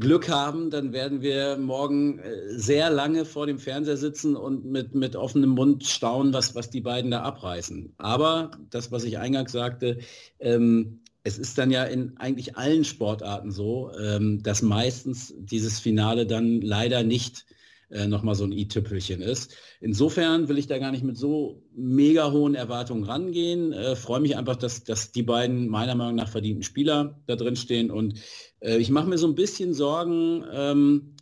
Glück 0.00 0.28
haben, 0.28 0.70
dann 0.70 0.92
werden 0.92 1.22
wir 1.22 1.56
morgen 1.56 2.18
äh, 2.18 2.58
sehr 2.58 2.90
lange 2.90 3.24
vor 3.24 3.46
dem 3.46 3.58
Fernseher 3.58 3.96
sitzen 3.96 4.36
und 4.36 4.64
mit, 4.64 4.94
mit 4.94 5.14
offenem 5.14 5.50
Mund 5.50 5.84
staunen, 5.86 6.32
was, 6.32 6.54
was 6.54 6.70
die 6.70 6.80
beiden 6.80 7.10
da 7.10 7.22
abreißen. 7.22 7.94
Aber 7.98 8.50
das, 8.70 8.90
was 8.90 9.04
ich 9.04 9.18
eingangs 9.18 9.52
sagte, 9.52 9.98
ähm, 10.40 11.00
es 11.22 11.38
ist 11.38 11.58
dann 11.58 11.70
ja 11.70 11.84
in 11.84 12.16
eigentlich 12.16 12.56
allen 12.56 12.84
Sportarten 12.84 13.50
so, 13.50 13.92
ähm, 14.00 14.42
dass 14.42 14.62
meistens 14.62 15.34
dieses 15.38 15.78
Finale 15.78 16.26
dann 16.26 16.60
leider 16.60 17.02
nicht 17.02 17.44
äh, 17.90 18.06
nochmal 18.06 18.34
so 18.34 18.44
ein 18.44 18.52
i-Tüpfelchen 18.52 19.20
ist. 19.20 19.54
Insofern 19.80 20.48
will 20.48 20.58
ich 20.58 20.66
da 20.66 20.78
gar 20.78 20.92
nicht 20.92 21.04
mit 21.04 21.16
so 21.16 21.62
mega 21.74 22.30
hohen 22.30 22.54
Erwartungen 22.54 23.04
rangehen. 23.04 23.72
Äh, 23.72 23.96
Freue 23.96 24.20
mich 24.20 24.36
einfach, 24.36 24.56
dass, 24.56 24.84
dass 24.84 25.12
die 25.12 25.22
beiden 25.22 25.68
meiner 25.68 25.94
Meinung 25.94 26.14
nach 26.14 26.28
verdienten 26.28 26.62
Spieler 26.62 27.20
da 27.26 27.36
drin 27.36 27.56
stehen. 27.56 27.90
Und 27.90 28.20
äh, 28.60 28.78
ich 28.78 28.90
mache 28.90 29.08
mir 29.08 29.18
so 29.18 29.26
ein 29.26 29.34
bisschen 29.34 29.74
Sorgen 29.74 30.44
ähm, 30.52 31.16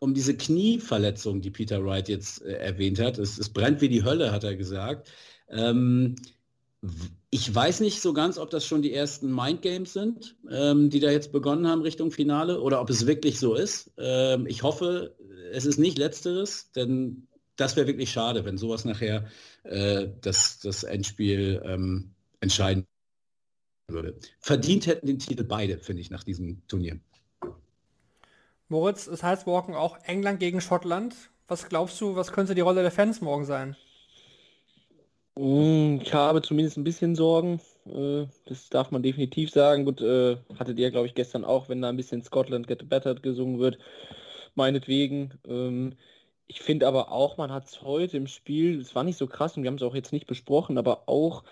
um 0.00 0.14
diese 0.14 0.36
Knieverletzung, 0.36 1.40
die 1.40 1.50
Peter 1.50 1.84
Wright 1.84 2.08
jetzt 2.08 2.42
äh, 2.42 2.52
erwähnt 2.52 3.00
hat. 3.00 3.18
Es, 3.18 3.38
es, 3.38 3.48
brennt 3.48 3.80
wie 3.80 3.88
die 3.88 4.04
Hölle, 4.04 4.32
hat 4.32 4.44
er 4.44 4.56
gesagt. 4.56 5.10
Ähm, 5.50 6.16
ich 7.30 7.52
weiß 7.52 7.80
nicht 7.80 8.00
so 8.00 8.12
ganz, 8.12 8.38
ob 8.38 8.50
das 8.50 8.64
schon 8.64 8.82
die 8.82 8.94
ersten 8.94 9.34
Mindgames 9.34 9.92
sind, 9.92 10.36
ähm, 10.50 10.90
die 10.90 11.00
da 11.00 11.10
jetzt 11.10 11.32
begonnen 11.32 11.66
haben 11.66 11.82
Richtung 11.82 12.10
Finale 12.10 12.60
oder 12.60 12.80
ob 12.80 12.88
es 12.90 13.06
wirklich 13.06 13.38
so 13.38 13.54
ist. 13.54 13.90
Ähm, 13.98 14.46
ich 14.46 14.62
hoffe, 14.62 15.16
es 15.52 15.66
ist 15.66 15.78
nicht 15.78 15.98
letzteres, 15.98 16.70
denn 16.72 17.26
das 17.56 17.76
wäre 17.76 17.86
wirklich 17.86 18.10
schade, 18.10 18.44
wenn 18.44 18.58
sowas 18.58 18.84
nachher 18.84 19.26
äh, 19.64 20.08
das, 20.20 20.60
das 20.60 20.84
Endspiel 20.84 21.60
ähm, 21.64 22.14
entscheiden 22.40 22.86
würde. 23.88 24.18
Verdient 24.38 24.86
hätten 24.86 25.06
den 25.06 25.18
Titel 25.18 25.44
beide, 25.44 25.78
finde 25.78 26.02
ich, 26.02 26.10
nach 26.10 26.24
diesem 26.24 26.62
Turnier. 26.68 27.00
Moritz, 28.68 29.06
es 29.06 29.22
heißt 29.22 29.46
morgen 29.46 29.74
auch 29.74 29.98
England 30.04 30.40
gegen 30.40 30.60
Schottland. 30.60 31.14
Was 31.48 31.68
glaubst 31.68 32.00
du, 32.00 32.14
was 32.14 32.32
könnte 32.32 32.54
die 32.54 32.60
Rolle 32.60 32.82
der 32.82 32.90
Fans 32.90 33.22
morgen 33.22 33.46
sein? 33.46 33.76
Mm, 35.36 36.00
ich 36.02 36.12
habe 36.12 36.42
zumindest 36.42 36.76
ein 36.76 36.84
bisschen 36.84 37.16
Sorgen. 37.16 37.60
Äh, 37.86 38.26
das 38.44 38.68
darf 38.68 38.90
man 38.90 39.02
definitiv 39.02 39.50
sagen. 39.50 39.86
Gut, 39.86 40.02
äh, 40.02 40.36
hattet 40.58 40.78
ihr, 40.78 40.90
glaube 40.90 41.06
ich, 41.06 41.14
gestern 41.14 41.44
auch, 41.44 41.68
wenn 41.68 41.80
da 41.80 41.88
ein 41.88 41.96
bisschen 41.96 42.22
Scotland 42.22 42.66
Get 42.66 42.88
Battered 42.88 43.22
gesungen 43.22 43.58
wird, 43.58 43.78
meinetwegen. 44.56 45.38
Ähm, 45.46 45.94
ich 46.46 46.60
finde 46.60 46.86
aber 46.86 47.12
auch, 47.12 47.36
man 47.36 47.52
hat 47.52 47.66
es 47.66 47.82
heute 47.82 48.16
im 48.16 48.26
Spiel, 48.26 48.80
es 48.80 48.94
war 48.94 49.04
nicht 49.04 49.18
so 49.18 49.26
krass 49.26 49.56
und 49.56 49.62
wir 49.62 49.68
haben 49.68 49.76
es 49.76 49.82
auch 49.82 49.94
jetzt 49.94 50.12
nicht 50.12 50.26
besprochen, 50.26 50.78
aber 50.78 51.08
auch 51.08 51.44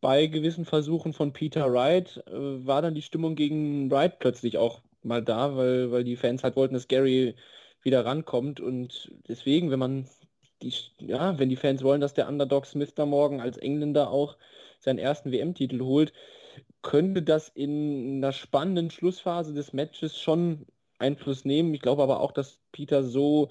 bei 0.00 0.26
gewissen 0.26 0.64
Versuchen 0.64 1.12
von 1.12 1.32
Peter 1.32 1.72
Wright 1.72 2.22
äh, 2.26 2.66
war 2.66 2.82
dann 2.82 2.94
die 2.94 3.02
Stimmung 3.02 3.34
gegen 3.34 3.90
Wright 3.90 4.18
plötzlich 4.18 4.58
auch 4.58 4.82
mal 5.02 5.22
da, 5.22 5.56
weil, 5.56 5.90
weil 5.92 6.04
die 6.04 6.16
Fans 6.16 6.44
halt 6.44 6.56
wollten, 6.56 6.74
dass 6.74 6.88
Gary 6.88 7.34
wieder 7.82 8.04
rankommt 8.04 8.60
und 8.60 9.10
deswegen, 9.28 9.70
wenn 9.70 9.78
man 9.78 10.08
die, 10.62 10.72
ja, 10.98 11.38
wenn 11.38 11.48
die 11.48 11.56
Fans 11.56 11.82
wollen, 11.82 12.00
dass 12.00 12.14
der 12.14 12.28
Underdog 12.28 12.66
Smith 12.66 12.94
da 12.94 13.06
morgen 13.06 13.40
als 13.40 13.56
Engländer 13.58 14.10
auch 14.10 14.36
seinen 14.78 14.98
ersten 14.98 15.32
WM-Titel 15.32 15.80
holt, 15.80 16.12
könnte 16.82 17.22
das 17.22 17.48
in 17.48 18.16
einer 18.18 18.32
spannenden 18.32 18.90
Schlussphase 18.90 19.54
des 19.54 19.72
Matches 19.72 20.18
schon 20.18 20.66
Einfluss 21.00 21.44
nehmen. 21.44 21.74
Ich 21.74 21.80
glaube 21.80 22.02
aber 22.02 22.20
auch, 22.20 22.32
dass 22.32 22.60
Peter 22.72 23.02
so, 23.02 23.50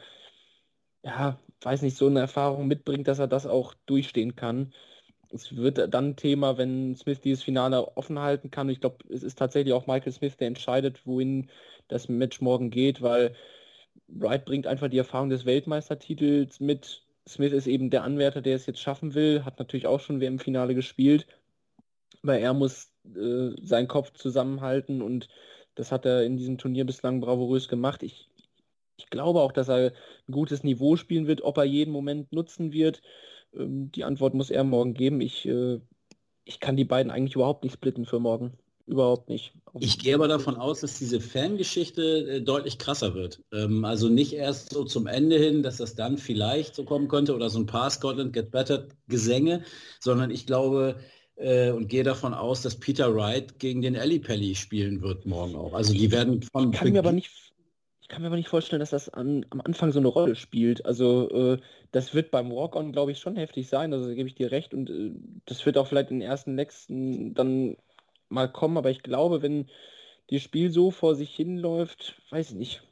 ja, 1.03 1.39
weiß 1.61 1.81
nicht, 1.81 1.97
so 1.97 2.07
eine 2.07 2.19
Erfahrung 2.19 2.67
mitbringt, 2.67 3.07
dass 3.07 3.19
er 3.19 3.27
das 3.27 3.45
auch 3.45 3.73
durchstehen 3.85 4.35
kann. 4.35 4.73
Es 5.31 5.55
wird 5.55 5.93
dann 5.93 6.15
Thema, 6.15 6.57
wenn 6.57 6.95
Smith 6.95 7.21
dieses 7.21 7.43
Finale 7.43 7.95
offen 7.97 8.19
halten 8.19 8.49
kann. 8.51 8.69
Ich 8.69 8.79
glaube, 8.79 8.97
es 9.09 9.23
ist 9.23 9.37
tatsächlich 9.37 9.73
auch 9.73 9.87
Michael 9.87 10.11
Smith, 10.11 10.37
der 10.37 10.47
entscheidet, 10.47 11.05
wohin 11.05 11.49
das 11.87 12.09
Match 12.09 12.41
morgen 12.41 12.71
geht, 12.71 13.01
weil 13.01 13.35
Wright 14.07 14.45
bringt 14.45 14.67
einfach 14.67 14.89
die 14.89 14.97
Erfahrung 14.97 15.29
des 15.29 15.45
Weltmeistertitels 15.45 16.59
mit. 16.59 17.03
Smith 17.27 17.53
ist 17.53 17.67
eben 17.67 17.91
der 17.91 18.03
Anwärter, 18.03 18.41
der 18.41 18.55
es 18.55 18.65
jetzt 18.65 18.79
schaffen 18.79 19.13
will, 19.13 19.45
hat 19.45 19.59
natürlich 19.59 19.85
auch 19.85 19.99
schon 19.99 20.19
WM-Finale 20.19 20.73
gespielt, 20.73 21.27
aber 22.23 22.39
er 22.39 22.53
muss 22.53 22.91
äh, 23.05 23.51
seinen 23.61 23.87
Kopf 23.87 24.13
zusammenhalten 24.13 25.01
und 25.03 25.29
das 25.75 25.91
hat 25.91 26.05
er 26.05 26.23
in 26.23 26.37
diesem 26.37 26.57
Turnier 26.57 26.85
bislang 26.85 27.21
bravourös 27.21 27.67
gemacht. 27.67 28.03
Ich, 28.03 28.29
ich 28.97 29.09
glaube 29.09 29.41
auch, 29.41 29.51
dass 29.51 29.69
er 29.69 29.93
ein 30.27 30.31
gutes 30.31 30.63
Niveau 30.63 30.95
spielen 30.95 31.27
wird. 31.27 31.41
Ob 31.41 31.57
er 31.57 31.63
jeden 31.63 31.91
Moment 31.91 32.31
nutzen 32.31 32.73
wird, 32.73 33.01
ähm, 33.53 33.91
die 33.91 34.03
Antwort 34.03 34.33
muss 34.33 34.49
er 34.49 34.63
morgen 34.63 34.93
geben. 34.93 35.21
Ich, 35.21 35.47
äh, 35.47 35.79
ich 36.45 36.59
kann 36.59 36.77
die 36.77 36.85
beiden 36.85 37.11
eigentlich 37.11 37.35
überhaupt 37.35 37.63
nicht 37.63 37.73
splitten 37.73 38.05
für 38.05 38.19
morgen. 38.19 38.57
Überhaupt 38.89 39.29
nicht. 39.29 39.53
Ich 39.79 39.99
gehe 39.99 40.15
aber 40.15 40.27
davon 40.27 40.55
aus, 40.55 40.81
dass 40.81 40.97
diese 40.97 41.21
Fangeschichte 41.21 42.01
äh, 42.01 42.41
deutlich 42.41 42.79
krasser 42.79 43.13
wird. 43.13 43.39
Ähm, 43.53 43.85
also 43.85 44.09
nicht 44.09 44.33
erst 44.33 44.73
so 44.73 44.83
zum 44.83 45.05
Ende 45.05 45.37
hin, 45.37 45.61
dass 45.61 45.77
das 45.77 45.93
dann 45.93 46.17
vielleicht 46.17 46.73
so 46.73 46.85
kommen 46.85 47.07
könnte 47.07 47.35
oder 47.35 47.51
so 47.51 47.59
ein 47.59 47.67
paar 47.67 47.91
Scotland 47.91 48.33
Get 48.33 48.49
Better 48.49 48.87
Gesänge, 49.07 49.63
sondern 49.99 50.31
ich 50.31 50.47
glaube, 50.47 50.95
äh, 51.39 51.71
und 51.71 51.87
gehe 51.87 52.03
davon 52.03 52.33
aus, 52.33 52.61
dass 52.61 52.75
Peter 52.75 53.15
Wright 53.15 53.59
gegen 53.59 53.81
den 53.81 53.95
Ellie 53.95 54.19
Pelli 54.19 54.55
spielen 54.55 55.01
wird 55.01 55.25
morgen 55.25 55.55
auch. 55.55 55.73
Also 55.73 55.93
die 55.93 56.11
werden 56.11 56.41
von. 56.43 56.73
Ich 56.73 56.79
kann 56.79 56.91
mir 56.91 56.99
aber 56.99 57.13
nicht, 57.13 57.31
ich 58.01 58.07
kann 58.09 58.21
mir 58.21 58.27
aber 58.27 58.35
nicht 58.35 58.49
vorstellen, 58.49 58.81
dass 58.81 58.89
das 58.89 59.09
an, 59.09 59.45
am 59.49 59.61
Anfang 59.61 59.91
so 59.91 59.99
eine 59.99 60.09
Rolle 60.09 60.35
spielt. 60.35 60.85
Also 60.85 61.29
äh, 61.29 61.57
das 61.91 62.13
wird 62.13 62.31
beim 62.31 62.51
Walk-On, 62.51 62.91
glaube 62.91 63.11
ich, 63.11 63.19
schon 63.19 63.37
heftig 63.37 63.69
sein. 63.69 63.93
Also 63.93 64.09
da 64.09 64.13
gebe 64.13 64.27
ich 64.27 64.35
dir 64.35 64.51
recht. 64.51 64.73
Und 64.73 64.89
äh, 64.89 65.11
das 65.45 65.65
wird 65.65 65.77
auch 65.77 65.87
vielleicht 65.87 66.11
in 66.11 66.19
den 66.19 66.29
ersten 66.29 66.55
nächsten 66.55 67.33
dann 67.33 67.77
mal 68.27 68.51
kommen. 68.51 68.77
Aber 68.77 68.91
ich 68.91 69.01
glaube, 69.01 69.41
wenn 69.41 69.67
das 70.29 70.41
Spiel 70.41 70.71
so 70.71 70.91
vor 70.91 71.15
sich 71.15 71.33
hinläuft, 71.33 72.21
weiß 72.31 72.51
ich 72.51 72.57
nicht, 72.57 72.83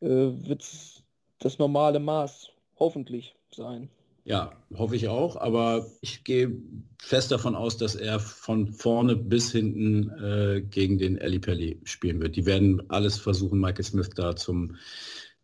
äh, 0.00 0.08
wird 0.08 0.62
es 0.62 1.02
das 1.38 1.58
normale 1.58 2.00
Maß 2.00 2.50
hoffentlich 2.78 3.36
sein. 3.50 3.88
Ja, 4.24 4.52
hoffe 4.74 4.94
ich 4.94 5.08
auch, 5.08 5.36
aber 5.36 5.86
ich 6.00 6.22
gehe 6.22 6.56
fest 7.00 7.32
davon 7.32 7.56
aus, 7.56 7.76
dass 7.76 7.96
er 7.96 8.20
von 8.20 8.68
vorne 8.72 9.16
bis 9.16 9.50
hinten 9.50 10.10
äh, 10.10 10.62
gegen 10.62 10.98
den 10.98 11.20
Ali 11.20 11.40
Pelli 11.40 11.80
spielen 11.82 12.20
wird. 12.20 12.36
Die 12.36 12.46
werden 12.46 12.88
alles 12.88 13.18
versuchen, 13.18 13.58
Michael 13.58 13.84
Smith 13.84 14.10
da 14.14 14.36
zum, 14.36 14.76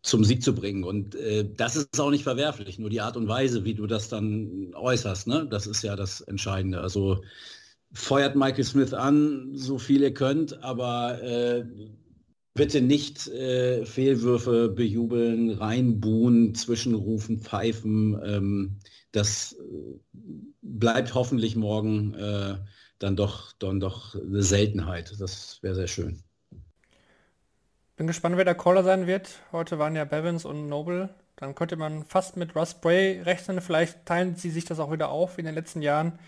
zum 0.03 0.23
Sieg 0.23 0.45
zu 0.45 0.55
bringen. 0.55 0.85
Und 0.85 1.17
äh, 1.17 1.49
das 1.57 1.75
ist 1.75 1.99
auch 1.99 2.11
nicht 2.11 2.23
verwerflich, 2.23 2.79
nur 2.79 2.89
die 2.89 3.01
Art 3.01 3.17
und 3.17 3.27
Weise, 3.27 3.65
wie 3.65 3.75
du 3.75 3.89
das 3.89 4.09
dann 4.09 4.73
äußerst, 4.75 5.27
ne? 5.27 5.49
das 5.51 5.67
ist 5.67 5.83
ja 5.83 5.97
das 5.97 6.21
Entscheidende. 6.21 6.81
Also 6.81 7.23
feuert 7.93 8.37
Michael 8.37 8.65
Smith 8.65 8.95
an, 8.95 9.51
so 9.55 9.79
viel 9.79 10.03
ihr 10.03 10.15
könnt, 10.15 10.63
aber 10.63 11.21
äh, 11.21 11.65
bitte 12.59 12.83
nicht 12.83 13.29
äh, 13.29 13.87
Fehlwürfe 13.87 14.69
bejubeln, 14.69 15.51
reinbuhen, 15.51 16.55
zwischenrufen, 16.55 17.39
pfeifen. 17.39 18.21
Ähm, 18.23 18.79
das 19.13 19.53
äh, 19.53 20.19
bleibt 20.61 21.15
hoffentlich 21.15 21.57
morgen 21.57 22.15
äh, 22.15 22.57
dann 22.99 23.17
doch 23.17 23.53
dann 23.53 23.81
doch 23.81 24.15
eine 24.17 24.43
Seltenheit. 24.43 25.15
Das 25.19 25.63
wäre 25.63 25.77
sehr 25.77 25.87
schön. 25.87 26.23
Bin 27.97 28.09
gespannt, 28.09 28.37
wer 28.37 28.45
der 28.45 28.57
Caller 28.57 28.85
sein 28.85 29.07
wird. 29.07 29.41
Heute 29.53 29.79
waren 29.79 29.97
ja 29.97 30.05
Bevins 30.05 30.45
und 30.45 30.69
Noble. 30.69 31.15
Dann 31.37 31.55
könnte 31.55 31.77
man 31.77 32.05
fast 32.05 32.37
mit 32.37 32.57
Russ 32.57 32.75
Bray 32.75 33.23
rechnen. 33.23 33.61
Vielleicht 33.61 34.05
teilen 34.05 34.35
sie 34.35 34.51
sich 34.51 34.65
das 34.65 34.81
auch 34.81 34.91
wieder 34.93 35.11
auf 35.11 35.37
wie 35.37 35.43
in 35.43 35.47
den 35.47 35.55
letzten 35.55 35.81
Jahren. 35.83 36.19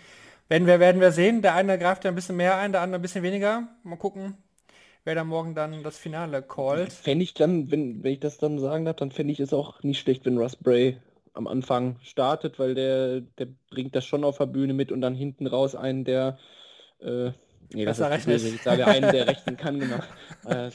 Werden 0.47 0.65
wir, 0.65 0.79
werden 0.79 1.01
wir 1.01 1.11
sehen. 1.11 1.41
Der 1.41 1.55
eine 1.55 1.77
greift 1.77 2.05
ja 2.05 2.11
ein 2.11 2.15
bisschen 2.15 2.37
mehr 2.37 2.57
ein, 2.57 2.71
der 2.71 2.81
andere 2.81 2.99
ein 2.99 3.01
bisschen 3.01 3.23
weniger. 3.23 3.67
Mal 3.83 3.97
gucken, 3.97 4.37
wer 5.03 5.15
da 5.15 5.23
morgen 5.23 5.55
dann 5.55 5.83
das 5.83 5.97
Finale 5.97 6.41
callt. 6.41 6.91
Fände 6.93 7.23
ich 7.23 7.33
dann, 7.33 7.71
wenn, 7.71 8.03
wenn 8.03 8.13
ich 8.13 8.19
das 8.19 8.37
dann 8.37 8.59
sagen 8.59 8.85
darf, 8.85 8.97
dann 8.97 9.11
fände 9.11 9.33
ich 9.33 9.39
es 9.39 9.53
auch 9.53 9.81
nicht 9.83 9.99
schlecht, 9.99 10.25
wenn 10.25 10.37
Russ 10.37 10.55
Bray 10.55 10.97
am 11.33 11.47
Anfang 11.47 11.97
startet, 12.01 12.59
weil 12.59 12.75
der, 12.75 13.21
der 13.21 13.47
bringt 13.69 13.95
das 13.95 14.05
schon 14.05 14.23
auf 14.23 14.37
der 14.37 14.45
Bühne 14.47 14.73
mit 14.73 14.91
und 14.91 15.01
dann 15.01 15.15
hinten 15.15 15.47
raus 15.47 15.75
einen, 15.75 16.03
der 16.03 16.37
äh, 16.99 17.31
Nee, 17.73 17.85
das 17.85 17.99
ist 17.99 18.05
rechnet. 18.05 18.43
Ich 18.43 18.61
sage 18.63 18.85
einen, 18.85 19.11
der 19.11 19.27
rechnen 19.27 19.55
kann, 19.55 19.79
genau. 19.79 19.99
Äh, 20.45 20.71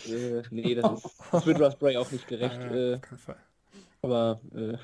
nee, 0.50 0.76
das, 0.76 1.04
ist, 1.04 1.20
das 1.32 1.44
wird 1.44 1.60
Russ 1.60 1.74
Bray 1.74 1.96
auch 1.96 2.10
nicht 2.10 2.26
gerecht. 2.26 2.58
Äh, 2.72 2.98
aber 4.02 4.40
äh, 4.54 4.76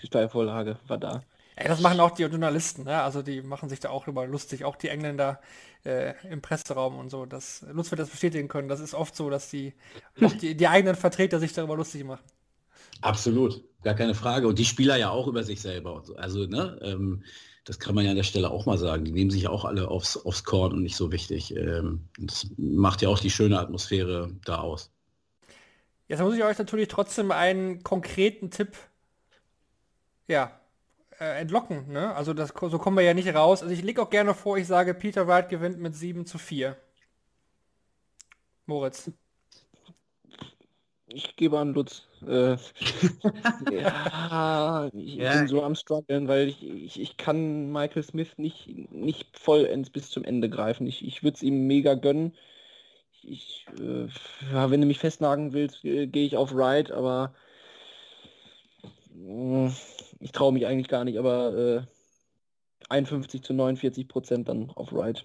die 0.00 0.06
Steuervorlage 0.06 0.78
war 0.86 0.98
da. 0.98 1.22
Ey, 1.60 1.68
das 1.68 1.80
machen 1.80 2.00
auch 2.00 2.12
die 2.12 2.22
Journalisten, 2.22 2.84
ne? 2.84 3.02
also 3.02 3.20
die 3.20 3.42
machen 3.42 3.68
sich 3.68 3.80
da 3.80 3.90
auch 3.90 4.08
immer 4.08 4.26
lustig, 4.26 4.64
auch 4.64 4.76
die 4.76 4.88
Engländer 4.88 5.40
äh, 5.84 6.14
im 6.30 6.40
Presseraum 6.40 6.98
und 6.98 7.10
so. 7.10 7.26
Das 7.26 7.66
Lutz 7.70 7.90
wird 7.90 8.00
das 8.00 8.08
bestätigen 8.08 8.48
können. 8.48 8.68
Das 8.68 8.80
ist 8.80 8.94
oft 8.94 9.14
so, 9.14 9.28
dass 9.28 9.50
die, 9.50 9.74
die, 10.40 10.56
die 10.56 10.68
eigenen 10.68 10.96
Vertreter 10.96 11.38
sich 11.38 11.52
darüber 11.52 11.76
lustig 11.76 12.04
machen. 12.04 12.24
Absolut, 13.02 13.62
gar 13.82 13.94
keine 13.94 14.14
Frage. 14.14 14.48
Und 14.48 14.58
die 14.58 14.64
Spieler 14.64 14.96
ja 14.96 15.10
auch 15.10 15.26
über 15.26 15.44
sich 15.44 15.60
selber. 15.60 16.02
Also, 16.16 16.46
ne, 16.46 16.78
ähm, 16.82 17.24
das 17.64 17.78
kann 17.78 17.94
man 17.94 18.04
ja 18.04 18.10
an 18.10 18.16
der 18.16 18.22
Stelle 18.22 18.50
auch 18.50 18.64
mal 18.64 18.78
sagen. 18.78 19.04
Die 19.04 19.12
nehmen 19.12 19.30
sich 19.30 19.46
auch 19.46 19.66
alle 19.66 19.88
aufs, 19.88 20.16
aufs 20.16 20.44
Korn 20.44 20.72
und 20.72 20.82
nicht 20.82 20.96
so 20.96 21.12
wichtig. 21.12 21.54
Ähm, 21.54 22.08
das 22.18 22.48
macht 22.56 23.02
ja 23.02 23.10
auch 23.10 23.18
die 23.18 23.30
schöne 23.30 23.58
Atmosphäre 23.58 24.30
da 24.46 24.60
aus. 24.60 24.90
Jetzt 26.08 26.20
muss 26.20 26.34
ich 26.34 26.42
euch 26.42 26.58
natürlich 26.58 26.88
trotzdem 26.88 27.30
einen 27.30 27.82
konkreten 27.82 28.50
Tipp 28.50 28.78
ja, 30.30 30.59
äh, 31.20 31.40
entlocken. 31.40 31.92
Ne? 31.92 32.14
Also 32.14 32.34
das, 32.34 32.54
so 32.58 32.78
kommen 32.78 32.96
wir 32.96 33.04
ja 33.04 33.14
nicht 33.14 33.32
raus. 33.34 33.62
Also 33.62 33.74
ich 33.74 33.82
lege 33.82 34.02
auch 34.02 34.10
gerne 34.10 34.34
vor, 34.34 34.56
ich 34.58 34.66
sage, 34.66 34.94
Peter 34.94 35.28
Wright 35.28 35.48
gewinnt 35.48 35.78
mit 35.78 35.94
7 35.94 36.26
zu 36.26 36.38
4. 36.38 36.76
Moritz. 38.66 39.10
Ich 41.12 41.36
gebe 41.36 41.58
an 41.58 41.74
Lutz. 41.74 42.06
Äh, 42.26 42.56
ja, 43.72 44.88
ich 44.94 45.16
ja. 45.16 45.32
bin 45.32 45.48
so 45.48 45.62
am 45.62 45.74
struggeln, 45.74 46.28
weil 46.28 46.48
ich, 46.48 46.62
ich, 46.62 47.00
ich 47.00 47.16
kann 47.16 47.72
Michael 47.72 48.04
Smith 48.04 48.38
nicht, 48.38 48.68
nicht 48.92 49.36
vollends 49.36 49.90
bis 49.90 50.10
zum 50.10 50.24
Ende 50.24 50.48
greifen. 50.48 50.86
Ich, 50.86 51.04
ich 51.04 51.22
würde 51.22 51.34
es 51.34 51.42
ihm 51.42 51.66
mega 51.66 51.94
gönnen. 51.94 52.34
Ich, 53.22 53.66
äh, 53.78 54.08
wenn 54.52 54.80
du 54.80 54.86
mich 54.86 55.00
festnagen 55.00 55.52
willst, 55.52 55.84
äh, 55.84 56.06
gehe 56.06 56.24
ich 56.24 56.36
auf 56.36 56.52
Ride, 56.54 56.94
aber 56.96 57.34
äh, 59.14 59.68
ich 60.20 60.32
traue 60.32 60.52
mich 60.52 60.66
eigentlich 60.66 60.88
gar 60.88 61.04
nicht, 61.04 61.18
aber 61.18 61.86
51 62.88 63.42
zu 63.42 63.52
49 63.52 64.08
Prozent 64.08 64.48
dann 64.48 64.70
auf 64.70 64.92
Ride. 64.92 65.20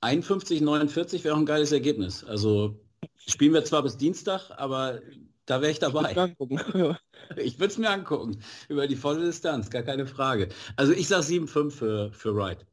51, 0.00 0.60
49 0.60 1.24
wäre 1.24 1.34
auch 1.34 1.38
ein 1.38 1.46
geiles 1.46 1.72
Ergebnis. 1.72 2.24
Also 2.24 2.78
spielen 3.16 3.54
wir 3.54 3.64
zwar 3.64 3.82
bis 3.82 3.96
Dienstag, 3.96 4.50
aber 4.56 5.00
da 5.46 5.60
wäre 5.60 5.72
ich 5.72 5.78
dabei. 5.78 6.34
Ich 7.36 7.58
würde 7.58 7.72
es 7.72 7.78
mir 7.78 7.88
angucken. 7.88 8.38
Über 8.68 8.86
die 8.86 8.96
volle 8.96 9.24
Distanz, 9.24 9.70
gar 9.70 9.82
keine 9.82 10.06
Frage. 10.06 10.50
Also 10.76 10.92
ich 10.92 11.08
sage 11.08 11.22
7-5 11.22 11.70
für, 11.70 12.12
für 12.12 12.36
Wright. 12.36 12.66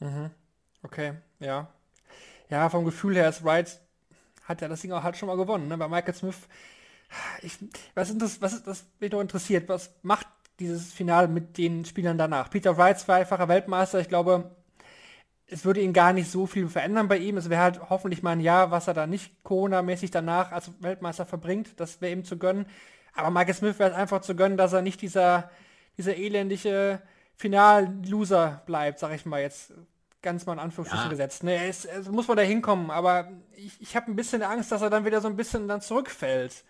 Mhm. 0.00 0.30
Okay, 0.82 1.14
ja. 1.38 1.72
Ja, 2.50 2.68
vom 2.68 2.84
Gefühl 2.84 3.14
her 3.14 3.28
ist 3.28 3.44
Wright, 3.44 3.80
hat 4.42 4.60
ja 4.60 4.66
das 4.66 4.80
Ding 4.80 4.90
auch 4.90 5.04
halt 5.04 5.16
schon 5.16 5.28
mal 5.28 5.36
gewonnen. 5.36 5.68
Ne? 5.68 5.78
Bei 5.78 5.86
Michael 5.86 6.14
Smith, 6.14 6.48
ich, 7.42 7.58
was, 7.94 8.10
ist 8.10 8.20
das, 8.20 8.42
was 8.42 8.52
ist 8.52 8.66
das 8.66 8.86
mich 9.00 9.12
noch 9.12 9.20
interessiert? 9.20 9.68
Was 9.68 9.92
macht 10.02 10.26
dieses 10.60 10.92
Finale 10.92 11.28
mit 11.28 11.58
den 11.58 11.84
Spielern 11.84 12.18
danach? 12.18 12.50
Peter 12.50 12.76
Wright, 12.76 12.98
zweifacher 12.98 13.48
Weltmeister, 13.48 14.00
ich 14.00 14.08
glaube, 14.08 14.56
es 15.46 15.64
würde 15.64 15.80
ihn 15.80 15.92
gar 15.92 16.12
nicht 16.12 16.30
so 16.30 16.46
viel 16.46 16.68
verändern 16.68 17.08
bei 17.08 17.16
ihm. 17.16 17.38
Es 17.38 17.48
wäre 17.48 17.62
halt 17.62 17.90
hoffentlich 17.90 18.22
mal 18.22 18.32
ein 18.32 18.40
Jahr, 18.40 18.70
was 18.70 18.86
er 18.86 18.94
da 18.94 19.06
nicht 19.06 19.42
Corona-mäßig 19.44 20.10
danach 20.10 20.52
als 20.52 20.70
Weltmeister 20.80 21.24
verbringt. 21.24 21.80
Das 21.80 22.00
wäre 22.00 22.12
ihm 22.12 22.24
zu 22.24 22.36
gönnen. 22.36 22.66
Aber 23.14 23.30
Michael 23.30 23.54
Smith 23.54 23.78
wäre 23.78 23.90
es 23.90 23.96
einfach 23.96 24.20
zu 24.20 24.36
gönnen, 24.36 24.58
dass 24.58 24.74
er 24.74 24.82
nicht 24.82 25.00
dieser, 25.00 25.50
dieser 25.96 26.16
elendige 26.16 27.00
Final-Loser 27.36 28.62
bleibt, 28.66 28.98
sag 28.98 29.14
ich 29.14 29.24
mal 29.24 29.40
jetzt 29.40 29.72
ganz 30.20 30.44
mal 30.44 30.52
in 30.54 30.58
Anführungsstrichen 30.58 31.06
ja. 31.06 31.10
gesetzt. 31.10 31.44
Ne, 31.44 31.66
es, 31.66 31.84
es, 31.84 32.08
muss 32.08 32.28
man 32.28 32.36
da 32.36 32.42
hinkommen, 32.42 32.90
aber 32.90 33.28
ich, 33.56 33.80
ich 33.80 33.96
habe 33.96 34.10
ein 34.10 34.16
bisschen 34.16 34.42
Angst, 34.42 34.70
dass 34.70 34.82
er 34.82 34.90
dann 34.90 35.04
wieder 35.04 35.20
so 35.20 35.28
ein 35.28 35.36
bisschen 35.36 35.68
dann 35.68 35.80
zurückfällt 35.80 36.64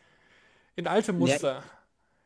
in 0.79 0.87
alte 0.87 1.12
Muster. 1.12 1.55
Ja, 1.55 1.64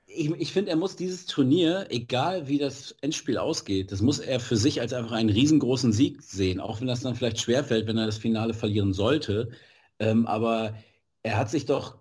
ich, 0.07 0.31
ich 0.31 0.53
finde, 0.53 0.71
er 0.71 0.77
muss 0.77 0.95
dieses 0.95 1.25
Turnier, 1.25 1.87
egal 1.89 2.49
wie 2.49 2.59
das 2.59 2.95
Endspiel 3.01 3.39
ausgeht, 3.39 3.91
das 3.91 4.03
muss 4.03 4.19
er 4.19 4.41
für 4.41 4.57
sich 4.57 4.81
als 4.81 4.93
einfach 4.93 5.13
einen 5.13 5.31
riesengroßen 5.31 5.93
Sieg 5.93 6.23
sehen, 6.23 6.61
auch 6.61 6.81
wenn 6.81 6.87
das 6.87 7.01
dann 7.01 7.15
vielleicht 7.15 7.41
schwerfällt, 7.41 7.87
wenn 7.87 7.97
er 7.97 8.07
das 8.07 8.19
Finale 8.19 8.53
verlieren 8.53 8.93
sollte. 8.93 9.51
Ähm, 9.99 10.27
aber 10.27 10.75
er 11.23 11.39
hat 11.39 11.51
sich 11.51 11.65
doch 11.65 11.97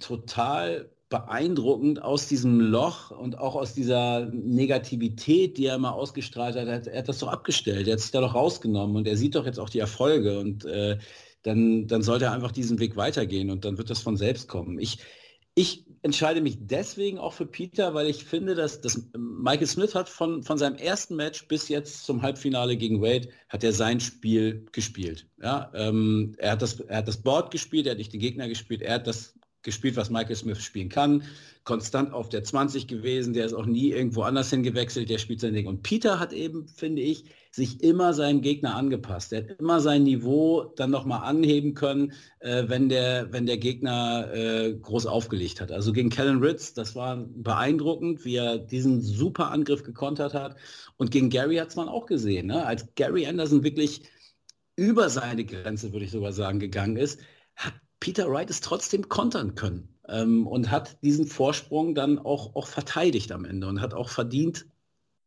total 0.00 0.90
beeindruckend 1.08 2.02
aus 2.02 2.26
diesem 2.26 2.58
Loch 2.58 3.12
und 3.12 3.38
auch 3.38 3.54
aus 3.54 3.74
dieser 3.74 4.26
Negativität, 4.32 5.56
die 5.56 5.66
er 5.66 5.76
immer 5.76 5.94
ausgestrahlt 5.94 6.56
hat, 6.56 6.88
er 6.88 6.98
hat 6.98 7.08
das 7.08 7.20
doch 7.20 7.28
abgestellt, 7.28 7.86
er 7.86 7.92
hat 7.92 8.00
sich 8.00 8.10
da 8.10 8.20
doch 8.20 8.34
rausgenommen 8.34 8.96
und 8.96 9.06
er 9.06 9.16
sieht 9.16 9.36
doch 9.36 9.46
jetzt 9.46 9.60
auch 9.60 9.70
die 9.70 9.78
Erfolge 9.78 10.40
und 10.40 10.64
äh, 10.64 10.98
dann, 11.42 11.86
dann 11.86 12.02
sollte 12.02 12.24
er 12.24 12.32
einfach 12.32 12.50
diesen 12.50 12.80
Weg 12.80 12.96
weitergehen 12.96 13.50
und 13.50 13.64
dann 13.64 13.78
wird 13.78 13.88
das 13.88 14.00
von 14.00 14.16
selbst 14.16 14.48
kommen. 14.48 14.80
Ich, 14.80 14.98
ich 15.56 15.86
entscheide 16.02 16.40
mich 16.40 16.58
deswegen 16.60 17.18
auch 17.18 17.32
für 17.32 17.46
Peter, 17.46 17.94
weil 17.94 18.06
ich 18.08 18.24
finde, 18.24 18.54
dass, 18.54 18.80
dass 18.80 19.08
Michael 19.16 19.66
Smith 19.66 19.94
hat 19.94 20.08
von, 20.08 20.42
von 20.42 20.58
seinem 20.58 20.76
ersten 20.76 21.16
Match 21.16 21.48
bis 21.48 21.68
jetzt 21.68 22.04
zum 22.04 22.22
Halbfinale 22.22 22.76
gegen 22.76 23.00
Wade, 23.00 23.28
hat 23.48 23.64
er 23.64 23.72
sein 23.72 23.98
Spiel 23.98 24.66
gespielt. 24.70 25.26
Ja, 25.42 25.72
ähm, 25.74 26.34
er, 26.38 26.52
hat 26.52 26.62
das, 26.62 26.78
er 26.78 26.98
hat 26.98 27.08
das 27.08 27.16
Board 27.16 27.50
gespielt, 27.50 27.86
er 27.86 27.92
hat 27.92 27.98
nicht 27.98 28.12
den 28.12 28.20
Gegner 28.20 28.48
gespielt, 28.48 28.82
er 28.82 28.96
hat 28.96 29.06
das 29.06 29.34
gespielt, 29.62 29.96
was 29.96 30.10
Michael 30.10 30.36
Smith 30.36 30.62
spielen 30.62 30.90
kann. 30.90 31.24
Konstant 31.64 32.12
auf 32.12 32.28
der 32.28 32.44
20 32.44 32.86
gewesen, 32.86 33.32
der 33.32 33.46
ist 33.46 33.54
auch 33.54 33.66
nie 33.66 33.90
irgendwo 33.90 34.22
anders 34.22 34.50
hingewechselt, 34.50 35.08
der 35.08 35.18
spielt 35.18 35.40
sein 35.40 35.54
Ding. 35.54 35.66
Und 35.66 35.82
Peter 35.82 36.20
hat 36.20 36.32
eben, 36.32 36.68
finde 36.68 37.02
ich, 37.02 37.24
sich 37.56 37.82
immer 37.82 38.12
seinem 38.12 38.42
Gegner 38.42 38.76
angepasst. 38.76 39.32
Er 39.32 39.40
hat 39.40 39.58
immer 39.58 39.80
sein 39.80 40.02
Niveau 40.02 40.74
dann 40.76 40.90
nochmal 40.90 41.22
anheben 41.22 41.72
können, 41.72 42.12
äh, 42.40 42.64
wenn, 42.68 42.90
der, 42.90 43.32
wenn 43.32 43.46
der 43.46 43.56
Gegner 43.56 44.30
äh, 44.32 44.74
groß 44.74 45.06
aufgelegt 45.06 45.62
hat. 45.62 45.72
Also 45.72 45.94
gegen 45.94 46.10
Kellen 46.10 46.40
Ritz, 46.40 46.74
das 46.74 46.94
war 46.94 47.16
beeindruckend, 47.16 48.26
wie 48.26 48.36
er 48.36 48.58
diesen 48.58 49.00
super 49.00 49.50
Angriff 49.50 49.82
gekontert 49.82 50.34
hat. 50.34 50.56
Und 50.98 51.10
gegen 51.10 51.30
Gary 51.30 51.56
hat 51.56 51.68
es 51.68 51.76
man 51.76 51.88
auch 51.88 52.04
gesehen. 52.04 52.48
Ne? 52.48 52.64
Als 52.66 52.94
Gary 52.94 53.26
Anderson 53.26 53.64
wirklich 53.64 54.02
über 54.76 55.08
seine 55.08 55.46
Grenze, 55.46 55.94
würde 55.94 56.04
ich 56.04 56.10
sogar 56.10 56.32
sagen, 56.32 56.60
gegangen 56.60 56.98
ist, 56.98 57.20
hat 57.54 57.72
Peter 58.00 58.30
Wright 58.30 58.50
es 58.50 58.60
trotzdem 58.60 59.08
kontern 59.08 59.54
können 59.54 59.88
ähm, 60.08 60.46
und 60.46 60.70
hat 60.70 61.02
diesen 61.02 61.26
Vorsprung 61.26 61.94
dann 61.94 62.18
auch, 62.18 62.54
auch 62.54 62.66
verteidigt 62.66 63.32
am 63.32 63.46
Ende 63.46 63.66
und 63.66 63.80
hat 63.80 63.94
auch 63.94 64.10
verdient 64.10 64.66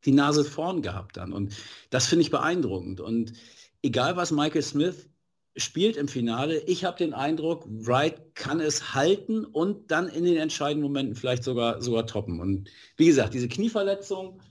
die 0.06 0.12
Nase 0.12 0.44
vorn 0.44 0.82
gehabt 0.82 1.18
dann. 1.18 1.34
Und 1.34 1.56
das 1.90 2.08
finde 2.08 2.24
ich 2.24 2.32
beeindruckend. 2.32 3.02
Und 3.02 3.34
egal 3.82 4.16
was 4.16 4.32
Michael 4.32 4.62
Smith 4.62 5.10
spielt 5.56 5.98
im 5.98 6.08
Finale, 6.08 6.60
ich 6.62 6.86
habe 6.86 6.98
den 6.98 7.14
Eindruck, 7.14 7.66
Wright 7.68 8.36
kann 8.36 8.60
es 8.60 8.94
halten 8.94 9.46
und 9.46 9.92
dann 9.92 10.08
in 10.08 10.24
den 10.24 10.38
entscheidenden 10.38 10.84
Momenten 10.84 11.16
vielleicht 11.16 11.44
sogar, 11.44 11.82
sogar 11.82 12.06
toppen. 12.08 12.40
Und 12.40 12.70
wie 12.98 13.08
gesagt, 13.08 13.34
diese 13.34 13.50
Knieverletzung, 13.50 14.42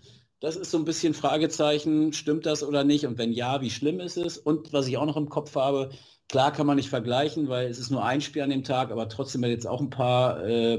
das 0.40 0.56
ist 0.56 0.70
so 0.70 0.78
ein 0.78 0.84
bisschen 0.84 1.14
Fragezeichen, 1.14 2.12
stimmt 2.12 2.46
das 2.46 2.62
oder 2.62 2.84
nicht? 2.84 3.06
Und 3.06 3.18
wenn 3.18 3.32
ja, 3.32 3.60
wie 3.60 3.70
schlimm 3.70 4.00
ist 4.00 4.16
es? 4.16 4.38
Und 4.38 4.72
was 4.72 4.86
ich 4.86 4.96
auch 4.96 5.06
noch 5.06 5.16
im 5.16 5.28
Kopf 5.28 5.54
habe, 5.56 5.90
Klar 6.28 6.52
kann 6.52 6.66
man 6.66 6.76
nicht 6.76 6.90
vergleichen, 6.90 7.48
weil 7.48 7.68
es 7.68 7.78
ist 7.78 7.90
nur 7.90 8.04
ein 8.04 8.20
Spiel 8.20 8.42
an 8.42 8.50
dem 8.50 8.62
Tag, 8.62 8.90
aber 8.90 9.08
trotzdem 9.08 9.42
hat 9.42 9.50
jetzt 9.50 9.66
auch 9.66 9.80
ein 9.80 9.88
paar 9.88 10.44
äh, 10.44 10.74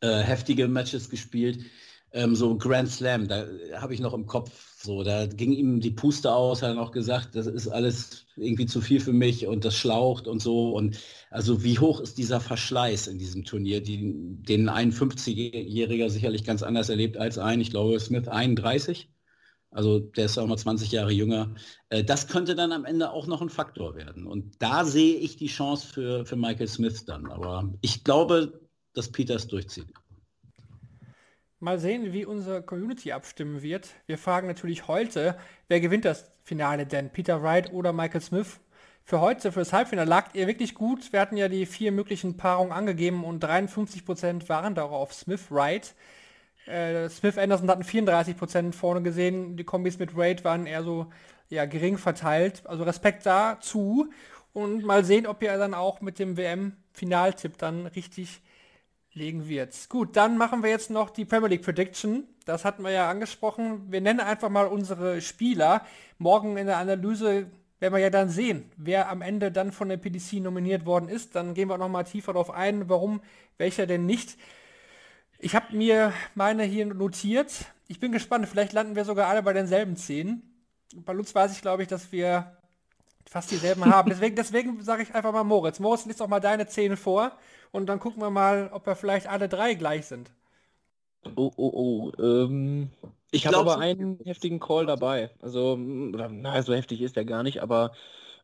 äh, 0.00 0.22
heftige 0.22 0.68
Matches 0.68 1.10
gespielt. 1.10 1.66
Ähm, 2.14 2.36
so 2.36 2.56
Grand 2.56 2.88
Slam, 2.88 3.26
da 3.26 3.44
habe 3.74 3.92
ich 3.92 3.98
noch 3.98 4.14
im 4.14 4.26
Kopf, 4.26 4.80
so, 4.80 5.02
da 5.02 5.26
ging 5.26 5.52
ihm 5.52 5.80
die 5.80 5.90
Puste 5.90 6.32
aus, 6.32 6.62
hat 6.62 6.70
er 6.70 6.74
noch 6.76 6.92
gesagt, 6.92 7.34
das 7.34 7.48
ist 7.48 7.66
alles 7.66 8.26
irgendwie 8.36 8.66
zu 8.66 8.80
viel 8.80 9.00
für 9.00 9.12
mich 9.12 9.48
und 9.48 9.64
das 9.64 9.74
schlaucht 9.76 10.28
und 10.28 10.40
so. 10.40 10.70
Und 10.76 10.98
also 11.30 11.64
wie 11.64 11.78
hoch 11.80 12.00
ist 12.00 12.16
dieser 12.16 12.40
Verschleiß 12.40 13.08
in 13.08 13.18
diesem 13.18 13.44
Turnier, 13.44 13.82
die, 13.82 14.14
den 14.42 14.68
ein 14.68 14.92
50-Jähriger 14.92 16.08
sicherlich 16.08 16.44
ganz 16.44 16.62
anders 16.62 16.88
erlebt 16.88 17.16
als 17.16 17.36
ein, 17.36 17.60
ich 17.60 17.70
glaube, 17.70 17.98
Smith 17.98 18.28
31. 18.28 19.10
Also 19.72 19.98
der 19.98 20.26
ist 20.26 20.38
auch 20.38 20.46
mal 20.46 20.56
20 20.56 20.92
Jahre 20.92 21.10
jünger. 21.10 21.54
Äh, 21.88 22.04
das 22.04 22.28
könnte 22.28 22.54
dann 22.54 22.70
am 22.70 22.84
Ende 22.84 23.10
auch 23.10 23.26
noch 23.26 23.42
ein 23.42 23.48
Faktor 23.50 23.96
werden. 23.96 24.26
Und 24.26 24.62
da 24.62 24.84
sehe 24.84 25.16
ich 25.16 25.36
die 25.36 25.48
Chance 25.48 25.88
für, 25.88 26.24
für 26.26 26.36
Michael 26.36 26.68
Smith 26.68 27.04
dann. 27.06 27.26
Aber 27.28 27.72
ich 27.80 28.04
glaube, 28.04 28.60
dass 28.92 29.10
Peter 29.10 29.34
es 29.34 29.48
durchzieht. 29.48 29.88
Mal 31.64 31.78
sehen, 31.78 32.12
wie 32.12 32.26
unsere 32.26 32.60
Community 32.60 33.12
abstimmen 33.12 33.62
wird. 33.62 33.88
Wir 34.04 34.18
fragen 34.18 34.46
natürlich 34.46 34.86
heute, 34.86 35.34
wer 35.68 35.80
gewinnt 35.80 36.04
das 36.04 36.30
Finale 36.42 36.84
denn? 36.84 37.08
Peter 37.08 37.42
Wright 37.42 37.72
oder 37.72 37.94
Michael 37.94 38.20
Smith? 38.20 38.60
Für 39.02 39.22
heute, 39.22 39.50
für 39.50 39.60
das 39.60 39.72
Halbfinale, 39.72 40.06
lagt 40.06 40.36
ihr 40.36 40.46
wirklich 40.46 40.74
gut. 40.74 41.10
Wir 41.14 41.20
hatten 41.22 41.38
ja 41.38 41.48
die 41.48 41.64
vier 41.64 41.90
möglichen 41.90 42.36
Paarungen 42.36 42.70
angegeben 42.70 43.24
und 43.24 43.42
53% 43.42 44.46
waren 44.50 44.74
darauf 44.74 45.14
Smith 45.14 45.46
Wright. 45.48 45.94
Äh, 46.66 47.08
Smith 47.08 47.38
Anderson 47.38 47.70
hatten 47.70 47.82
34% 47.82 48.74
vorne 48.74 49.00
gesehen. 49.00 49.56
Die 49.56 49.64
Kombis 49.64 49.98
mit 49.98 50.14
Raid 50.14 50.44
waren 50.44 50.66
eher 50.66 50.82
so 50.82 51.06
ja, 51.48 51.64
gering 51.64 51.96
verteilt. 51.96 52.60
Also 52.66 52.84
Respekt 52.84 53.24
dazu. 53.24 54.10
Und 54.52 54.84
mal 54.84 55.02
sehen, 55.02 55.26
ob 55.26 55.42
ihr 55.42 55.56
dann 55.56 55.72
auch 55.72 56.02
mit 56.02 56.18
dem 56.18 56.36
WM-Finaltipp 56.36 57.56
dann 57.56 57.86
richtig 57.86 58.42
legen 59.14 59.48
wird. 59.48 59.88
Gut, 59.88 60.16
dann 60.16 60.36
machen 60.36 60.62
wir 60.62 60.70
jetzt 60.70 60.90
noch 60.90 61.10
die 61.10 61.24
Premier 61.24 61.48
League 61.48 61.62
Prediction. 61.62 62.24
Das 62.44 62.64
hatten 62.64 62.82
wir 62.82 62.90
ja 62.90 63.08
angesprochen. 63.08 63.90
Wir 63.90 64.00
nennen 64.00 64.20
einfach 64.20 64.50
mal 64.50 64.66
unsere 64.66 65.20
Spieler. 65.20 65.86
Morgen 66.18 66.56
in 66.56 66.66
der 66.66 66.78
Analyse 66.78 67.46
werden 67.78 67.94
wir 67.94 68.00
ja 68.00 68.10
dann 68.10 68.28
sehen, 68.28 68.70
wer 68.76 69.08
am 69.10 69.22
Ende 69.22 69.52
dann 69.52 69.72
von 69.72 69.88
der 69.88 69.96
PDC 69.96 70.34
nominiert 70.34 70.84
worden 70.86 71.08
ist. 71.08 71.34
Dann 71.34 71.54
gehen 71.54 71.68
wir 71.68 71.78
noch 71.78 71.88
mal 71.88 72.04
tiefer 72.04 72.32
darauf 72.32 72.50
ein, 72.50 72.88
warum 72.88 73.20
welcher 73.56 73.86
denn 73.86 74.06
nicht. 74.06 74.36
Ich 75.38 75.54
habe 75.54 75.76
mir 75.76 76.12
meine 76.34 76.64
hier 76.64 76.86
notiert. 76.86 77.66
Ich 77.86 78.00
bin 78.00 78.12
gespannt, 78.12 78.48
vielleicht 78.48 78.72
landen 78.72 78.96
wir 78.96 79.04
sogar 79.04 79.28
alle 79.28 79.42
bei 79.42 79.52
denselben 79.52 79.96
Szenen. 79.96 80.42
Bei 80.94 81.12
Lutz 81.12 81.34
weiß 81.34 81.52
ich, 81.52 81.62
glaube 81.62 81.82
ich, 81.82 81.88
dass 81.88 82.12
wir 82.12 82.56
Fast 83.28 83.50
dieselben 83.50 83.84
haben. 83.86 84.10
Deswegen, 84.10 84.36
deswegen 84.36 84.82
sage 84.82 85.02
ich 85.02 85.14
einfach 85.14 85.32
mal 85.32 85.44
Moritz. 85.44 85.80
Moritz, 85.80 86.06
liest 86.06 86.20
doch 86.20 86.28
mal 86.28 86.40
deine 86.40 86.66
Zähne 86.66 86.96
vor 86.96 87.32
und 87.72 87.86
dann 87.86 88.00
gucken 88.00 88.22
wir 88.22 88.30
mal, 88.30 88.70
ob 88.72 88.86
wir 88.86 88.96
vielleicht 88.96 89.26
alle 89.28 89.48
drei 89.48 89.74
gleich 89.74 90.06
sind. 90.06 90.30
Oh, 91.36 91.50
oh, 91.56 92.12
oh. 92.18 92.22
Ähm, 92.22 92.90
ich 93.30 93.46
habe 93.46 93.56
aber 93.56 93.78
einen 93.78 94.18
heftigen 94.24 94.60
Call 94.60 94.86
dabei. 94.86 95.30
Also, 95.40 95.72
oder, 95.74 96.28
na, 96.28 96.62
so 96.62 96.74
heftig 96.74 97.00
ist 97.02 97.16
der 97.16 97.24
gar 97.24 97.42
nicht, 97.42 97.62
aber 97.62 97.92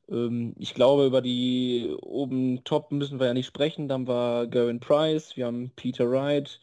ähm, 0.09 0.55
ich 0.59 0.75
glaube, 0.75 1.07
über 1.07 1.23
die 1.23 1.95
oben 2.03 2.65
Top 2.65 2.91
müssen 2.91 3.21
wir 3.21 3.27
ja 3.29 3.35
nicht 3.35 3.47
sprechen. 3.47 3.89
Dann 3.89 4.07
war 4.07 4.47
Gavin 4.47 4.81
Price, 4.81 5.37
wir 5.37 5.47
haben 5.47 5.71
Peter 5.77 6.11
Wright, 6.11 6.61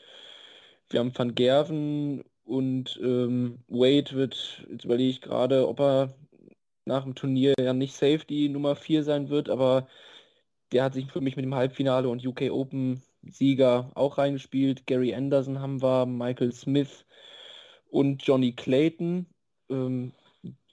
wir 0.89 0.99
haben 0.99 1.17
Van 1.17 1.35
Gerven 1.35 2.23
und 2.45 2.99
ähm, 3.01 3.59
Wade 3.67 4.11
wird, 4.13 4.65
jetzt 4.71 4.85
überlege 4.85 5.09
ich 5.09 5.21
gerade, 5.21 5.67
ob 5.67 5.79
er 5.79 6.13
nach 6.87 7.03
dem 7.03 7.15
Turnier 7.15 7.53
ja 7.59 7.73
nicht 7.73 7.93
safe 7.93 8.25
die 8.27 8.49
Nummer 8.49 8.75
4 8.75 9.03
sein 9.03 9.29
wird, 9.29 9.49
aber 9.49 9.87
der 10.71 10.83
hat 10.83 10.93
sich 10.93 11.11
für 11.11 11.21
mich 11.21 11.35
mit 11.35 11.45
dem 11.45 11.55
Halbfinale 11.55 12.09
und 12.09 12.25
UK 12.25 12.49
Open 12.51 13.01
Sieger 13.23 13.91
auch 13.95 14.17
reingespielt. 14.17 14.87
Gary 14.87 15.13
Anderson 15.13 15.59
haben 15.59 15.81
wir, 15.81 16.05
Michael 16.05 16.51
Smith 16.51 17.05
und 17.89 18.23
Johnny 18.23 18.53
Clayton. 18.53 19.27
Ähm, 19.69 20.13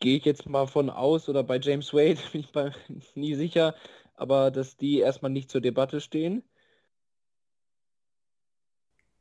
Gehe 0.01 0.19
ich 0.19 0.25
jetzt 0.25 0.47
mal 0.47 0.67
von 0.67 0.91
aus, 0.91 1.29
oder 1.29 1.43
bei 1.43 1.59
James 1.59 1.93
Wade 1.93 2.21
bin 2.33 2.43
ich 2.43 2.53
bei, 2.53 2.73
nie 3.15 3.35
sicher, 3.35 3.75
aber 4.15 4.51
dass 4.51 4.77
die 4.77 4.99
erstmal 4.99 5.31
nicht 5.31 5.51
zur 5.51 5.61
Debatte 5.61 6.01
stehen. 6.01 6.45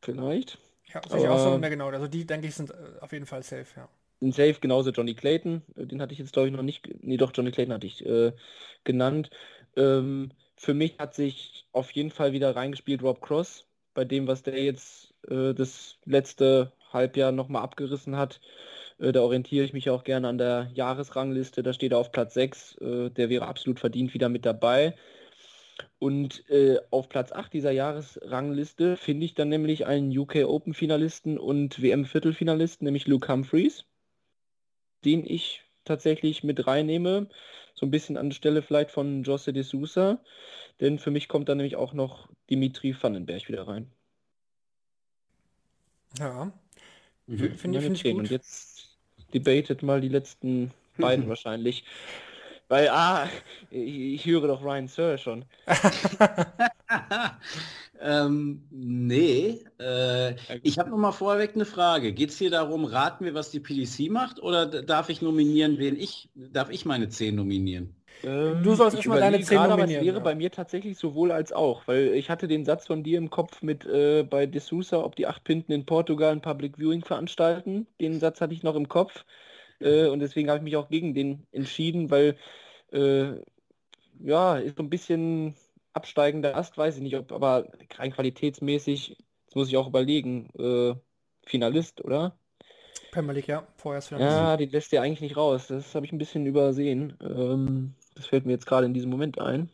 Vielleicht. 0.02 0.58
Ja, 0.94 1.02
sehe 1.08 1.22
ich 1.22 1.28
auch 1.28 1.40
so 1.40 1.58
mehr 1.58 1.70
genau. 1.70 1.88
Also 1.90 2.08
die, 2.08 2.26
denke 2.26 2.48
ich, 2.48 2.56
sind 2.56 2.72
äh, 2.72 3.00
auf 3.00 3.14
jeden 3.14 3.26
Fall 3.26 3.42
safe, 3.42 3.68
ja. 3.76 3.90
Safe, 4.32 4.56
genauso 4.60 4.92
Johnny 4.92 5.14
Clayton. 5.16 5.64
Äh, 5.76 5.86
den 5.88 6.02
hatte 6.02 6.14
ich 6.14 6.20
jetzt, 6.20 6.34
glaube 6.34 6.48
ich, 6.48 6.54
noch 6.54 6.64
nicht. 6.64 6.88
Nee, 7.04 7.18
doch, 7.18 7.32
Johnny 7.34 7.52
Clayton 7.52 7.74
hatte 7.74 7.88
ich 7.88 8.06
äh, 8.06 8.34
genannt. 8.84 9.30
Ähm, 9.76 10.32
für 10.56 10.74
mich 10.74 10.98
hat 11.00 11.14
sich 11.16 11.68
auf 11.72 11.92
jeden 11.92 12.12
Fall 12.12 12.32
wieder 12.34 12.56
reingespielt 12.56 13.04
Rob 13.04 13.22
Cross, 13.22 13.68
bei 13.94 14.06
dem, 14.06 14.28
was 14.28 14.44
der 14.44 14.62
jetzt 14.64 15.14
äh, 15.28 15.54
das 15.54 15.98
letzte 16.06 16.72
Halbjahr 16.92 17.32
nochmal 17.32 17.64
abgerissen 17.64 18.16
hat. 18.18 18.40
Äh, 19.00 19.12
da 19.12 19.22
orientiere 19.22 19.66
ich 19.66 19.74
mich 19.74 19.90
auch 19.90 20.04
gerne 20.04 20.28
an 20.28 20.38
der 20.38 20.70
Jahresrangliste. 20.74 21.64
Da 21.64 21.74
steht 21.74 21.92
er 21.92 21.98
auf 22.00 22.12
Platz 22.12 22.34
6. 22.36 22.76
Äh, 22.78 23.10
der 23.12 23.30
wäre 23.30 23.48
absolut 23.48 23.80
verdient 23.80 24.14
wieder 24.14 24.30
mit 24.30 24.46
dabei. 24.46 24.96
Und 26.00 26.48
äh, 26.50 26.80
auf 26.92 27.10
Platz 27.10 27.32
8 27.32 27.54
dieser 27.54 27.72
Jahresrangliste 27.72 28.98
finde 28.98 29.26
ich 29.26 29.34
dann 29.34 29.50
nämlich 29.50 29.86
einen 29.86 30.16
UK 30.18 30.46
Open 30.46 30.74
Finalisten 30.74 31.38
und 31.38 31.82
WM 31.82 32.06
Viertelfinalisten, 32.06 32.86
nämlich 32.86 33.08
Luke 33.08 33.32
Humphreys, 33.32 33.86
den 35.06 35.26
ich 35.26 35.64
tatsächlich 35.86 36.44
mit 36.44 36.66
reinnehme. 36.68 37.28
So 37.76 37.86
ein 37.86 37.92
bisschen 37.92 38.18
an 38.18 38.30
der 38.30 38.36
Stelle 38.36 38.62
vielleicht 38.62 38.92
von 38.92 39.24
Josse 39.24 39.54
de 39.54 39.64
Sousa. 39.64 40.20
Denn 40.80 41.00
für 41.00 41.12
mich 41.12 41.28
kommt 41.28 41.50
dann 41.50 41.58
nämlich 41.58 41.76
auch 41.76 41.94
noch 41.94 42.30
Dimitri 42.50 42.96
Vandenberg 43.00 43.48
wieder 43.48 43.68
rein. 43.68 43.92
Ja. 46.18 46.52
Mhm. 47.28 47.56
Finde 47.56 47.82
find 47.82 47.98
ich 47.98 48.04
gut. 48.04 48.20
Und 48.20 48.30
jetzt 48.30 48.98
debatet 49.34 49.84
mal 49.84 50.02
die 50.02 50.10
letzten 50.10 50.72
beiden 50.98 51.28
wahrscheinlich. 51.28 51.86
Weil, 52.70 52.90
ah, 52.90 53.30
ich, 53.70 54.16
ich 54.16 54.26
höre 54.26 54.48
doch 54.48 54.64
Ryan 54.64 54.88
Sir 54.88 55.18
schon. 55.18 55.46
ähm, 58.04 58.64
nee, 58.70 59.64
äh, 59.80 60.36
ich 60.62 60.78
habe 60.78 60.90
noch 60.90 60.98
mal 60.98 61.14
vorweg 61.14 61.52
eine 61.56 61.64
Frage. 61.64 62.12
Geht 62.12 62.32
es 62.32 62.38
hier 62.38 62.52
darum, 62.52 62.84
raten 62.84 63.24
wir, 63.24 63.34
was 63.34 63.50
die 63.50 63.62
PDC 63.62 64.12
macht 64.12 64.44
oder 64.44 64.66
darf 64.66 65.08
ich 65.08 65.22
nominieren, 65.22 65.78
wen 65.78 65.96
ich, 65.96 66.30
darf 66.36 66.70
ich 66.70 66.86
meine 66.86 67.08
10 67.08 67.36
nominieren? 67.36 67.96
Ähm, 68.24 68.62
du 68.62 68.76
sollst 68.76 68.98
erstmal 68.98 69.22
deine 69.22 69.40
10 69.40 69.56
nominieren. 69.56 69.72
Aber 69.72 69.84
es 69.86 70.06
wäre 70.06 70.18
ja. 70.18 70.24
bei 70.24 70.36
mir 70.36 70.52
tatsächlich 70.52 70.98
sowohl 70.98 71.32
als 71.32 71.54
auch, 71.54 71.88
weil 71.88 72.14
ich 72.14 72.30
hatte 72.30 72.50
den 72.50 72.66
Satz 72.66 72.88
von 72.88 73.04
dir 73.04 73.18
im 73.18 73.30
Kopf 73.30 73.62
mit 73.62 73.86
äh, 73.86 74.24
bei 74.24 74.48
De 74.48 74.60
Sousa, 74.60 74.98
ob 75.02 75.16
die 75.16 75.26
acht 75.26 75.46
Pinten 75.46 75.72
in 75.72 75.86
Portugal 75.86 76.34
ein 76.34 76.42
Public 76.42 76.78
Viewing 76.78 77.06
veranstalten. 77.06 77.88
Den 78.02 78.20
Satz 78.20 78.42
hatte 78.42 78.54
ich 78.54 78.64
noch 78.64 78.76
im 78.76 78.90
Kopf. 78.90 79.24
Äh, 79.80 80.08
und 80.08 80.20
deswegen 80.20 80.50
habe 80.50 80.58
ich 80.58 80.64
mich 80.64 80.76
auch 80.76 80.90
gegen 80.90 81.14
den 81.14 81.48
entschieden, 81.54 82.12
weil 82.12 82.36
äh, 82.92 83.34
ja, 84.20 84.58
ist 84.58 84.78
so 84.78 84.84
ein 84.84 84.90
bisschen 84.90 85.56
absteigender 85.94 86.56
Ast, 86.56 86.78
weiß 86.78 86.98
ich 86.98 87.02
nicht, 87.02 87.16
ob, 87.16 87.32
aber 87.32 87.68
rein 87.98 88.12
qualitätsmäßig, 88.12 89.18
das 89.46 89.56
muss 89.56 89.68
ich 89.68 89.78
auch 89.78 89.88
überlegen, 89.88 90.50
äh, 90.58 90.96
Finalist, 91.46 92.04
oder? 92.04 92.38
Premier 93.12 93.34
League, 93.34 93.48
ja, 93.48 93.68
vorher 93.78 94.00
ist 94.00 94.08
Finalist. 94.08 94.32
Ja, 94.32 94.58
die 94.58 94.66
lässt 94.66 94.92
ja 94.92 95.02
eigentlich 95.02 95.22
nicht 95.22 95.38
raus. 95.38 95.68
Das 95.68 95.94
habe 95.94 96.06
ich 96.06 96.12
ein 96.12 96.18
bisschen 96.18 96.46
übersehen. 96.46 97.18
Ähm, 97.22 97.94
das 98.16 98.26
fällt 98.26 98.46
mir 98.46 98.54
jetzt 98.54 98.66
gerade 98.66 98.86
in 98.86 98.94
diesem 98.94 99.12
Moment 99.12 99.40
ein. 99.40 99.70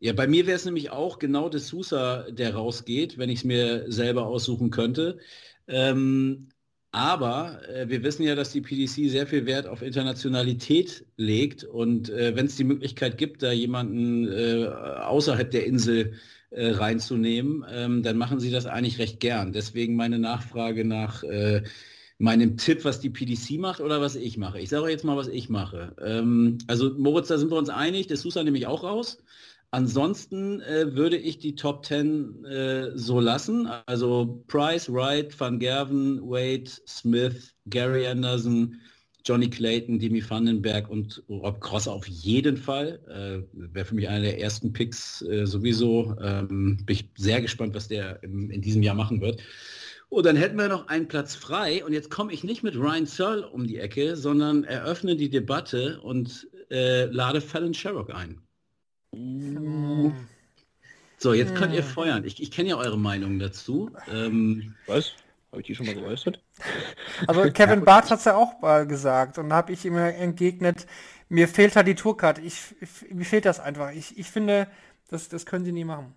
Ja, 0.00 0.12
bei 0.12 0.26
mir 0.26 0.46
wäre 0.46 0.56
es 0.56 0.64
nämlich 0.64 0.90
auch 0.90 1.18
genau 1.18 1.48
der 1.48 1.60
Sousa, 1.60 2.30
der 2.30 2.54
rausgeht, 2.54 3.18
wenn 3.18 3.30
ich 3.30 3.40
es 3.40 3.44
mir 3.44 3.90
selber 3.90 4.26
aussuchen 4.26 4.70
könnte. 4.70 5.18
Ähm, 5.66 6.48
aber 6.92 7.60
äh, 7.68 7.88
wir 7.88 8.02
wissen 8.02 8.22
ja, 8.24 8.34
dass 8.34 8.52
die 8.52 8.60
PDC 8.60 9.10
sehr 9.10 9.26
viel 9.26 9.46
Wert 9.46 9.66
auf 9.66 9.82
Internationalität 9.82 11.04
legt 11.16 11.64
und 11.64 12.08
äh, 12.10 12.34
wenn 12.34 12.46
es 12.46 12.56
die 12.56 12.64
Möglichkeit 12.64 13.18
gibt, 13.18 13.42
da 13.42 13.52
jemanden 13.52 14.26
äh, 14.28 14.66
außerhalb 14.66 15.50
der 15.50 15.66
Insel 15.66 16.14
äh, 16.50 16.70
reinzunehmen, 16.70 17.64
ähm, 17.70 18.02
dann 18.02 18.16
machen 18.16 18.40
sie 18.40 18.50
das 18.50 18.66
eigentlich 18.66 18.98
recht 18.98 19.20
gern. 19.20 19.52
Deswegen 19.52 19.96
meine 19.96 20.18
Nachfrage 20.18 20.84
nach 20.84 21.22
äh, 21.24 21.62
meinem 22.18 22.56
Tipp, 22.56 22.84
was 22.84 23.00
die 23.00 23.10
PDC 23.10 23.58
macht 23.58 23.80
oder 23.80 24.00
was 24.00 24.16
ich 24.16 24.38
mache. 24.38 24.58
Ich 24.58 24.70
sage 24.70 24.90
jetzt 24.90 25.04
mal, 25.04 25.16
was 25.16 25.28
ich 25.28 25.48
mache. 25.48 25.94
Ähm, 26.02 26.58
also 26.66 26.94
Moritz, 26.98 27.28
da 27.28 27.38
sind 27.38 27.50
wir 27.50 27.58
uns 27.58 27.68
einig, 27.68 28.06
der 28.08 28.16
Susa 28.16 28.42
nämlich 28.42 28.66
auch 28.66 28.82
raus. 28.82 29.22
Ansonsten 29.70 30.60
äh, 30.62 30.94
würde 30.94 31.18
ich 31.18 31.38
die 31.38 31.54
Top 31.54 31.84
10 31.84 32.44
äh, 32.44 32.90
so 32.94 33.20
lassen. 33.20 33.66
Also 33.86 34.42
Price, 34.46 34.90
Wright, 34.90 35.38
Van 35.38 35.58
Gerven, 35.58 36.22
Wade, 36.22 36.70
Smith, 36.86 37.54
Gary 37.66 38.06
Anderson, 38.06 38.80
Johnny 39.26 39.50
Clayton, 39.50 39.98
Demi 39.98 40.22
Vandenberg 40.26 40.88
und 40.88 41.22
Rob 41.28 41.60
Cross 41.60 41.86
auf 41.86 42.06
jeden 42.08 42.56
Fall. 42.56 42.98
Äh, 43.08 43.72
Wäre 43.74 43.84
für 43.84 43.94
mich 43.94 44.08
einer 44.08 44.22
der 44.22 44.40
ersten 44.40 44.72
Picks 44.72 45.20
äh, 45.22 45.46
sowieso. 45.46 46.16
Ähm, 46.22 46.78
bin 46.86 46.96
ich 46.96 47.10
sehr 47.18 47.42
gespannt, 47.42 47.74
was 47.74 47.88
der 47.88 48.22
im, 48.22 48.50
in 48.50 48.62
diesem 48.62 48.82
Jahr 48.82 48.94
machen 48.94 49.20
wird. 49.20 49.42
Und 50.08 50.24
dann 50.24 50.36
hätten 50.36 50.56
wir 50.56 50.68
noch 50.68 50.88
einen 50.88 51.08
Platz 51.08 51.34
frei. 51.34 51.84
Und 51.84 51.92
jetzt 51.92 52.10
komme 52.10 52.32
ich 52.32 52.42
nicht 52.42 52.62
mit 52.62 52.74
Ryan 52.74 53.04
Searle 53.04 53.46
um 53.46 53.66
die 53.66 53.76
Ecke, 53.76 54.16
sondern 54.16 54.64
eröffne 54.64 55.14
die 55.14 55.28
Debatte 55.28 56.00
und 56.00 56.48
äh, 56.70 57.04
lade 57.04 57.42
Fallon 57.42 57.74
Sherrock 57.74 58.14
ein. 58.14 58.40
So, 61.18 61.32
jetzt 61.32 61.54
könnt 61.54 61.74
ihr 61.74 61.82
feuern. 61.82 62.24
Ich, 62.24 62.40
ich 62.40 62.50
kenne 62.50 62.70
ja 62.70 62.76
eure 62.76 62.98
Meinung 62.98 63.38
dazu. 63.38 63.90
Ähm, 64.10 64.74
Was? 64.86 65.12
Habe 65.50 65.62
ich 65.62 65.66
die 65.66 65.74
schon 65.74 65.86
mal 65.86 65.94
geäußert? 65.94 66.40
Also 67.26 67.50
Kevin 67.52 67.84
Barth 67.84 68.10
hat 68.10 68.18
es 68.18 68.24
ja 68.26 68.36
auch 68.36 68.60
mal 68.60 68.86
gesagt 68.86 69.38
und 69.38 69.48
da 69.48 69.56
habe 69.56 69.72
ich 69.72 69.84
ihm 69.84 69.96
entgegnet, 69.96 70.86
mir 71.28 71.48
fehlt 71.48 71.74
halt 71.74 71.86
die 71.86 71.94
Tourkarte. 71.94 72.40
Ich, 72.40 72.74
ich, 72.80 73.10
mir 73.12 73.24
fehlt 73.24 73.46
das 73.46 73.58
einfach. 73.60 73.92
Ich, 73.92 74.18
ich 74.18 74.30
finde, 74.30 74.68
das, 75.08 75.28
das 75.28 75.46
können 75.46 75.64
sie 75.64 75.72
nie 75.72 75.84
machen. 75.84 76.14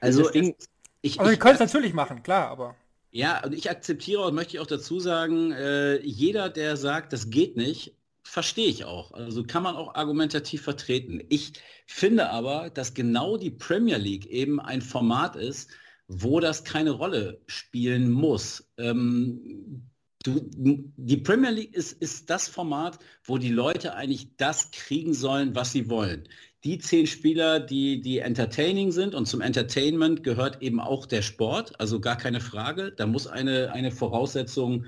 Also, 0.00 0.30
Ding, 0.30 0.54
ich, 1.02 1.18
also 1.18 1.30
sie 1.30 1.38
können 1.38 1.54
es 1.54 1.60
natürlich 1.60 1.92
machen, 1.92 2.22
klar, 2.22 2.48
aber. 2.48 2.76
Ja, 3.10 3.42
und 3.44 3.54
ich 3.54 3.70
akzeptiere 3.70 4.22
und 4.22 4.34
möchte 4.34 4.54
ich 4.54 4.60
auch 4.60 4.66
dazu 4.66 5.00
sagen, 5.00 5.52
äh, 5.52 5.96
jeder, 6.00 6.48
der 6.48 6.76
sagt, 6.76 7.12
das 7.12 7.30
geht 7.30 7.56
nicht, 7.56 7.94
verstehe 8.26 8.68
ich 8.68 8.84
auch. 8.84 9.12
Also 9.12 9.44
kann 9.44 9.62
man 9.62 9.76
auch 9.76 9.94
argumentativ 9.94 10.62
vertreten. 10.62 11.22
Ich 11.28 11.52
finde 11.86 12.30
aber, 12.30 12.70
dass 12.70 12.94
genau 12.94 13.36
die 13.36 13.50
Premier 13.50 13.98
League 13.98 14.26
eben 14.26 14.60
ein 14.60 14.82
Format 14.82 15.36
ist, 15.36 15.70
wo 16.08 16.40
das 16.40 16.64
keine 16.64 16.90
Rolle 16.90 17.40
spielen 17.46 18.10
muss. 18.10 18.68
Ähm, 18.78 19.88
du, 20.22 20.50
die 20.52 21.16
Premier 21.18 21.50
League 21.50 21.74
ist, 21.74 21.92
ist 21.92 22.28
das 22.28 22.48
Format, 22.48 22.98
wo 23.24 23.38
die 23.38 23.50
Leute 23.50 23.94
eigentlich 23.94 24.36
das 24.36 24.70
kriegen 24.70 25.14
sollen, 25.14 25.54
was 25.54 25.72
sie 25.72 25.88
wollen. 25.88 26.28
Die 26.64 26.78
zehn 26.78 27.06
Spieler, 27.06 27.60
die, 27.60 28.00
die 28.00 28.18
entertaining 28.18 28.90
sind 28.90 29.14
und 29.14 29.26
zum 29.26 29.40
Entertainment 29.40 30.24
gehört 30.24 30.62
eben 30.62 30.80
auch 30.80 31.06
der 31.06 31.22
Sport, 31.22 31.78
also 31.80 32.00
gar 32.00 32.16
keine 32.16 32.40
Frage. 32.40 32.92
Da 32.92 33.06
muss 33.06 33.28
eine, 33.28 33.72
eine 33.72 33.92
Voraussetzung 33.92 34.86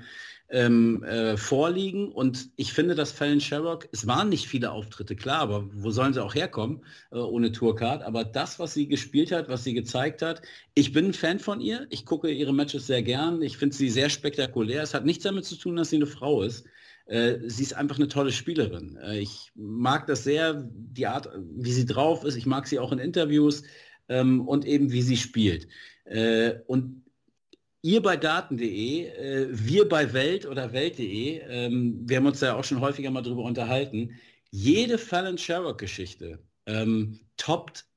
ähm, 0.49 1.03
äh, 1.03 1.37
vorliegen. 1.37 2.11
Und 2.11 2.49
ich 2.55 2.73
finde, 2.73 2.95
dass 2.95 3.11
Fallon 3.11 3.39
Sherrock, 3.39 3.87
es 3.91 4.07
waren 4.07 4.29
nicht 4.29 4.47
viele 4.47 4.71
Auftritte, 4.71 5.15
klar, 5.15 5.39
aber 5.39 5.69
wo 5.73 5.91
sollen 5.91 6.13
sie 6.13 6.23
auch 6.23 6.35
herkommen 6.35 6.83
äh, 7.11 7.17
ohne 7.17 7.51
Tourcard? 7.51 8.03
Aber 8.03 8.23
das, 8.23 8.59
was 8.59 8.73
sie 8.73 8.87
gespielt 8.87 9.31
hat, 9.31 9.49
was 9.49 9.63
sie 9.63 9.73
gezeigt 9.73 10.21
hat, 10.21 10.41
ich 10.73 10.91
bin 10.91 11.05
ein 11.05 11.13
Fan 11.13 11.39
von 11.39 11.61
ihr. 11.61 11.85
Ich 11.89 12.05
gucke 12.05 12.31
ihre 12.31 12.53
Matches 12.53 12.87
sehr 12.87 13.03
gern. 13.03 13.41
Ich 13.41 13.57
finde 13.57 13.75
sie 13.75 13.89
sehr 13.89 14.09
spektakulär. 14.09 14.81
Es 14.83 14.93
hat 14.93 15.05
nichts 15.05 15.23
damit 15.23 15.45
zu 15.45 15.55
tun, 15.55 15.75
dass 15.75 15.91
sie 15.91 15.97
eine 15.97 16.07
Frau 16.07 16.41
ist. 16.41 16.65
Äh, 17.05 17.39
sie 17.47 17.63
ist 17.63 17.73
einfach 17.73 17.97
eine 17.97 18.07
tolle 18.07 18.31
Spielerin. 18.31 18.97
Äh, 18.97 19.19
ich 19.19 19.51
mag 19.55 20.07
das 20.07 20.23
sehr, 20.23 20.67
die 20.73 21.07
Art, 21.07 21.29
wie 21.55 21.71
sie 21.71 21.85
drauf 21.85 22.23
ist. 22.23 22.35
Ich 22.35 22.45
mag 22.45 22.67
sie 22.67 22.79
auch 22.79 22.91
in 22.91 22.99
Interviews 22.99 23.63
ähm, 24.09 24.47
und 24.47 24.65
eben 24.65 24.91
wie 24.91 25.01
sie 25.03 25.17
spielt. 25.17 25.67
Äh, 26.05 26.55
und 26.65 27.03
ihr 27.81 28.01
bei 28.01 28.17
daten.de, 28.17 29.05
äh, 29.07 29.47
wir 29.51 29.87
bei 29.87 30.13
Welt 30.13 30.45
oder 30.45 30.73
Welt.de, 30.73 31.39
ähm, 31.39 32.01
wir 32.05 32.17
haben 32.17 32.25
uns 32.25 32.41
ja 32.41 32.55
auch 32.55 32.63
schon 32.63 32.81
häufiger 32.81 33.11
mal 33.11 33.21
darüber 33.21 33.43
unterhalten, 33.43 34.15
jede 34.51 34.97
Fallon 34.97 35.37
Sherrock-Geschichte 35.37 36.39
ähm, 36.65 37.19
toppt 37.37 37.88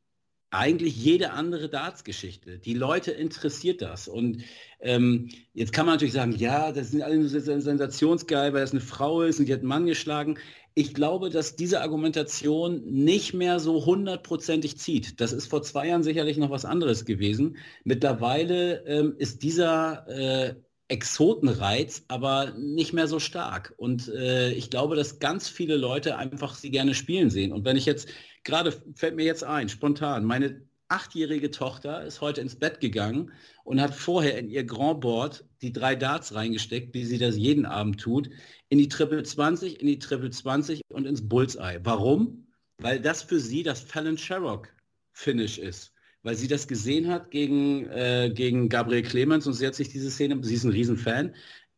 eigentlich 0.52 0.96
jede 0.96 1.32
andere 1.32 1.68
Darts-Geschichte. 1.68 2.58
Die 2.58 2.74
Leute 2.74 3.10
interessiert 3.10 3.80
das. 3.80 4.06
Und 4.06 4.42
ähm, 4.80 5.30
jetzt 5.54 5.72
kann 5.72 5.86
man 5.86 5.94
natürlich 5.94 6.12
sagen, 6.12 6.32
ja, 6.32 6.72
das 6.72 6.90
sind 6.90 7.02
alle 7.02 7.16
nur 7.16 7.28
sensationsgeil, 7.28 8.52
weil 8.52 8.60
das 8.60 8.72
eine 8.72 8.80
Frau 8.80 9.22
ist 9.22 9.40
und 9.40 9.46
die 9.46 9.52
hat 9.52 9.60
einen 9.60 9.68
Mann 9.68 9.86
geschlagen. 9.86 10.38
Ich 10.74 10.94
glaube, 10.94 11.30
dass 11.30 11.56
diese 11.56 11.80
Argumentation 11.80 12.82
nicht 12.84 13.34
mehr 13.34 13.60
so 13.60 13.84
hundertprozentig 13.86 14.78
zieht. 14.78 15.20
Das 15.20 15.32
ist 15.32 15.46
vor 15.46 15.62
zwei 15.62 15.88
Jahren 15.88 16.02
sicherlich 16.02 16.36
noch 16.36 16.50
was 16.50 16.64
anderes 16.64 17.04
gewesen. 17.04 17.56
Mittlerweile 17.84 18.84
ähm, 18.86 19.14
ist 19.18 19.42
dieser 19.42 20.06
äh, 20.08 20.54
Exotenreiz, 20.88 22.04
aber 22.08 22.52
nicht 22.58 22.92
mehr 22.92 23.06
so 23.06 23.18
stark. 23.18 23.72
Und 23.78 24.08
äh, 24.08 24.52
ich 24.52 24.68
glaube, 24.68 24.96
dass 24.96 25.18
ganz 25.18 25.48
viele 25.48 25.76
Leute 25.76 26.18
einfach 26.18 26.54
sie 26.54 26.70
gerne 26.70 26.94
spielen 26.94 27.30
sehen. 27.30 27.52
Und 27.52 27.64
wenn 27.64 27.78
ich 27.78 27.86
jetzt, 27.86 28.08
gerade 28.44 28.72
fällt 28.94 29.16
mir 29.16 29.24
jetzt 29.24 29.44
ein, 29.44 29.68
spontan, 29.68 30.24
meine 30.24 30.62
achtjährige 30.88 31.50
Tochter 31.50 32.04
ist 32.04 32.20
heute 32.20 32.42
ins 32.42 32.56
Bett 32.56 32.80
gegangen 32.80 33.32
und 33.64 33.80
hat 33.80 33.94
vorher 33.94 34.38
in 34.38 34.50
ihr 34.50 34.64
Grand 34.64 35.00
Board 35.00 35.44
die 35.62 35.72
drei 35.72 35.96
Darts 35.96 36.34
reingesteckt, 36.34 36.92
wie 36.92 37.04
sie 37.04 37.18
das 37.18 37.36
jeden 37.36 37.64
Abend 37.64 38.00
tut, 38.00 38.28
in 38.68 38.78
die 38.78 38.88
Triple 38.88 39.22
20, 39.22 39.80
in 39.80 39.86
die 39.86 39.98
Triple 39.98 40.30
20 40.30 40.82
und 40.92 41.06
ins 41.06 41.26
Bullseye. 41.26 41.80
Warum? 41.82 42.46
Weil 42.78 43.00
das 43.00 43.22
für 43.22 43.40
sie 43.40 43.62
das 43.62 43.80
Fallon 43.80 44.18
Sherrock 44.18 44.68
Finish 45.12 45.58
ist 45.58 45.92
weil 46.22 46.36
sie 46.36 46.48
das 46.48 46.68
gesehen 46.68 47.08
hat 47.08 47.30
gegen, 47.30 47.88
äh, 47.88 48.30
gegen 48.32 48.68
Gabriel 48.68 49.02
Clemens 49.02 49.46
und 49.46 49.54
sie 49.54 49.66
hat 49.66 49.74
sich 49.74 49.88
diese 49.88 50.10
Szene, 50.10 50.38
sie 50.42 50.54
ist 50.54 50.64
ein 50.64 50.70
Riesenfan, 50.70 51.34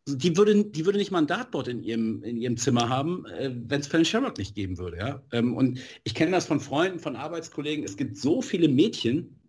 die 0.07 0.37
würde, 0.37 0.65
die 0.65 0.85
würde 0.85 0.99
nicht 0.99 1.11
mal 1.11 1.19
ein 1.19 1.27
Dartboard 1.27 1.69
in 1.69 1.83
ihrem, 1.83 2.23
in 2.25 2.37
ihrem 2.37 2.57
Zimmer 2.57 2.89
haben, 2.89 3.25
äh, 3.27 3.51
wenn 3.55 3.81
es 3.81 3.87
Fallon 3.87 4.05
Sherrock 4.05 4.37
nicht 4.39 4.55
geben 4.55 4.79
würde. 4.79 4.99
Ja? 4.99 5.23
Ähm, 5.33 5.57
und 5.57 5.81
ich 6.05 6.15
kenne 6.15 6.33
das 6.33 6.47
von 6.47 6.61
Freunden, 6.61 6.99
von 6.99 7.17
Arbeitskollegen. 7.17 7.85
Es 7.85 7.97
gibt 7.97 8.19
so 8.19 8.43
viele 8.43 8.69
Mädchen, 8.69 9.41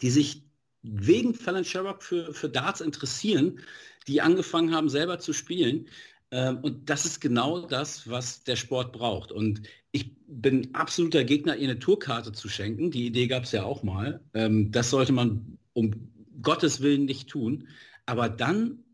die 0.00 0.10
sich 0.10 0.44
wegen 0.82 1.34
Fallon 1.34 1.64
Sherrock 1.64 2.02
für, 2.02 2.32
für 2.32 2.48
Darts 2.48 2.80
interessieren, 2.80 3.60
die 4.06 4.22
angefangen 4.22 4.74
haben, 4.74 4.88
selber 4.88 5.18
zu 5.18 5.34
spielen. 5.34 5.88
Ähm, 6.30 6.58
und 6.62 6.88
das 6.88 7.04
ist 7.04 7.20
genau 7.20 7.66
das, 7.66 8.08
was 8.08 8.44
der 8.44 8.56
Sport 8.56 8.92
braucht. 8.92 9.30
Und 9.30 9.62
ich 9.92 10.16
bin 10.26 10.74
absoluter 10.74 11.24
Gegner, 11.24 11.56
ihr 11.56 11.68
eine 11.68 11.78
Tourkarte 11.78 12.32
zu 12.32 12.48
schenken. 12.48 12.90
Die 12.90 13.06
Idee 13.06 13.26
gab 13.26 13.44
es 13.44 13.52
ja 13.52 13.64
auch 13.64 13.82
mal. 13.82 14.22
Ähm, 14.32 14.70
das 14.72 14.88
sollte 14.88 15.12
man 15.12 15.58
um 15.74 16.10
Gottes 16.40 16.80
Willen 16.80 17.04
nicht 17.04 17.28
tun. 17.28 17.68
Aber 18.06 18.30
dann 18.30 18.84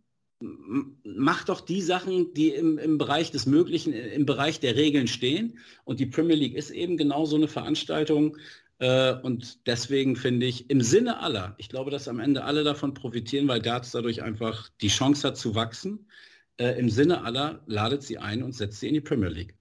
macht 0.40 1.48
doch 1.48 1.60
die 1.60 1.80
Sachen, 1.80 2.34
die 2.34 2.50
im, 2.50 2.78
im 2.78 2.98
Bereich 2.98 3.30
des 3.30 3.46
Möglichen, 3.46 3.92
im 3.92 4.26
Bereich 4.26 4.60
der 4.60 4.76
Regeln 4.76 5.06
stehen. 5.06 5.58
Und 5.84 6.00
die 6.00 6.06
Premier 6.06 6.36
League 6.36 6.54
ist 6.54 6.70
eben 6.70 6.96
genau 6.96 7.24
so 7.24 7.36
eine 7.36 7.48
Veranstaltung. 7.48 8.36
Äh, 8.78 9.14
und 9.22 9.66
deswegen 9.66 10.16
finde 10.16 10.46
ich, 10.46 10.68
im 10.70 10.80
Sinne 10.80 11.20
aller, 11.20 11.54
ich 11.58 11.68
glaube, 11.68 11.90
dass 11.90 12.08
am 12.08 12.20
Ende 12.20 12.44
alle 12.44 12.64
davon 12.64 12.94
profitieren, 12.94 13.48
weil 13.48 13.62
Darts 13.62 13.92
dadurch 13.92 14.22
einfach 14.22 14.68
die 14.80 14.88
Chance 14.88 15.28
hat 15.28 15.36
zu 15.36 15.54
wachsen. 15.54 16.08
Äh, 16.56 16.78
Im 16.78 16.88
Sinne 16.88 17.24
aller 17.24 17.62
ladet 17.66 18.02
sie 18.02 18.18
ein 18.18 18.42
und 18.42 18.52
setzt 18.52 18.80
sie 18.80 18.88
in 18.88 18.94
die 18.94 19.00
Premier 19.00 19.28
League. 19.28 19.54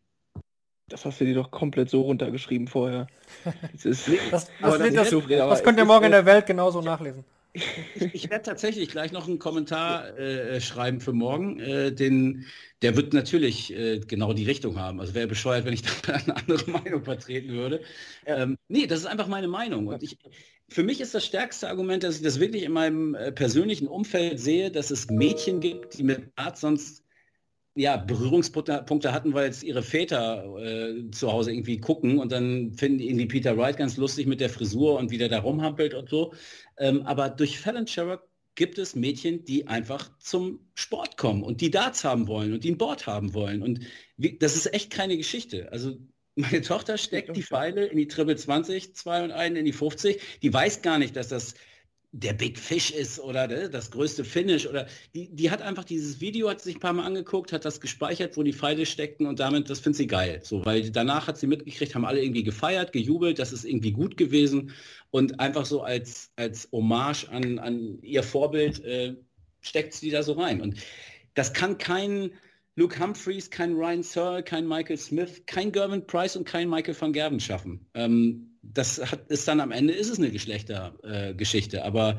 Das 0.89 1.05
hast 1.05 1.21
du 1.21 1.25
dir 1.25 1.35
doch 1.35 1.49
komplett 1.49 1.89
so 1.89 2.01
runtergeschrieben 2.01 2.67
vorher. 2.67 3.07
Das, 3.73 3.85
ist, 3.85 4.07
das, 4.07 4.29
das, 4.31 4.51
das, 4.61 5.09
das, 5.09 5.09
das 5.09 5.63
könnt 5.63 5.79
ihr 5.79 5.85
morgen 5.85 6.05
in 6.05 6.11
der 6.11 6.25
Welt 6.25 6.45
genauso 6.45 6.81
nachlesen. 6.81 7.23
Ich, 7.53 8.13
ich 8.13 8.29
werde 8.29 8.43
tatsächlich 8.43 8.89
gleich 8.89 9.11
noch 9.11 9.27
einen 9.27 9.37
Kommentar 9.37 10.17
äh, 10.17 10.59
schreiben 10.59 10.99
für 10.99 11.13
morgen. 11.13 11.59
Äh, 11.59 11.91
den, 11.93 12.45
der 12.81 12.95
wird 12.95 13.13
natürlich 13.13 13.71
äh, 13.73 13.99
genau 13.99 14.33
die 14.33 14.45
Richtung 14.45 14.79
haben. 14.79 14.99
Also 14.99 15.13
wäre 15.13 15.27
bescheuert, 15.27 15.65
wenn 15.65 15.73
ich 15.73 15.83
da 16.01 16.13
eine 16.13 16.35
andere 16.35 16.69
Meinung 16.71 17.03
vertreten 17.03 17.49
würde. 17.53 17.81
Ähm, 18.25 18.57
nee, 18.67 18.87
das 18.87 19.01
ist 19.01 19.05
einfach 19.05 19.27
meine 19.27 19.47
Meinung. 19.47 19.87
Und 19.87 20.01
ich, 20.01 20.17
für 20.69 20.83
mich 20.83 20.99
ist 20.99 21.13
das 21.13 21.25
stärkste 21.25 21.69
Argument, 21.69 22.03
dass 22.03 22.15
ich 22.17 22.23
das 22.23 22.39
wirklich 22.39 22.63
in 22.63 22.71
meinem 22.71 23.13
äh, 23.13 23.31
persönlichen 23.31 23.87
Umfeld 23.87 24.39
sehe, 24.39 24.71
dass 24.71 24.89
es 24.89 25.09
Mädchen 25.09 25.59
gibt, 25.59 25.97
die 25.97 26.03
mit 26.03 26.31
Art 26.35 26.57
sonst 26.57 27.02
ja, 27.75 27.97
Berührungspunkte 27.97 29.13
hatten, 29.13 29.33
weil 29.33 29.47
jetzt 29.47 29.63
ihre 29.63 29.81
Väter 29.81 30.45
äh, 30.59 31.09
zu 31.11 31.31
Hause 31.31 31.51
irgendwie 31.51 31.79
gucken 31.79 32.19
und 32.19 32.31
dann 32.31 32.73
finden 32.73 32.99
die 32.99 33.07
irgendwie 33.07 33.25
Peter 33.25 33.57
Wright 33.57 33.77
ganz 33.77 33.97
lustig 33.97 34.27
mit 34.27 34.41
der 34.41 34.49
Frisur 34.49 34.99
und 34.99 35.09
wie 35.09 35.17
der 35.17 35.29
da 35.29 35.39
rumhampelt 35.39 35.93
und 35.95 36.09
so. 36.09 36.33
Ähm, 36.77 37.01
aber 37.03 37.29
durch 37.29 37.59
Fallon 37.59 37.87
Sherrock 37.87 38.27
gibt 38.55 38.77
es 38.77 38.95
Mädchen, 38.95 39.43
die 39.45 39.67
einfach 39.67 40.15
zum 40.19 40.59
Sport 40.75 41.17
kommen 41.17 41.43
und 41.43 41.61
die 41.61 41.71
Darts 41.71 42.03
haben 42.03 42.27
wollen 42.27 42.53
und 42.53 42.63
die 42.63 42.71
ein 42.71 42.77
Board 42.77 43.07
haben 43.07 43.33
wollen. 43.33 43.63
Und 43.63 43.79
wie, 44.17 44.37
das 44.37 44.55
ist 44.55 44.71
echt 44.73 44.91
keine 44.91 45.17
Geschichte. 45.17 45.71
Also 45.71 45.97
meine 46.35 46.61
Tochter 46.61 46.97
steckt 46.97 47.35
die 47.35 47.43
Pfeile 47.43 47.85
in 47.85 47.97
die 47.97 48.07
Triple 48.07 48.35
20, 48.35 48.95
2 48.95 49.23
und 49.23 49.31
1 49.31 49.57
in 49.57 49.65
die 49.65 49.73
50. 49.73 50.39
Die 50.41 50.53
weiß 50.53 50.81
gar 50.83 50.99
nicht, 50.99 51.15
dass 51.15 51.27
das 51.27 51.55
der 52.15 52.33
Big 52.33 52.59
Fish 52.59 52.91
ist 52.91 53.19
oder 53.19 53.47
ne, 53.47 53.69
das 53.71 53.89
größte 53.89 54.23
Finish 54.23 54.67
oder 54.67 54.85
die, 55.15 55.29
die 55.35 55.49
hat 55.49 55.63
einfach 55.63 55.83
dieses 55.83 56.21
Video, 56.21 56.47
hat 56.47 56.61
sich 56.61 56.75
ein 56.75 56.79
paar 56.79 56.93
Mal 56.93 57.05
angeguckt, 57.05 57.51
hat 57.51 57.65
das 57.65 57.81
gespeichert, 57.81 58.37
wo 58.37 58.43
die 58.43 58.53
Pfeile 58.53 58.85
steckten 58.85 59.25
und 59.25 59.39
damit, 59.39 59.67
das 59.69 59.79
findet 59.79 59.97
sie 59.97 60.07
geil. 60.07 60.39
So, 60.43 60.63
weil 60.63 60.91
danach 60.91 61.25
hat 61.25 61.39
sie 61.39 61.47
mitgekriegt, 61.47 61.95
haben 61.95 62.05
alle 62.05 62.21
irgendwie 62.21 62.43
gefeiert, 62.43 62.93
gejubelt, 62.93 63.39
das 63.39 63.51
ist 63.51 63.65
irgendwie 63.65 63.91
gut 63.91 64.15
gewesen 64.15 64.71
und 65.09 65.39
einfach 65.39 65.65
so 65.65 65.81
als, 65.81 66.31
als 66.35 66.69
Hommage 66.71 67.29
an, 67.29 67.57
an 67.57 67.97
ihr 68.03 68.21
Vorbild 68.21 68.85
äh, 68.85 69.15
steckt 69.61 69.95
sie 69.95 70.11
da 70.11 70.21
so 70.21 70.33
rein. 70.33 70.61
Und 70.61 70.77
das 71.33 71.53
kann 71.53 71.79
kein 71.79 72.29
Luke 72.75 72.99
Humphreys, 72.99 73.49
kein 73.49 73.73
Ryan 73.73 74.03
Searle, 74.03 74.43
kein 74.43 74.67
Michael 74.67 74.97
Smith, 74.97 75.43
kein 75.45 75.71
Gervin 75.71 76.05
Price 76.05 76.35
und 76.35 76.45
kein 76.45 76.69
Michael 76.69 76.99
van 76.99 77.13
Gerven 77.13 77.39
schaffen. 77.39 77.85
Ähm, 77.93 78.57
das 78.63 78.99
hat, 79.11 79.29
ist 79.29 79.47
dann 79.47 79.59
am 79.59 79.71
Ende 79.71 79.93
ist 79.93 80.09
es 80.09 80.17
eine 80.17 80.31
Geschlechtergeschichte, 80.31 81.77
äh, 81.77 81.81
aber 81.81 82.17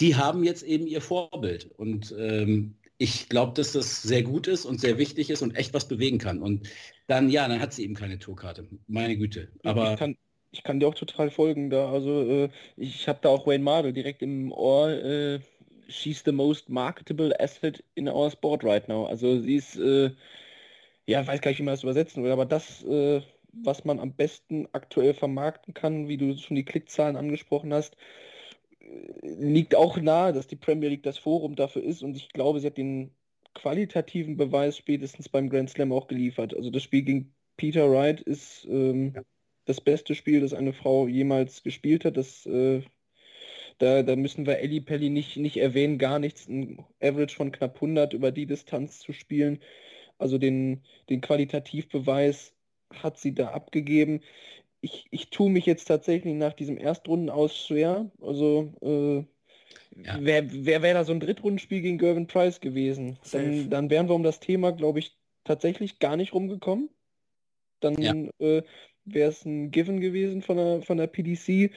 die 0.00 0.16
haben 0.16 0.44
jetzt 0.44 0.62
eben 0.62 0.86
ihr 0.86 1.00
Vorbild 1.00 1.70
und 1.76 2.14
ähm, 2.18 2.76
ich 3.00 3.30
glaube, 3.30 3.54
dass 3.54 3.72
das 3.72 4.02
sehr 4.02 4.22
gut 4.22 4.46
ist 4.46 4.66
und 4.66 4.78
sehr 4.78 4.98
wichtig 4.98 5.30
ist 5.30 5.40
und 5.40 5.56
echt 5.56 5.72
was 5.72 5.88
bewegen 5.88 6.18
kann. 6.18 6.42
Und 6.42 6.68
dann, 7.06 7.30
ja, 7.30 7.48
dann 7.48 7.58
hat 7.58 7.72
sie 7.72 7.82
eben 7.82 7.94
keine 7.94 8.18
Tourkarte. 8.18 8.68
Meine 8.88 9.16
Güte. 9.16 9.48
Aber 9.64 9.94
ich 9.94 9.98
kann, 9.98 10.16
ich 10.50 10.62
kann 10.62 10.80
dir 10.80 10.86
auch 10.86 10.94
total 10.94 11.30
folgen 11.30 11.70
da. 11.70 11.90
Also 11.90 12.22
äh, 12.28 12.50
ich 12.76 13.08
habe 13.08 13.18
da 13.22 13.30
auch 13.30 13.46
Wayne 13.46 13.64
Mardell 13.64 13.94
direkt 13.94 14.20
im 14.20 14.52
Ohr. 14.52 14.90
Äh, 14.90 15.40
she's 15.90 16.22
the 16.24 16.32
most 16.32 16.68
marketable 16.68 17.32
asset 17.38 17.82
in 17.94 18.08
our 18.08 18.30
sport 18.30 18.64
right 18.64 18.86
now. 18.88 19.06
Also 19.06 19.40
sie 19.40 19.56
ist, 19.56 19.76
äh, 19.76 20.10
ja, 21.06 21.26
weiß 21.26 21.40
gar 21.40 21.50
nicht, 21.50 21.58
wie 21.60 21.64
man 21.64 21.74
das 21.74 21.82
übersetzen 21.82 22.22
will, 22.24 22.32
aber 22.32 22.46
das, 22.46 22.84
äh, 22.84 23.22
was 23.52 23.84
man 23.84 23.98
am 24.00 24.14
besten 24.14 24.68
aktuell 24.72 25.14
vermarkten 25.14 25.74
kann, 25.74 26.08
wie 26.08 26.16
du 26.16 26.36
schon 26.36 26.56
die 26.56 26.64
Klickzahlen 26.64 27.16
angesprochen 27.16 27.74
hast, 27.74 27.96
liegt 29.22 29.74
auch 29.74 29.96
nahe, 29.98 30.32
dass 30.32 30.46
die 30.46 30.56
Premier 30.56 30.88
League 30.88 31.02
das 31.02 31.18
Forum 31.18 31.56
dafür 31.56 31.82
ist 31.82 32.02
und 32.02 32.16
ich 32.16 32.30
glaube, 32.30 32.60
sie 32.60 32.66
hat 32.66 32.78
den 32.78 33.14
qualitativen 33.54 34.36
Beweis 34.36 34.76
spätestens 34.76 35.28
beim 35.28 35.48
Grand 35.50 35.70
Slam 35.70 35.92
auch 35.92 36.06
geliefert. 36.08 36.54
Also 36.54 36.70
das 36.70 36.82
Spiel 36.82 37.02
gegen 37.02 37.34
Peter 37.56 37.90
Wright 37.90 38.20
ist 38.20 38.64
ähm, 38.70 39.12
ja. 39.14 39.22
das 39.64 39.80
beste 39.80 40.14
Spiel, 40.14 40.40
das 40.40 40.54
eine 40.54 40.72
Frau 40.72 41.08
jemals 41.08 41.62
gespielt 41.62 42.04
hat. 42.04 42.16
Das, 42.16 42.46
äh, 42.46 42.82
da, 43.80 44.02
da 44.02 44.14
müssen 44.14 44.46
wir 44.46 44.58
Ellie 44.58 44.82
Pelli 44.82 45.08
nicht, 45.08 45.38
nicht 45.38 45.56
erwähnen, 45.56 45.96
gar 45.96 46.18
nichts. 46.18 46.46
Ein 46.46 46.84
Average 47.00 47.34
von 47.34 47.50
knapp 47.50 47.76
100 47.76 48.12
über 48.12 48.30
die 48.30 48.44
Distanz 48.44 49.00
zu 49.00 49.14
spielen. 49.14 49.58
Also 50.18 50.36
den, 50.36 50.82
den 51.08 51.22
Qualitativbeweis 51.22 52.52
hat 52.94 53.18
sie 53.18 53.34
da 53.34 53.48
abgegeben. 53.48 54.20
Ich, 54.82 55.06
ich 55.10 55.30
tue 55.30 55.50
mich 55.50 55.64
jetzt 55.64 55.86
tatsächlich 55.86 56.34
nach 56.34 56.52
diesem 56.52 56.76
Erstrunden 56.76 57.30
aus 57.30 57.56
schwer. 57.56 58.10
Also 58.20 58.74
äh, 58.82 60.04
ja. 60.04 60.18
wer 60.20 60.52
wäre 60.52 60.82
wär 60.82 60.94
da 60.94 61.04
so 61.04 61.12
ein 61.12 61.20
Drittrundenspiel 61.20 61.80
gegen 61.80 61.96
Gervin 61.96 62.26
Price 62.26 62.60
gewesen? 62.60 63.18
Dann, 63.32 63.70
dann 63.70 63.88
wären 63.88 64.08
wir 64.08 64.14
um 64.14 64.22
das 64.22 64.40
Thema, 64.40 64.72
glaube 64.72 64.98
ich, 64.98 65.16
tatsächlich 65.44 66.00
gar 66.00 66.18
nicht 66.18 66.34
rumgekommen. 66.34 66.90
Dann 67.80 67.96
ja. 67.96 68.12
äh, 68.46 68.62
wäre 69.06 69.30
es 69.30 69.46
ein 69.46 69.70
Given 69.70 70.00
gewesen 70.00 70.42
von 70.42 70.58
der, 70.58 70.82
von 70.82 70.98
der 70.98 71.06
PDC. 71.06 71.72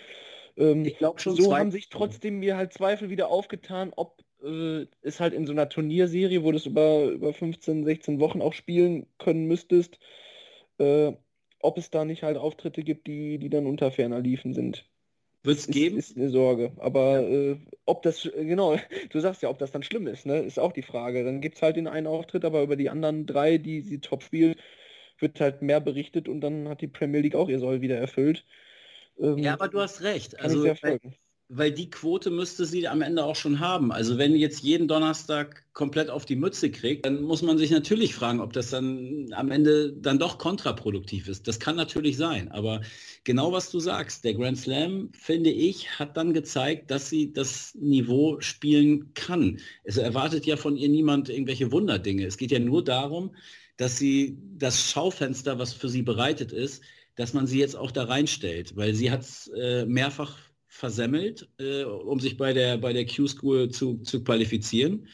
Ähm, 0.57 0.85
ich 0.85 0.97
glaube 0.97 1.19
schon. 1.19 1.35
So 1.35 1.55
haben 1.55 1.71
sich 1.71 1.89
trotzdem 1.89 2.39
mir 2.39 2.57
halt 2.57 2.73
Zweifel 2.73 3.09
wieder 3.09 3.29
aufgetan, 3.29 3.91
ob 3.95 4.23
äh, 4.43 4.85
es 5.01 5.19
halt 5.19 5.33
in 5.33 5.45
so 5.45 5.53
einer 5.53 5.69
Turnierserie, 5.69 6.43
wo 6.43 6.51
du 6.51 6.57
es 6.57 6.65
über, 6.65 7.05
über 7.05 7.33
15, 7.33 7.83
16 7.85 8.19
Wochen 8.19 8.41
auch 8.41 8.53
spielen 8.53 9.07
können 9.17 9.45
müsstest, 9.45 9.99
äh, 10.77 11.13
ob 11.59 11.77
es 11.77 11.89
da 11.89 12.05
nicht 12.05 12.23
halt 12.23 12.37
Auftritte 12.37 12.83
gibt, 12.83 13.07
die, 13.07 13.37
die 13.39 13.49
dann 13.49 13.65
unter 13.65 13.91
ferner 13.91 14.19
liefen 14.19 14.53
sind. 14.53 14.85
Wird 15.45 15.57
es 15.57 15.67
geben? 15.67 15.97
Ist 15.97 16.15
eine 16.15 16.29
Sorge. 16.29 16.71
Aber 16.77 17.21
ja. 17.21 17.51
äh, 17.51 17.57
ob 17.85 18.01
das, 18.03 18.29
genau, 18.33 18.77
du 19.09 19.19
sagst 19.19 19.41
ja, 19.41 19.49
ob 19.49 19.59
das 19.59 19.71
dann 19.71 19.83
schlimm 19.83 20.07
ist, 20.07 20.25
ne? 20.25 20.39
Ist 20.39 20.59
auch 20.59 20.71
die 20.71 20.81
Frage. 20.81 21.23
Dann 21.23 21.41
gibt 21.41 21.57
es 21.57 21.61
halt 21.61 21.75
den 21.75 21.87
einen 21.87 22.07
Auftritt, 22.07 22.45
aber 22.45 22.63
über 22.63 22.75
die 22.75 22.89
anderen 22.89 23.25
drei, 23.25 23.57
die 23.57 23.81
sie 23.81 23.99
top 23.99 24.23
spielen, 24.23 24.55
wird 25.19 25.39
halt 25.39 25.61
mehr 25.61 25.79
berichtet 25.79 26.27
und 26.27 26.41
dann 26.41 26.69
hat 26.69 26.81
die 26.81 26.87
Premier 26.87 27.21
League 27.21 27.35
auch 27.35 27.49
ihr 27.49 27.59
Soll 27.59 27.81
wieder 27.81 27.97
erfüllt. 27.97 28.45
Ähm, 29.19 29.37
ja, 29.37 29.53
aber 29.53 29.67
du 29.67 29.79
hast 29.79 30.01
recht. 30.01 30.39
Also, 30.39 30.65
weil 31.55 31.71
die 31.71 31.89
Quote 31.89 32.31
müsste 32.31 32.65
sie 32.65 32.87
am 32.87 33.01
Ende 33.01 33.23
auch 33.23 33.35
schon 33.35 33.59
haben. 33.59 33.91
Also 33.91 34.17
wenn 34.17 34.35
jetzt 34.35 34.63
jeden 34.63 34.87
Donnerstag 34.87 35.65
komplett 35.73 36.09
auf 36.09 36.25
die 36.25 36.35
Mütze 36.35 36.71
kriegt, 36.71 37.05
dann 37.05 37.21
muss 37.21 37.41
man 37.41 37.57
sich 37.57 37.69
natürlich 37.69 38.15
fragen, 38.15 38.39
ob 38.39 38.53
das 38.53 38.69
dann 38.69 39.27
am 39.33 39.51
Ende 39.51 39.93
dann 39.93 40.19
doch 40.19 40.37
kontraproduktiv 40.37 41.27
ist. 41.27 41.47
Das 41.47 41.59
kann 41.59 41.75
natürlich 41.75 42.17
sein, 42.17 42.51
aber 42.51 42.81
genau 43.23 43.51
was 43.51 43.69
du 43.69 43.79
sagst, 43.79 44.23
der 44.23 44.33
Grand 44.33 44.57
Slam, 44.57 45.11
finde 45.13 45.51
ich, 45.51 45.99
hat 45.99 46.17
dann 46.17 46.33
gezeigt, 46.33 46.89
dass 46.89 47.09
sie 47.09 47.33
das 47.33 47.75
Niveau 47.75 48.39
spielen 48.39 49.13
kann. 49.13 49.59
Es 49.83 49.97
erwartet 49.97 50.45
ja 50.45 50.57
von 50.57 50.75
ihr 50.75 50.89
niemand 50.89 51.29
irgendwelche 51.29 51.71
Wunderdinge. 51.71 52.25
Es 52.25 52.37
geht 52.37 52.51
ja 52.51 52.59
nur 52.59 52.83
darum, 52.83 53.35
dass 53.77 53.97
sie 53.97 54.37
das 54.57 54.89
Schaufenster, 54.89 55.59
was 55.59 55.73
für 55.73 55.89
sie 55.89 56.03
bereitet 56.03 56.51
ist, 56.51 56.83
dass 57.15 57.33
man 57.33 57.47
sie 57.47 57.59
jetzt 57.59 57.75
auch 57.75 57.91
da 57.91 58.05
reinstellt, 58.05 58.75
weil 58.75 58.93
sie 58.93 59.11
hat 59.11 59.21
es 59.21 59.47
äh, 59.49 59.85
mehrfach 59.85 60.37
versemmelt, 60.67 61.47
äh, 61.59 61.83
um 61.83 62.19
sich 62.19 62.37
bei 62.37 62.53
der, 62.53 62.77
bei 62.77 62.93
der 62.93 63.05
Q-School 63.05 63.69
zu, 63.69 63.97
zu 63.99 64.23
qualifizieren. 64.23 65.07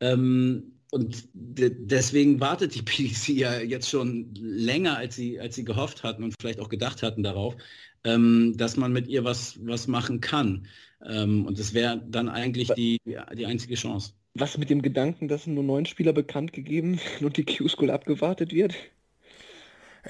Ähm, 0.00 0.78
und 0.90 1.28
de 1.32 1.70
deswegen 1.74 2.40
wartet 2.40 2.74
die 2.74 2.82
PDC 2.82 3.28
ja 3.28 3.60
jetzt 3.60 3.88
schon 3.88 4.34
länger, 4.34 4.96
als 4.96 5.16
sie, 5.16 5.38
als 5.40 5.54
sie 5.54 5.64
gehofft 5.64 6.02
hatten 6.02 6.24
und 6.24 6.34
vielleicht 6.40 6.60
auch 6.60 6.68
gedacht 6.68 7.02
hatten 7.02 7.22
darauf, 7.22 7.56
ähm, 8.04 8.54
dass 8.56 8.76
man 8.76 8.92
mit 8.92 9.08
ihr 9.08 9.24
was, 9.24 9.58
was 9.64 9.86
machen 9.86 10.20
kann. 10.20 10.66
Ähm, 11.04 11.46
und 11.46 11.58
das 11.58 11.74
wäre 11.74 12.02
dann 12.08 12.28
eigentlich 12.28 12.68
die, 12.70 12.98
die 13.04 13.46
einzige 13.46 13.74
Chance. 13.74 14.12
Was 14.34 14.56
mit 14.56 14.70
dem 14.70 14.80
Gedanken, 14.80 15.28
dass 15.28 15.46
nur 15.46 15.62
neun 15.62 15.84
Spieler 15.84 16.12
bekannt 16.12 16.52
gegeben 16.52 17.00
und 17.20 17.36
die 17.36 17.44
Q-School 17.44 17.90
abgewartet 17.90 18.52
wird? 18.52 18.74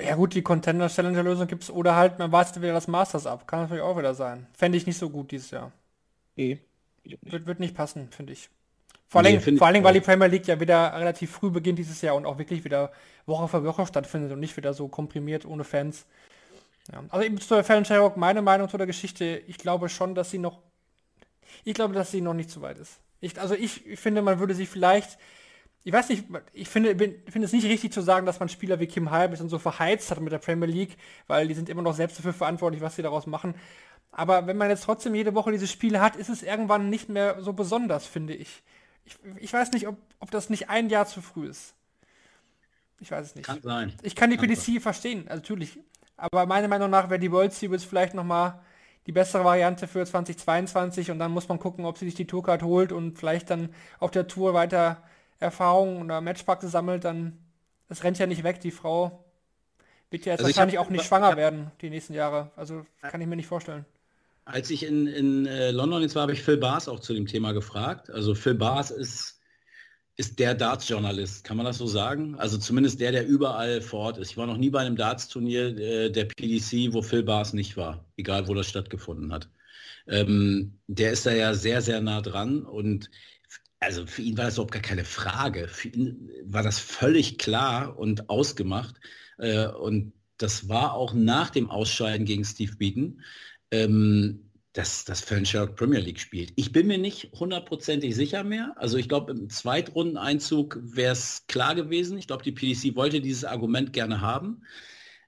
Ja 0.01 0.15
gut, 0.15 0.35
die 0.35 0.43
Contender-Challenger-Lösung 0.43 1.47
gibt 1.47 1.65
es 1.65 1.71
oder 1.71 1.97
halt, 1.97 2.19
man 2.19 2.33
wartet 2.33 2.63
wieder 2.63 2.73
das 2.73 2.89
Masters 2.89 3.27
ab. 3.27 3.47
Kann 3.47 3.61
natürlich 3.61 3.83
auch 3.83 3.99
wieder 3.99 4.15
sein. 4.15 4.47
Fände 4.57 4.79
ich 4.79 4.87
nicht 4.87 4.97
so 4.97 5.11
gut 5.11 5.31
dieses 5.31 5.51
Jahr. 5.51 5.71
Nee. 6.37 6.59
Wird, 7.05 7.47
wird 7.47 7.61
nicht 7.61 7.75
passen, 7.75 8.09
finde 8.11 8.33
ich. 8.33 8.49
Vor 9.09 9.21
allem, 9.21 9.43
nee, 9.45 9.57
vor 9.59 9.67
allem 9.67 9.85
weil 9.85 9.93
die 9.93 10.01
Premier 10.01 10.29
League 10.29 10.47
ja 10.47 10.59
wieder 10.59 10.95
relativ 10.95 11.33
früh 11.33 11.51
beginnt 11.51 11.79
dieses 11.79 12.01
Jahr 12.01 12.15
und 12.15 12.25
auch 12.25 12.39
wirklich 12.39 12.65
wieder 12.65 12.93
Woche 13.27 13.47
für 13.47 13.63
Woche 13.63 13.87
stattfindet 13.87 14.33
und 14.33 14.41
nicht 14.41 14.57
wieder 14.57 14.73
so 14.73 14.89
komprimiert 14.89 15.45
ohne 15.45 15.65
Fans. 15.65 16.07
Ja. 16.91 17.05
Also 17.11 17.27
eben 17.27 17.39
zu 17.39 17.55
der 17.55 17.63
Fallon 17.63 17.85
Sherrock, 17.85 18.17
meine 18.17 18.41
Meinung 18.41 18.71
zu 18.71 18.79
der 18.79 18.87
Geschichte, 18.87 19.43
ich 19.47 19.59
glaube 19.59 19.91
schon, 19.91 20.15
dass 20.15 20.31
sie 20.31 20.39
noch, 20.39 20.61
ich 21.65 21.75
glaube, 21.75 21.93
dass 21.93 22.11
sie 22.11 22.23
noch 22.23 22.33
nicht 22.33 22.51
so 22.51 22.63
weit 22.63 22.79
ist. 22.79 23.01
Ich, 23.21 23.39
also 23.39 23.55
ich, 23.55 23.87
ich 23.87 24.01
finde, 24.01 24.23
man 24.23 24.39
würde 24.39 24.55
sie 24.55 24.67
vielleicht 24.67 25.19
ich 25.85 25.93
weiß 25.93 26.09
nicht, 26.11 26.25
ich 26.53 26.69
finde, 26.69 26.95
bin, 26.95 27.17
finde 27.29 27.47
es 27.47 27.53
nicht 27.53 27.67
richtig 27.67 27.93
zu 27.93 28.01
sagen, 28.03 28.25
dass 28.25 28.39
man 28.39 28.49
Spieler 28.49 28.79
wie 28.79 28.87
Kim 28.87 29.11
Halbis 29.11 29.41
und 29.41 29.49
so 29.49 29.59
verheizt 29.59 30.11
hat 30.11 30.21
mit 30.21 30.33
der 30.33 30.39
Premier 30.39 30.69
League, 30.69 30.97
weil 31.27 31.49
die 31.49 31.55
sind 31.55 31.69
immer 31.69 31.83
noch 31.83 31.95
selbst 31.95 32.19
dafür 32.19 32.33
verantwortlich, 32.33 32.83
was 32.83 32.97
sie 32.97 33.03
daraus 33.03 33.27
machen. 33.27 33.55
Aber 34.13 34.47
wenn 34.47 34.57
man 34.57 34.69
jetzt 34.69 34.85
trotzdem 34.85 35.15
jede 35.15 35.35
Woche 35.35 35.51
diese 35.51 35.67
Spiele 35.67 36.01
hat, 36.01 36.17
ist 36.17 36.29
es 36.29 36.43
irgendwann 36.43 36.91
nicht 36.91 37.09
mehr 37.09 37.41
so 37.41 37.53
besonders, 37.53 38.07
finde 38.07 38.35
ich. 38.35 38.63
Ich, 39.05 39.19
ich 39.41 39.53
weiß 39.53 39.73
nicht, 39.73 39.89
ob, 39.89 39.97
ob 40.21 40.31
das 40.31 40.51
nicht 40.51 40.71
ein 40.71 40.89
Jahr 40.89 41.07
zu 41.07 41.21
früh 41.21 41.49
ist. 41.49 41.75
Ich 43.01 43.11
weiß 43.11 43.27
es 43.27 43.35
nicht. 43.35 43.45
Kann 43.45 43.61
sein. 43.63 43.93
Ich 44.03 44.15
kann 44.15 44.31
die 44.31 44.37
kann 44.37 44.47
PDC 44.47 44.65
sein. 44.65 44.81
verstehen, 44.81 45.25
also 45.29 45.41
natürlich. 45.41 45.81
Aber 46.17 46.47
meiner 46.47 46.69
Meinung 46.69 46.91
nach 46.91 47.11
wäre 47.11 47.19
die 47.19 47.33
World 47.33 47.53
Series 47.53 47.83
vielleicht 47.83 48.15
nochmal 48.15 48.61
die 49.07 49.13
bessere 49.13 49.45
Variante 49.45 49.89
für 49.89 50.07
2022 50.07 51.11
und 51.11 51.19
dann 51.19 51.33
muss 51.33 51.49
man 51.49 51.59
gucken, 51.59 51.85
ob 51.85 51.99
sie 51.99 52.05
sich 52.05 52.15
die 52.15 52.29
Tourcard 52.29 52.63
holt 52.63 52.93
und 52.93 53.19
vielleicht 53.19 53.51
dann 53.51 53.75
auf 53.99 54.13
der 54.13 54.29
Tour 54.29 54.55
weiter 54.55 55.03
Erfahrung 55.43 56.03
oder 56.03 56.21
Matchpraxis 56.21 56.71
sammelt, 56.71 57.05
dann 57.05 57.39
es 57.89 58.03
rennt 58.03 58.19
ja 58.19 58.27
nicht 58.27 58.43
weg. 58.43 58.61
Die 58.61 58.71
Frau 58.71 59.25
wird 60.11 60.25
ja 60.25 60.33
jetzt 60.33 60.41
also 60.41 60.49
wahrscheinlich 60.49 60.79
hab, 60.79 60.87
auch 60.87 60.91
nicht 60.91 61.05
schwanger 61.05 61.29
hab, 61.29 61.37
werden 61.37 61.71
die 61.81 61.91
nächsten 61.91 62.15
Jahre. 62.15 62.51
Also 62.57 62.87
kann 63.03 63.21
ich 63.21 63.27
mir 63.27 63.37
nicht 63.37 63.47
vorstellen. 63.47 63.85
Als 64.45 64.71
ich 64.71 64.85
in, 64.85 65.07
in 65.07 65.47
äh, 65.47 65.71
London 65.71 66.03
jetzt 66.03 66.15
war, 66.15 66.23
habe 66.23 66.33
ich 66.33 66.43
Phil 66.43 66.57
Bars 66.57 66.89
auch 66.89 67.01
zu 67.01 67.15
dem 67.15 67.27
Thema 67.27 67.53
gefragt. 67.53 68.11
Also 68.11 68.35
Phil 68.35 68.55
Bars 68.55 68.91
ist, 68.91 69.41
ist 70.17 70.39
der 70.39 70.55
Darts-Journalist, 70.55 71.45
kann 71.45 71.57
man 71.57 71.65
das 71.65 71.79
so 71.79 71.87
sagen? 71.87 72.35
Also 72.37 72.59
zumindest 72.59 73.01
der, 73.01 73.13
der 73.13 73.27
überall 73.27 73.81
vor 73.81 74.01
Ort 74.01 74.19
ist. 74.19 74.31
Ich 74.31 74.37
war 74.37 74.47
noch 74.47 74.57
nie 74.57 74.71
bei 74.71 74.81
einem 74.81 74.97
Darts-Turnier 74.97 75.79
äh, 75.79 76.11
der 76.11 76.25
PDC, 76.25 76.93
wo 76.93 77.03
Phil 77.03 77.23
Bars 77.23 77.53
nicht 77.53 77.77
war, 77.77 78.05
egal 78.17 78.49
wo 78.49 78.55
das 78.55 78.69
stattgefunden 78.69 79.33
hat. 79.33 79.49
Ähm, 80.09 80.79
der 80.89 81.13
ist 81.13 81.25
da 81.25 81.33
ja 81.33 81.55
sehr, 81.55 81.81
sehr 81.81 82.01
nah 82.01 82.21
dran 82.21 82.65
und 82.65 83.11
also 83.83 84.07
für 84.07 84.23
ihn 84.23 84.37
war 84.39 84.47
das 84.47 84.55
überhaupt 84.55 84.73
gar 84.73 84.83
keine 84.83 85.05
Frage. 85.05 85.69
Für 85.69 85.89
ihn 85.89 86.31
war 86.45 86.63
das 86.63 86.79
völlig 86.79 87.39
klar 87.39 87.99
und 87.99 88.31
ausgemacht. 88.31 88.95
Äh, 89.39 89.67
und 89.67 90.13
das 90.39 90.69
war 90.69 90.95
auch 90.95 91.15
nach 91.15 91.51
dem 91.51 91.71
Ausscheiden 91.71 92.27
gegen 92.27 92.45
Steve 92.45 92.77
Beaton, 92.77 93.21
ähm, 93.71 94.51
dass 94.73 95.05
das 95.05 95.27
Sherlock 95.45 95.77
Premier 95.77 96.01
League 96.01 96.21
spielt. 96.21 96.53
Ich 96.57 96.73
bin 96.73 96.87
mir 96.87 96.99
nicht 96.99 97.31
hundertprozentig 97.33 98.15
sicher 98.15 98.43
mehr. 98.43 98.75
Also 98.77 98.97
ich 98.97 99.09
glaube, 99.09 99.33
im 99.33 99.51
Zweitrundeneinzug 99.51 100.79
wäre 100.83 101.13
es 101.13 101.45
klar 101.47 101.75
gewesen. 101.75 102.17
Ich 102.17 102.27
glaube, 102.27 102.43
die 102.43 102.53
PDC 102.53 102.97
wollte 102.97 103.21
dieses 103.21 103.45
Argument 103.45 103.93
gerne 103.93 104.21
haben. 104.23 104.63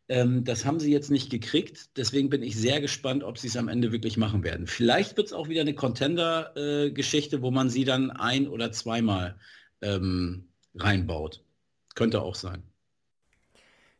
Ähm, 0.08 0.44
das 0.44 0.64
haben 0.64 0.80
sie 0.80 0.92
jetzt 0.92 1.10
nicht 1.10 1.30
gekriegt. 1.30 1.96
Deswegen 1.96 2.28
bin 2.28 2.42
ich 2.42 2.56
sehr 2.56 2.80
gespannt, 2.80 3.24
ob 3.24 3.38
sie 3.38 3.48
es 3.48 3.56
am 3.56 3.68
Ende 3.68 3.92
wirklich 3.92 4.16
machen 4.16 4.44
werden. 4.44 4.66
Vielleicht 4.66 5.16
wird 5.16 5.28
es 5.28 5.32
auch 5.32 5.48
wieder 5.48 5.62
eine 5.62 5.74
Contender-Geschichte, 5.74 7.42
wo 7.42 7.50
man 7.50 7.70
sie 7.70 7.84
dann 7.84 8.10
ein- 8.10 8.48
oder 8.48 8.70
zweimal 8.72 9.36
ähm, 9.80 10.48
reinbaut. 10.74 11.42
Könnte 11.94 12.22
auch 12.22 12.34
sein. 12.34 12.62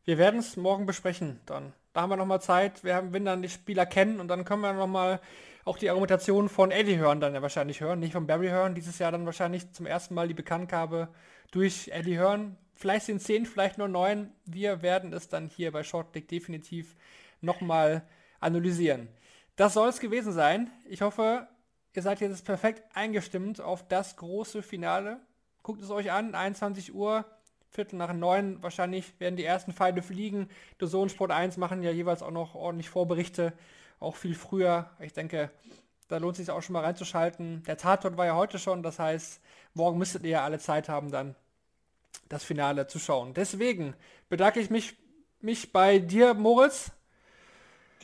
Wir 0.04 0.18
werden 0.18 0.40
es 0.40 0.56
morgen 0.56 0.84
besprechen 0.84 1.40
dann. 1.46 1.72
Da 1.94 2.02
haben 2.02 2.10
wir 2.10 2.16
nochmal 2.16 2.42
Zeit. 2.42 2.84
Wir 2.84 3.12
werden 3.12 3.24
dann 3.24 3.42
die 3.42 3.48
Spieler 3.48 3.86
kennen 3.86 4.20
und 4.20 4.28
dann 4.28 4.44
können 4.44 4.62
wir 4.62 4.72
nochmal 4.72 5.20
auch 5.64 5.78
die 5.78 5.88
Argumentation 5.88 6.50
von 6.50 6.70
Eddie 6.70 6.98
hören, 6.98 7.20
dann 7.20 7.34
ja 7.34 7.40
wahrscheinlich 7.40 7.80
hören, 7.80 8.00
nicht 8.00 8.12
von 8.12 8.26
Barry 8.26 8.48
hören. 8.48 8.74
Dieses 8.74 8.98
Jahr 8.98 9.12
dann 9.12 9.24
wahrscheinlich 9.24 9.72
zum 9.72 9.86
ersten 9.86 10.14
Mal 10.14 10.28
die 10.28 10.34
Bekanntgabe 10.34 11.08
durch 11.52 11.88
Eddie 11.88 12.18
hören. 12.18 12.56
Vielleicht 12.74 13.06
sind 13.06 13.22
zehn, 13.22 13.46
vielleicht 13.46 13.78
nur 13.78 13.88
neun. 13.88 14.32
Wir 14.44 14.82
werden 14.82 15.12
es 15.12 15.28
dann 15.28 15.48
hier 15.48 15.72
bei 15.72 15.82
Shortclick 15.82 16.28
definitiv 16.28 16.96
nochmal 17.40 18.02
analysieren. 18.40 19.08
Das 19.56 19.74
soll 19.74 19.88
es 19.88 20.00
gewesen 20.00 20.32
sein. 20.32 20.70
Ich 20.88 21.02
hoffe, 21.02 21.46
ihr 21.94 22.02
seid 22.02 22.20
jetzt 22.20 22.44
perfekt 22.44 22.82
eingestimmt 22.94 23.60
auf 23.60 23.86
das 23.86 24.16
große 24.16 24.62
Finale. 24.62 25.20
Guckt 25.62 25.80
es 25.80 25.90
euch 25.90 26.10
an, 26.10 26.34
21 26.34 26.94
Uhr, 26.94 27.24
Viertel 27.70 27.96
nach 27.96 28.12
neun. 28.12 28.62
Wahrscheinlich 28.62 29.18
werden 29.18 29.36
die 29.36 29.44
ersten 29.44 29.72
Pfeile 29.72 30.02
fliegen. 30.02 30.48
The 30.80 30.86
Zone 30.86 31.10
Sport 31.10 31.30
1 31.30 31.56
machen 31.56 31.82
ja 31.82 31.90
jeweils 31.90 32.22
auch 32.22 32.30
noch 32.30 32.54
ordentlich 32.54 32.90
Vorberichte, 32.90 33.52
auch 34.00 34.16
viel 34.16 34.34
früher. 34.34 34.90
Ich 35.00 35.12
denke, 35.12 35.50
da 36.08 36.18
lohnt 36.18 36.34
es 36.34 36.38
sich 36.38 36.50
auch 36.50 36.62
schon 36.62 36.74
mal 36.74 36.84
reinzuschalten. 36.84 37.62
Der 37.64 37.76
Tatort 37.76 38.16
war 38.16 38.26
ja 38.26 38.36
heute 38.36 38.58
schon, 38.58 38.82
das 38.82 38.98
heißt, 38.98 39.40
morgen 39.74 39.98
müsstet 39.98 40.24
ihr 40.24 40.30
ja 40.30 40.44
alle 40.44 40.58
Zeit 40.58 40.88
haben, 40.88 41.10
dann 41.10 41.34
das 42.28 42.44
Finale 42.44 42.86
zu 42.86 42.98
schauen. 42.98 43.34
Deswegen 43.34 43.94
bedanke 44.28 44.60
ich 44.60 44.70
mich, 44.70 44.96
mich 45.40 45.72
bei 45.72 45.98
dir, 45.98 46.34
Moritz. 46.34 46.92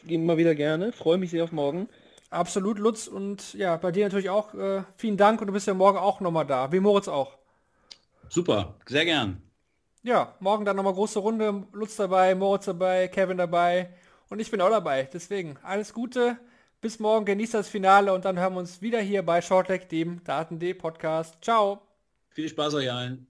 Immer 0.07 0.37
wieder 0.37 0.55
gerne. 0.55 0.93
Freue 0.93 1.19
mich 1.19 1.31
sehr 1.31 1.45
auf 1.45 1.53
morgen. 1.53 1.89
Absolut, 2.31 2.79
Lutz. 2.79 3.09
Und 3.09 3.55
ja, 3.55 3.77
bei 3.77 3.91
dir 3.91 4.05
natürlich 4.05 4.31
auch 4.31 4.55
äh, 4.55 4.85
vielen 4.97 5.17
Dank 5.17 5.41
und 5.41 5.49
du 5.49 5.53
bist 5.53 5.67
ja 5.67 5.75
morgen 5.75 5.99
auch 5.99 6.21
nochmal 6.21 6.47
da, 6.47 6.71
wie 6.73 6.81
Moritz 6.81 7.09
auch. 7.09 7.37
Super, 8.29 8.77
sehr 8.87 9.05
gern. 9.05 9.43
Ja, 10.03 10.35
morgen 10.41 10.65
dann 10.65 10.77
nochmal 10.77 10.95
große 10.95 11.19
Runde. 11.19 11.67
Lutz 11.73 11.97
dabei, 11.97 12.35
Moritz 12.35 12.65
dabei, 12.67 13.09
Kevin 13.09 13.37
dabei 13.37 13.91
und 14.31 14.41
ich 14.41 14.51
bin 14.51 14.61
auch 14.61 14.71
dabei. 14.71 15.11
Deswegen 15.13 15.59
alles 15.63 15.93
Gute, 15.93 16.39
bis 16.81 17.01
morgen, 17.01 17.27
genießt 17.27 17.55
das 17.55 17.69
Finale 17.69 18.15
und 18.15 18.25
dann 18.25 18.39
hören 18.39 18.55
wir 18.55 18.61
uns 18.61 18.81
wieder 18.81 19.01
hier 19.01 19.23
bei 19.25 19.43
Shortleg, 19.43 19.89
dem 19.89 20.23
Daten.de 20.25 20.73
Podcast. 20.75 21.37
Ciao. 21.43 21.83
Viel 22.31 22.49
Spaß 22.49 22.75
euch 22.75 22.91
allen. 22.91 23.30